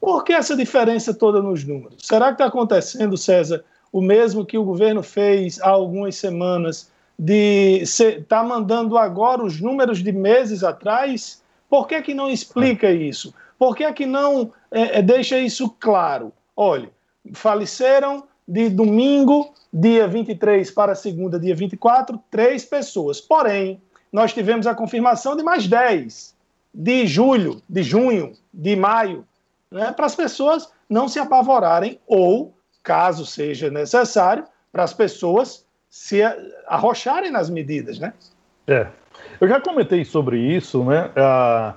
Por 0.00 0.22
que 0.22 0.32
essa 0.32 0.54
diferença 0.54 1.12
toda 1.12 1.42
nos 1.42 1.64
números? 1.64 2.06
Será 2.06 2.26
que 2.26 2.34
está 2.34 2.46
acontecendo, 2.46 3.16
César, 3.16 3.64
o 3.90 4.00
mesmo 4.00 4.46
que 4.46 4.56
o 4.56 4.62
governo 4.62 5.02
fez 5.02 5.60
há 5.60 5.70
algumas 5.70 6.14
semanas, 6.14 6.88
de 7.18 7.80
estar 7.82 8.22
tá 8.28 8.44
mandando 8.44 8.96
agora 8.96 9.42
os 9.42 9.60
números 9.60 10.04
de 10.04 10.12
meses 10.12 10.62
atrás? 10.62 11.42
Por 11.74 11.88
que, 11.88 12.00
que 12.02 12.14
não 12.14 12.30
explica 12.30 12.88
isso? 12.92 13.34
Por 13.58 13.74
que, 13.74 13.92
que 13.92 14.06
não 14.06 14.52
é, 14.70 15.00
é 15.00 15.02
deixa 15.02 15.36
isso 15.40 15.68
claro? 15.68 16.32
Olha, 16.56 16.88
faleceram 17.32 18.28
de 18.46 18.68
domingo, 18.68 19.52
dia 19.72 20.06
23 20.06 20.70
para 20.70 20.94
segunda, 20.94 21.36
dia 21.36 21.52
24, 21.52 22.16
três 22.30 22.64
pessoas. 22.64 23.20
Porém, 23.20 23.82
nós 24.12 24.32
tivemos 24.32 24.68
a 24.68 24.74
confirmação 24.76 25.36
de 25.36 25.42
mais 25.42 25.66
10 25.66 26.36
de 26.72 27.08
julho, 27.08 27.60
de 27.68 27.82
junho, 27.82 28.34
de 28.52 28.76
maio, 28.76 29.26
né, 29.68 29.90
para 29.90 30.06
as 30.06 30.14
pessoas 30.14 30.70
não 30.88 31.08
se 31.08 31.18
apavorarem 31.18 31.98
ou, 32.06 32.54
caso 32.84 33.26
seja 33.26 33.68
necessário, 33.68 34.44
para 34.70 34.84
as 34.84 34.94
pessoas 34.94 35.66
se 35.90 36.20
arrocharem 36.68 37.32
nas 37.32 37.50
medidas, 37.50 37.98
né? 37.98 38.14
É. 38.68 38.86
Eu 39.40 39.48
já 39.48 39.60
comentei 39.60 40.04
sobre 40.04 40.38
isso, 40.38 40.84
né? 40.84 41.10
Ah, 41.16 41.74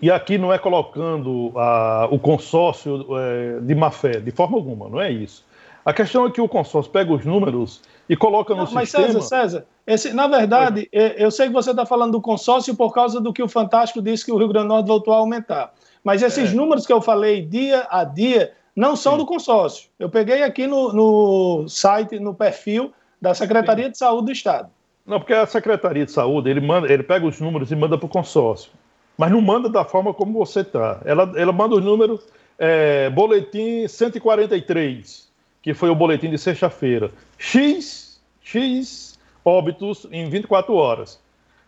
e 0.00 0.10
aqui 0.10 0.38
não 0.38 0.52
é 0.52 0.58
colocando 0.58 1.52
ah, 1.56 2.08
o 2.10 2.18
consórcio 2.18 3.06
é, 3.18 3.60
de 3.60 3.74
má 3.74 3.90
fé, 3.90 4.20
de 4.20 4.30
forma 4.30 4.56
alguma, 4.56 4.88
não 4.88 5.00
é 5.00 5.10
isso. 5.10 5.44
A 5.84 5.92
questão 5.92 6.24
é 6.26 6.30
que 6.30 6.40
o 6.40 6.48
consórcio 6.48 6.90
pega 6.90 7.12
os 7.12 7.26
números 7.26 7.82
e 8.08 8.16
coloca 8.16 8.54
no 8.54 8.64
não, 8.64 8.72
mas 8.72 8.88
sistema... 8.88 9.12
Mas 9.14 9.24
César, 9.24 9.42
César, 9.42 9.66
esse, 9.86 10.12
na 10.14 10.26
verdade, 10.26 10.88
é. 10.90 11.22
eu 11.22 11.30
sei 11.30 11.48
que 11.48 11.52
você 11.52 11.70
está 11.70 11.84
falando 11.84 12.12
do 12.12 12.20
consórcio 12.22 12.74
por 12.74 12.92
causa 12.94 13.20
do 13.20 13.32
que 13.32 13.42
o 13.42 13.48
Fantástico 13.48 14.00
disse 14.00 14.24
que 14.24 14.32
o 14.32 14.38
Rio 14.38 14.48
Grande 14.48 14.68
do 14.68 14.74
Norte 14.74 14.86
voltou 14.86 15.12
a 15.12 15.18
aumentar. 15.18 15.74
Mas 16.02 16.22
esses 16.22 16.50
é. 16.50 16.54
números 16.54 16.86
que 16.86 16.92
eu 16.92 17.02
falei 17.02 17.42
dia 17.42 17.86
a 17.90 18.02
dia 18.02 18.52
não 18.74 18.96
são 18.96 19.12
Sim. 19.12 19.18
do 19.18 19.26
consórcio. 19.26 19.90
Eu 19.98 20.08
peguei 20.08 20.42
aqui 20.42 20.66
no, 20.66 20.92
no 20.92 21.68
site, 21.68 22.18
no 22.18 22.34
perfil 22.34 22.92
da 23.20 23.34
Secretaria 23.34 23.86
Sim. 23.86 23.90
de 23.90 23.98
Saúde 23.98 24.26
do 24.26 24.32
Estado. 24.32 24.70
Não, 25.06 25.18
porque 25.18 25.34
a 25.34 25.46
Secretaria 25.46 26.04
de 26.04 26.12
Saúde, 26.12 26.48
ele, 26.48 26.60
manda, 26.60 26.90
ele 26.92 27.02
pega 27.02 27.26
os 27.26 27.40
números 27.40 27.70
e 27.70 27.76
manda 27.76 27.98
para 27.98 28.06
o 28.06 28.08
consórcio. 28.08 28.70
Mas 29.18 29.30
não 29.30 29.40
manda 29.40 29.68
da 29.68 29.84
forma 29.84 30.14
como 30.14 30.32
você 30.32 30.60
está. 30.60 31.00
Ela, 31.04 31.32
ela 31.36 31.52
manda 31.52 31.76
os 31.76 31.84
números, 31.84 32.20
é, 32.58 33.10
boletim 33.10 33.86
143 33.86 35.24
que 35.64 35.72
foi 35.72 35.88
o 35.88 35.94
boletim 35.94 36.28
de 36.28 36.36
sexta-feira. 36.36 37.10
X, 37.38 38.20
X 38.42 39.18
óbitos 39.42 40.06
em 40.12 40.28
24 40.28 40.74
horas. 40.74 41.18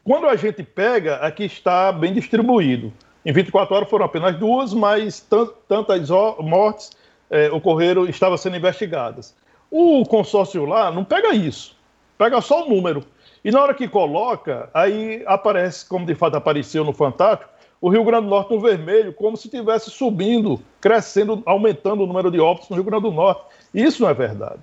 Quando 0.04 0.26
a 0.26 0.36
gente 0.36 0.62
pega, 0.62 1.16
aqui 1.16 1.44
está 1.44 1.90
bem 1.92 2.12
distribuído. 2.12 2.92
Em 3.24 3.32
24 3.32 3.74
horas 3.74 3.88
foram 3.88 4.04
apenas 4.04 4.36
duas, 4.36 4.74
mas 4.74 5.26
tantas 5.66 6.10
mortes 6.38 6.90
é, 7.30 7.50
ocorreram, 7.50 8.04
estavam 8.04 8.36
sendo 8.36 8.58
investigadas. 8.58 9.34
O 9.70 10.04
consórcio 10.04 10.66
lá 10.66 10.90
não 10.90 11.02
pega 11.02 11.34
isso, 11.34 11.74
pega 12.18 12.38
só 12.42 12.66
o 12.66 12.68
número. 12.68 13.02
E 13.46 13.50
na 13.52 13.62
hora 13.62 13.72
que 13.72 13.86
coloca, 13.86 14.68
aí 14.74 15.22
aparece, 15.24 15.88
como 15.88 16.04
de 16.04 16.16
fato 16.16 16.36
apareceu 16.36 16.84
no 16.84 16.92
Fantástico, 16.92 17.48
o 17.80 17.88
Rio 17.88 18.02
Grande 18.02 18.24
do 18.24 18.30
Norte 18.30 18.52
no 18.52 18.58
vermelho, 18.58 19.12
como 19.12 19.36
se 19.36 19.46
estivesse 19.46 19.88
subindo, 19.88 20.60
crescendo, 20.80 21.44
aumentando 21.46 22.02
o 22.02 22.08
número 22.08 22.28
de 22.28 22.40
óbitos 22.40 22.68
no 22.68 22.74
Rio 22.74 22.84
Grande 22.84 23.04
do 23.04 23.12
Norte. 23.12 23.44
Isso 23.72 24.02
não 24.02 24.10
é 24.10 24.14
verdade. 24.14 24.58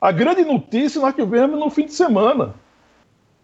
A 0.00 0.10
grande 0.10 0.44
notícia 0.44 1.00
nós 1.00 1.14
tivemos 1.14 1.60
no 1.60 1.70
fim 1.70 1.86
de 1.86 1.92
semana. 1.92 2.56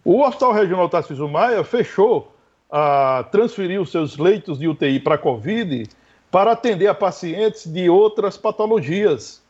O 0.04 0.22
Hospital 0.22 0.54
Regional 0.54 0.88
Tarcísio 0.88 1.28
Maia 1.28 1.62
fechou 1.62 2.34
a 2.68 3.24
transferir 3.30 3.80
os 3.80 3.92
seus 3.92 4.18
leitos 4.18 4.58
de 4.58 4.66
UTI 4.66 4.98
para 4.98 5.14
a 5.14 5.18
Covid 5.18 5.88
para 6.32 6.50
atender 6.50 6.88
a 6.88 6.94
pacientes 6.94 7.64
de 7.64 7.88
outras 7.88 8.36
patologias. 8.36 9.40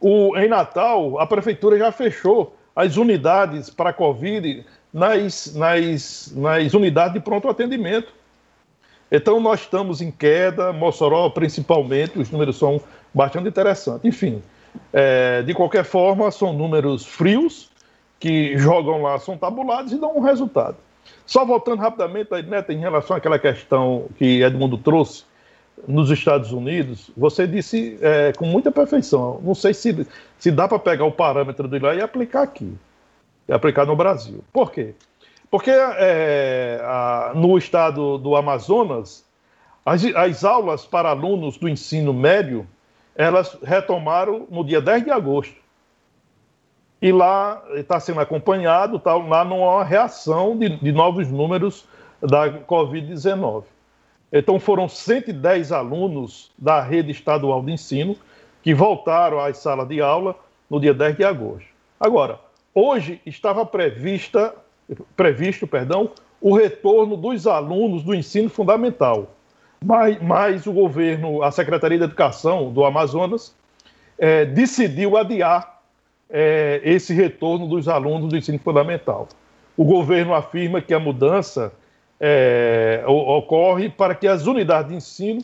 O, 0.00 0.34
em 0.38 0.48
Natal, 0.48 1.20
a 1.20 1.26
prefeitura 1.26 1.76
já 1.76 1.92
fechou 1.92 2.54
as 2.80 2.96
unidades 2.96 3.68
para 3.68 3.92
Covid 3.92 4.64
nas, 4.92 5.54
nas, 5.54 6.32
nas 6.34 6.74
unidades 6.74 7.14
de 7.14 7.20
pronto 7.20 7.48
atendimento. 7.48 8.12
Então, 9.12 9.40
nós 9.40 9.60
estamos 9.60 10.00
em 10.00 10.10
queda, 10.10 10.72
Mossoró 10.72 11.28
principalmente, 11.30 12.18
os 12.18 12.30
números 12.30 12.56
são 12.56 12.80
bastante 13.12 13.48
interessantes. 13.48 14.04
Enfim, 14.04 14.42
é, 14.92 15.42
de 15.42 15.52
qualquer 15.52 15.84
forma, 15.84 16.30
são 16.30 16.52
números 16.52 17.04
frios 17.04 17.70
que 18.18 18.56
jogam 18.56 19.02
lá, 19.02 19.18
são 19.18 19.36
tabulados 19.36 19.92
e 19.92 19.98
dão 19.98 20.16
um 20.16 20.20
resultado. 20.20 20.76
Só 21.26 21.44
voltando 21.44 21.80
rapidamente, 21.80 22.30
Neto, 22.42 22.72
em 22.72 22.78
relação 22.78 23.16
àquela 23.16 23.38
questão 23.38 24.06
que 24.16 24.42
Edmundo 24.42 24.78
trouxe 24.78 25.24
nos 25.86 26.10
Estados 26.10 26.52
Unidos, 26.52 27.10
você 27.16 27.46
disse 27.46 27.98
é, 28.00 28.32
com 28.32 28.46
muita 28.46 28.70
perfeição. 28.70 29.40
Não 29.42 29.54
sei 29.54 29.74
se, 29.74 30.06
se 30.38 30.50
dá 30.50 30.68
para 30.68 30.78
pegar 30.78 31.04
o 31.04 31.12
parâmetro 31.12 31.68
de 31.68 31.78
lá 31.78 31.94
e 31.94 32.00
aplicar 32.00 32.42
aqui, 32.42 32.72
e 33.48 33.52
aplicar 33.52 33.86
no 33.86 33.96
Brasil. 33.96 34.44
Por 34.52 34.70
quê? 34.70 34.94
Porque 35.50 35.70
é, 35.70 36.80
a, 36.82 37.32
no 37.34 37.58
estado 37.58 38.18
do 38.18 38.36
Amazonas, 38.36 39.24
as, 39.84 40.04
as 40.04 40.44
aulas 40.44 40.86
para 40.86 41.10
alunos 41.10 41.58
do 41.58 41.68
ensino 41.68 42.12
médio, 42.12 42.66
elas 43.16 43.58
retomaram 43.62 44.46
no 44.50 44.64
dia 44.64 44.80
10 44.80 45.04
de 45.04 45.10
agosto. 45.10 45.56
E 47.02 47.10
lá 47.10 47.62
está 47.74 47.98
sendo 47.98 48.20
acompanhado, 48.20 48.98
tá, 48.98 49.14
lá 49.14 49.44
não 49.44 49.68
há 49.68 49.82
reação 49.82 50.56
de, 50.56 50.68
de 50.76 50.92
novos 50.92 51.28
números 51.28 51.86
da 52.20 52.50
Covid-19. 52.60 53.64
Então 54.32 54.60
foram 54.60 54.88
110 54.88 55.72
alunos 55.72 56.50
da 56.56 56.80
rede 56.80 57.10
estadual 57.10 57.62
de 57.62 57.72
ensino 57.72 58.16
que 58.62 58.74
voltaram 58.74 59.40
às 59.40 59.58
salas 59.58 59.88
de 59.88 60.00
aula 60.00 60.36
no 60.68 60.78
dia 60.78 60.94
10 60.94 61.16
de 61.16 61.24
agosto. 61.24 61.68
Agora, 61.98 62.38
hoje 62.74 63.20
estava 63.26 63.66
prevista 63.66 64.54
previsto 65.16 65.66
perdão, 65.66 66.10
o 66.40 66.54
retorno 66.54 67.16
dos 67.16 67.46
alunos 67.46 68.02
do 68.02 68.14
ensino 68.14 68.48
fundamental. 68.48 69.34
Mas, 69.84 70.20
mas 70.20 70.66
o 70.66 70.72
governo, 70.72 71.42
a 71.42 71.50
Secretaria 71.50 71.98
de 71.98 72.04
Educação 72.04 72.72
do 72.72 72.84
Amazonas, 72.84 73.54
é, 74.18 74.44
decidiu 74.44 75.16
adiar 75.16 75.80
é, 76.28 76.80
esse 76.84 77.14
retorno 77.14 77.66
dos 77.66 77.88
alunos 77.88 78.28
do 78.28 78.36
ensino 78.36 78.58
fundamental. 78.58 79.28
O 79.76 79.84
governo 79.84 80.34
afirma 80.34 80.80
que 80.80 80.92
a 80.92 80.98
mudança 80.98 81.72
é, 82.20 83.02
ocorre 83.06 83.88
para 83.88 84.14
que 84.14 84.28
as 84.28 84.46
unidades 84.46 84.90
de 84.90 84.96
ensino 84.96 85.42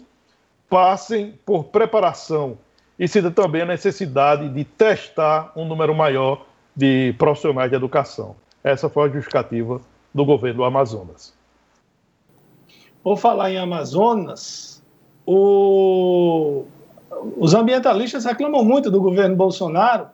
passem 0.68 1.34
por 1.44 1.64
preparação 1.64 2.58
e 2.98 3.08
cita 3.08 3.30
também 3.30 3.62
a 3.62 3.66
necessidade 3.66 4.48
de 4.48 4.64
testar 4.64 5.52
um 5.56 5.64
número 5.64 5.94
maior 5.94 6.44
de 6.74 7.14
profissionais 7.18 7.70
de 7.70 7.76
educação. 7.76 8.36
Essa 8.62 8.88
foi 8.88 9.08
a 9.08 9.12
justificativa 9.12 9.80
do 10.12 10.24
governo 10.24 10.58
do 10.58 10.64
Amazonas. 10.64 11.34
Por 13.02 13.16
falar 13.16 13.50
em 13.50 13.58
Amazonas, 13.58 14.82
o... 15.24 16.64
os 17.36 17.54
ambientalistas 17.54 18.24
reclamam 18.24 18.64
muito 18.64 18.90
do 18.90 19.00
governo 19.00 19.36
Bolsonaro 19.36 20.08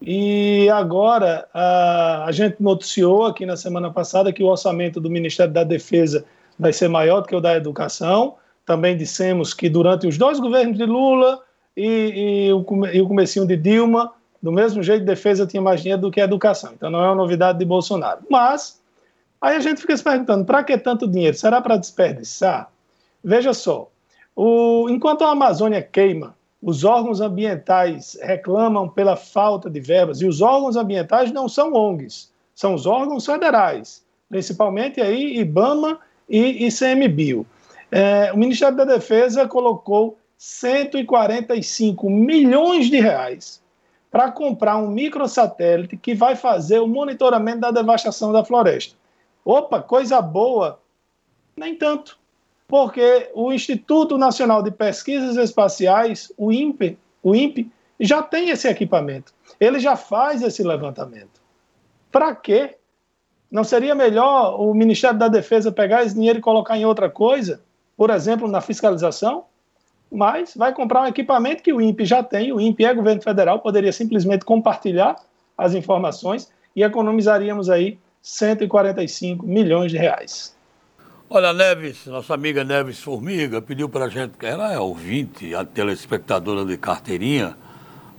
e 0.00 0.68
agora 0.70 1.48
a, 1.52 2.24
a 2.26 2.32
gente 2.32 2.56
noticiou 2.60 3.24
aqui 3.24 3.46
na 3.46 3.56
semana 3.56 3.90
passada 3.90 4.32
que 4.32 4.42
o 4.42 4.46
orçamento 4.46 5.00
do 5.00 5.10
Ministério 5.10 5.52
da 5.52 5.64
Defesa 5.64 6.24
vai 6.58 6.72
ser 6.72 6.88
maior 6.88 7.20
do 7.20 7.28
que 7.28 7.36
o 7.36 7.40
da 7.40 7.56
Educação. 7.56 8.34
Também 8.66 8.96
dissemos 8.96 9.52
que 9.52 9.68
durante 9.68 10.06
os 10.06 10.16
dois 10.16 10.40
governos 10.40 10.76
de 10.76 10.84
Lula 10.84 11.40
e, 11.76 12.48
e, 12.48 12.52
o, 12.52 12.86
e 12.92 13.00
o 13.00 13.08
comecinho 13.08 13.46
de 13.46 13.56
Dilma, 13.56 14.12
do 14.42 14.52
mesmo 14.52 14.82
jeito, 14.82 15.04
defesa 15.04 15.46
tinha 15.46 15.62
mais 15.62 15.80
dinheiro 15.80 16.02
do 16.02 16.10
que 16.10 16.20
educação. 16.20 16.72
Então 16.74 16.90
não 16.90 17.02
é 17.02 17.06
uma 17.06 17.14
novidade 17.14 17.58
de 17.58 17.64
Bolsonaro. 17.64 18.20
Mas 18.30 18.80
aí 19.40 19.56
a 19.56 19.60
gente 19.60 19.80
fica 19.80 19.96
se 19.96 20.04
perguntando: 20.04 20.44
para 20.44 20.62
que 20.62 20.76
tanto 20.76 21.08
dinheiro? 21.08 21.36
Será 21.36 21.60
para 21.60 21.76
desperdiçar? 21.76 22.70
Veja 23.22 23.54
só, 23.54 23.88
o, 24.36 24.86
enquanto 24.90 25.24
a 25.24 25.30
Amazônia 25.30 25.80
queima, 25.80 26.34
os 26.64 26.82
órgãos 26.82 27.20
ambientais 27.20 28.16
reclamam 28.22 28.88
pela 28.88 29.16
falta 29.16 29.68
de 29.68 29.78
verbas, 29.80 30.22
e 30.22 30.26
os 30.26 30.40
órgãos 30.40 30.76
ambientais 30.76 31.30
não 31.30 31.46
são 31.46 31.74
ONGs, 31.74 32.32
são 32.54 32.72
os 32.72 32.86
órgãos 32.86 33.26
federais, 33.26 34.02
principalmente 34.30 34.98
aí 34.98 35.36
IBAMA 35.40 36.00
e 36.26 36.66
ICMBio. 36.66 37.46
É, 37.92 38.32
o 38.32 38.38
Ministério 38.38 38.74
da 38.78 38.86
Defesa 38.86 39.46
colocou 39.46 40.16
145 40.38 42.08
milhões 42.08 42.88
de 42.88 42.98
reais 42.98 43.62
para 44.10 44.32
comprar 44.32 44.78
um 44.78 44.88
microsatélite 44.88 45.98
que 45.98 46.14
vai 46.14 46.34
fazer 46.34 46.78
o 46.78 46.88
monitoramento 46.88 47.60
da 47.60 47.70
devastação 47.70 48.32
da 48.32 48.42
floresta. 48.42 48.96
Opa, 49.44 49.82
coisa 49.82 50.22
boa! 50.22 50.80
Nem 51.54 51.74
tanto, 51.74 52.18
porque 52.74 53.30
o 53.34 53.52
Instituto 53.52 54.18
Nacional 54.18 54.60
de 54.60 54.72
Pesquisas 54.72 55.36
Espaciais, 55.36 56.32
o 56.36 56.50
INPE, 56.50 56.98
o 57.22 57.32
INPE 57.32 57.70
já 58.00 58.20
tem 58.20 58.50
esse 58.50 58.66
equipamento. 58.66 59.32
Ele 59.60 59.78
já 59.78 59.94
faz 59.94 60.42
esse 60.42 60.60
levantamento. 60.60 61.40
Para 62.10 62.34
quê? 62.34 62.74
Não 63.48 63.62
seria 63.62 63.94
melhor 63.94 64.60
o 64.60 64.74
Ministério 64.74 65.16
da 65.16 65.28
Defesa 65.28 65.70
pegar 65.70 66.02
esse 66.02 66.16
dinheiro 66.16 66.40
e 66.40 66.42
colocar 66.42 66.76
em 66.76 66.84
outra 66.84 67.08
coisa? 67.08 67.62
Por 67.96 68.10
exemplo, 68.10 68.48
na 68.48 68.60
fiscalização? 68.60 69.44
mas 70.10 70.54
vai 70.54 70.72
comprar 70.72 71.02
um 71.02 71.06
equipamento 71.06 71.62
que 71.62 71.72
o 71.72 71.80
INPE 71.80 72.04
já 72.04 72.22
tem, 72.22 72.52
o 72.52 72.60
INPE 72.60 72.84
é 72.84 72.94
governo 72.94 73.20
federal, 73.20 73.58
poderia 73.58 73.92
simplesmente 73.92 74.44
compartilhar 74.44 75.16
as 75.58 75.74
informações 75.74 76.50
e 76.74 76.84
economizaríamos 76.84 77.68
aí 77.68 77.98
145 78.22 79.44
milhões 79.44 79.90
de 79.90 79.98
reais. 79.98 80.54
Olha, 81.36 81.52
Neves, 81.52 82.06
nossa 82.06 82.32
amiga 82.32 82.62
Neves 82.62 83.00
Formiga 83.00 83.60
pediu 83.60 83.88
para 83.88 84.04
a 84.04 84.08
gente, 84.08 84.34
ela 84.40 84.72
é 84.72 84.78
ouvinte, 84.78 85.52
a 85.52 85.64
telespectadora 85.64 86.64
de 86.64 86.76
carteirinha, 86.76 87.56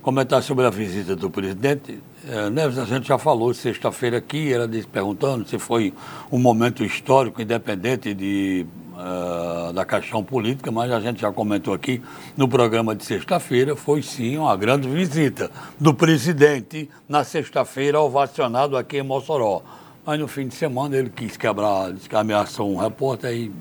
comentar 0.02 0.42
sobre 0.42 0.66
a 0.66 0.70
visita 0.70 1.16
do 1.16 1.30
presidente. 1.30 1.98
É, 2.28 2.50
Neves, 2.50 2.76
a 2.76 2.84
gente 2.84 3.08
já 3.08 3.16
falou 3.16 3.54
sexta-feira 3.54 4.18
aqui, 4.18 4.52
ela 4.52 4.68
disse, 4.68 4.86
perguntando 4.86 5.48
se 5.48 5.58
foi 5.58 5.94
um 6.30 6.38
momento 6.38 6.84
histórico, 6.84 7.40
independente 7.40 8.12
de 8.12 8.66
uh, 8.92 9.72
da 9.72 9.86
questão 9.86 10.22
política, 10.22 10.70
mas 10.70 10.92
a 10.92 11.00
gente 11.00 11.22
já 11.22 11.32
comentou 11.32 11.72
aqui 11.72 12.02
no 12.36 12.46
programa 12.46 12.94
de 12.94 13.02
sexta-feira, 13.02 13.74
foi 13.74 14.02
sim 14.02 14.36
uma 14.36 14.54
grande 14.58 14.88
visita 14.90 15.50
do 15.80 15.94
presidente 15.94 16.90
na 17.08 17.24
sexta-feira, 17.24 17.98
ovacionado 17.98 18.76
aqui 18.76 18.98
em 18.98 19.02
Mossoró. 19.02 19.62
Mas 20.06 20.20
no 20.20 20.28
fim 20.28 20.46
de 20.46 20.54
semana 20.54 20.96
ele 20.96 21.10
quis 21.10 21.36
quebrar, 21.36 21.92
disse 21.92 22.08
que 22.08 22.14
ameaçou 22.14 22.70
um 22.70 22.76
repórter 22.76 23.32
e 23.32 23.52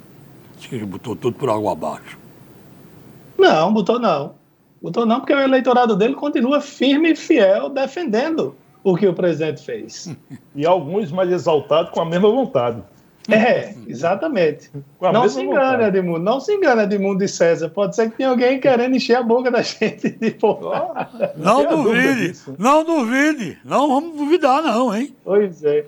disse 0.56 0.70
que 0.70 0.86
botou 0.86 1.16
tudo 1.16 1.36
por 1.36 1.50
água 1.50 1.72
abaixo. 1.72 2.20
Não, 3.36 3.74
botou 3.74 3.98
não. 3.98 4.36
Botou 4.80 5.08
não, 5.08 5.20
porque 5.20 5.34
o 5.34 5.40
eleitorado 5.40 5.96
dele 5.96 6.14
continua 6.14 6.62
firme 6.62 7.14
e 7.14 7.16
fiel 7.16 7.70
defendendo 7.70 8.56
o 8.84 8.96
que 8.96 9.08
o 9.08 9.14
presidente 9.16 9.66
fez. 9.66 10.16
e 10.56 10.64
alguns 10.68 11.12
mais 11.12 11.32
exaltados 11.32 11.90
com 11.90 12.02
a 12.02 12.06
mesma 12.06 12.30
vontade. 12.30 12.84
É, 13.28 13.74
exatamente. 13.88 14.70
Não 15.02 15.28
se 15.28 15.42
engane, 15.42 15.84
Edmundo. 15.86 16.20
Não 16.20 16.40
se 16.40 16.54
engane, 16.54 16.84
Edmundo 16.84 17.24
e 17.24 17.28
César. 17.28 17.70
Pode 17.70 17.96
ser 17.96 18.12
que 18.12 18.18
tenha 18.18 18.30
alguém 18.30 18.60
querendo 18.60 18.96
encher 18.96 19.16
a 19.16 19.24
boca 19.24 19.50
da 19.50 19.62
gente 19.64 20.12
de 20.12 20.30
porrada. 20.30 21.34
Não, 21.36 21.64
não 21.64 21.84
duvide. 21.84 22.40
Não 22.60 22.84
duvide. 22.84 23.58
Não 23.66 23.88
vamos 23.88 24.16
duvidar, 24.16 24.62
não, 24.62 24.96
hein? 24.96 25.16
Pois 25.24 25.64
é. 25.64 25.86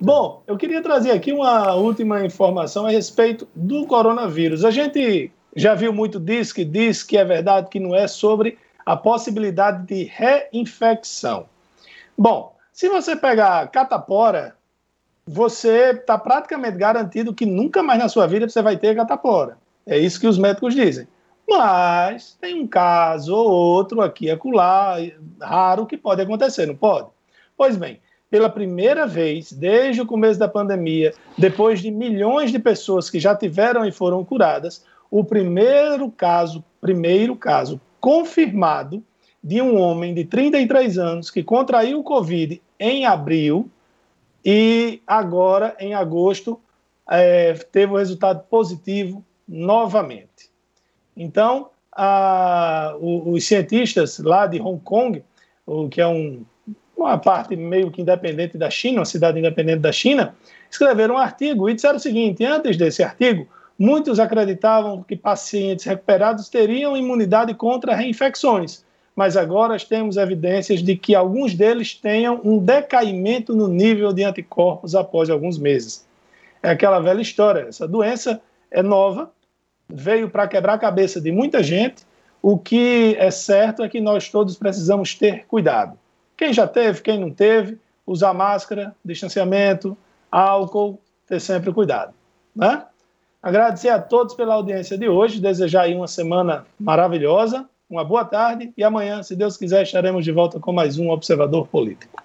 Bom, 0.00 0.44
eu 0.46 0.56
queria 0.56 0.80
trazer 0.80 1.10
aqui 1.10 1.32
uma 1.32 1.74
última 1.74 2.24
informação 2.24 2.86
a 2.86 2.90
respeito 2.90 3.48
do 3.52 3.84
coronavírus. 3.84 4.64
A 4.64 4.70
gente 4.70 5.32
já 5.56 5.74
viu 5.74 5.92
muito 5.92 6.20
disso, 6.20 6.54
que 6.54 6.64
diz 6.64 7.02
que 7.02 7.18
é 7.18 7.24
verdade, 7.24 7.68
que 7.68 7.80
não 7.80 7.96
é, 7.96 8.06
sobre 8.06 8.56
a 8.86 8.96
possibilidade 8.96 9.84
de 9.86 10.04
reinfecção. 10.04 11.46
Bom, 12.16 12.54
se 12.72 12.88
você 12.88 13.16
pegar 13.16 13.66
catapora, 13.72 14.54
você 15.26 15.90
está 15.90 16.16
praticamente 16.16 16.78
garantido 16.78 17.34
que 17.34 17.44
nunca 17.44 17.82
mais 17.82 17.98
na 17.98 18.08
sua 18.08 18.26
vida 18.28 18.48
você 18.48 18.62
vai 18.62 18.76
ter 18.76 18.94
catapora. 18.94 19.58
É 19.84 19.98
isso 19.98 20.20
que 20.20 20.28
os 20.28 20.38
médicos 20.38 20.76
dizem. 20.76 21.08
Mas 21.48 22.38
tem 22.40 22.62
um 22.62 22.68
caso 22.68 23.34
ou 23.34 23.50
outro 23.50 24.00
aqui 24.00 24.26
e 24.26 24.30
acolá, 24.30 24.96
raro, 25.40 25.86
que 25.86 25.96
pode 25.96 26.22
acontecer, 26.22 26.66
não 26.66 26.76
pode? 26.76 27.08
Pois 27.56 27.76
bem, 27.76 28.00
pela 28.30 28.50
primeira 28.50 29.06
vez 29.06 29.52
desde 29.52 30.02
o 30.02 30.06
começo 30.06 30.38
da 30.38 30.48
pandemia, 30.48 31.14
depois 31.36 31.80
de 31.80 31.90
milhões 31.90 32.52
de 32.52 32.58
pessoas 32.58 33.08
que 33.08 33.18
já 33.18 33.34
tiveram 33.34 33.84
e 33.86 33.92
foram 33.92 34.24
curadas, 34.24 34.84
o 35.10 35.24
primeiro 35.24 36.10
caso, 36.10 36.62
primeiro 36.80 37.34
caso 37.34 37.80
confirmado 38.00 39.02
de 39.42 39.62
um 39.62 39.78
homem 39.78 40.12
de 40.12 40.24
33 40.24 40.98
anos 40.98 41.30
que 41.30 41.42
contraiu 41.42 42.00
o 42.00 42.04
Covid 42.04 42.60
em 42.78 43.06
abril, 43.06 43.70
e 44.44 45.02
agora, 45.06 45.76
em 45.78 45.94
agosto, 45.94 46.60
é, 47.10 47.52
teve 47.72 47.92
o 47.92 47.96
um 47.96 47.98
resultado 47.98 48.44
positivo 48.48 49.24
novamente. 49.46 50.50
Então, 51.16 51.70
a, 51.92 52.94
os 53.00 53.44
cientistas 53.44 54.18
lá 54.18 54.46
de 54.46 54.60
Hong 54.60 54.80
Kong, 54.82 55.22
o 55.66 55.88
que 55.88 56.00
é 56.00 56.06
um, 56.06 56.44
uma 56.98 57.16
parte 57.16 57.54
meio 57.54 57.90
que 57.90 58.02
independente 58.02 58.58
da 58.58 58.68
China, 58.68 58.98
uma 58.98 59.04
cidade 59.04 59.38
independente 59.38 59.78
da 59.78 59.92
China, 59.92 60.34
escreveram 60.70 61.14
um 61.14 61.18
artigo 61.18 61.70
e 61.70 61.74
disseram 61.74 61.96
o 61.96 62.00
seguinte: 62.00 62.44
antes 62.44 62.76
desse 62.76 63.02
artigo, 63.02 63.46
muitos 63.78 64.18
acreditavam 64.18 65.02
que 65.02 65.16
pacientes 65.16 65.84
recuperados 65.84 66.48
teriam 66.48 66.96
imunidade 66.96 67.54
contra 67.54 67.94
reinfecções, 67.94 68.84
mas 69.14 69.36
agora 69.36 69.76
temos 69.78 70.16
evidências 70.16 70.82
de 70.82 70.96
que 70.96 71.14
alguns 71.14 71.54
deles 71.54 71.94
tenham 71.94 72.40
um 72.44 72.58
decaimento 72.58 73.54
no 73.54 73.68
nível 73.68 74.12
de 74.12 74.24
anticorpos 74.24 74.94
após 74.94 75.30
alguns 75.30 75.56
meses. 75.56 76.04
É 76.62 76.70
aquela 76.70 76.98
velha 76.98 77.20
história: 77.22 77.66
essa 77.68 77.86
doença 77.86 78.40
é 78.70 78.82
nova, 78.82 79.30
veio 79.88 80.28
para 80.28 80.48
quebrar 80.48 80.74
a 80.74 80.78
cabeça 80.78 81.20
de 81.20 81.30
muita 81.30 81.62
gente. 81.62 82.06
O 82.40 82.56
que 82.56 83.16
é 83.18 83.30
certo 83.32 83.82
é 83.82 83.88
que 83.88 84.00
nós 84.00 84.28
todos 84.28 84.56
precisamos 84.56 85.14
ter 85.14 85.44
cuidado. 85.46 85.98
Quem 86.38 86.52
já 86.52 86.66
teve, 86.66 87.02
quem 87.02 87.20
não 87.20 87.30
teve, 87.30 87.78
usar 88.06 88.32
máscara, 88.32 88.94
distanciamento, 89.04 89.94
álcool, 90.32 90.98
ter 91.26 91.40
sempre 91.40 91.70
cuidado. 91.72 92.14
Né? 92.56 92.82
Agradecer 93.42 93.90
a 93.90 94.00
todos 94.00 94.34
pela 94.34 94.54
audiência 94.54 94.96
de 94.96 95.08
hoje, 95.08 95.40
desejar 95.40 95.82
aí 95.82 95.94
uma 95.94 96.08
semana 96.08 96.64
maravilhosa, 96.80 97.68
uma 97.90 98.04
boa 98.04 98.24
tarde 98.24 98.72
e 98.76 98.82
amanhã, 98.82 99.22
se 99.22 99.36
Deus 99.36 99.56
quiser, 99.56 99.82
estaremos 99.82 100.24
de 100.24 100.32
volta 100.32 100.58
com 100.58 100.72
mais 100.72 100.98
um 100.98 101.10
Observador 101.10 101.68
Político. 101.68 102.22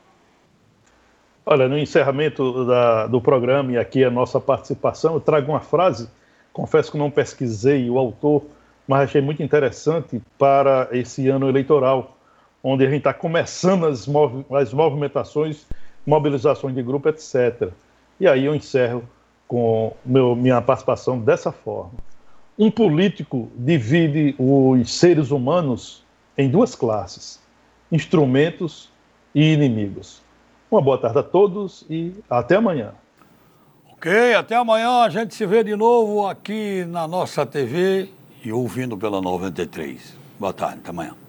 Olha, 1.45 1.67
no 1.67 1.77
encerramento 1.77 2.65
da, 2.65 3.07
do 3.07 3.19
programa 3.19 3.73
e 3.73 3.77
aqui 3.77 4.03
a 4.03 4.11
nossa 4.11 4.39
participação, 4.39 5.15
eu 5.15 5.19
trago 5.19 5.51
uma 5.51 5.59
frase 5.59 6.07
confesso 6.53 6.91
que 6.91 6.97
não 6.97 7.09
pesquisei 7.09 7.89
o 7.89 7.97
autor, 7.97 8.43
mas 8.87 9.01
achei 9.01 9.21
muito 9.21 9.41
interessante 9.41 10.21
para 10.37 10.87
esse 10.91 11.27
ano 11.27 11.49
eleitoral, 11.49 12.12
onde 12.63 12.85
a 12.85 12.89
gente 12.89 12.99
está 12.99 13.13
começando 13.13 13.85
as, 13.85 14.07
mov 14.07 14.45
as 14.51 14.73
movimentações, 14.73 15.65
mobilizações 16.05 16.73
de 16.73 16.81
grupo, 16.81 17.09
etc. 17.09 17.69
E 18.19 18.27
aí 18.27 18.45
eu 18.45 18.55
encerro 18.55 19.03
com 19.47 19.93
meu, 20.05 20.35
minha 20.35 20.61
participação 20.61 21.19
dessa 21.19 21.51
forma. 21.51 21.91
Um 22.57 22.71
político 22.71 23.51
divide 23.55 24.35
os 24.37 24.91
seres 24.97 25.31
humanos 25.31 26.03
em 26.37 26.49
duas 26.49 26.75
classes: 26.75 27.41
instrumentos 27.91 28.89
e 29.35 29.53
inimigos. 29.53 30.21
Uma 30.71 30.81
boa 30.81 30.97
tarde 30.97 31.19
a 31.19 31.23
todos 31.23 31.85
e 31.89 32.13
até 32.29 32.55
amanhã. 32.55 32.93
Ok, 33.91 34.33
até 34.33 34.55
amanhã. 34.55 35.01
A 35.01 35.09
gente 35.09 35.33
se 35.35 35.45
vê 35.45 35.63
de 35.63 35.75
novo 35.75 36.27
aqui 36.27 36.85
na 36.85 37.07
nossa 37.07 37.45
TV 37.45 38.09
e 38.43 38.51
ouvindo 38.51 38.97
pela 38.97 39.21
93. 39.21 40.15
Boa 40.39 40.53
tarde, 40.53 40.79
até 40.79 40.89
amanhã. 40.89 41.22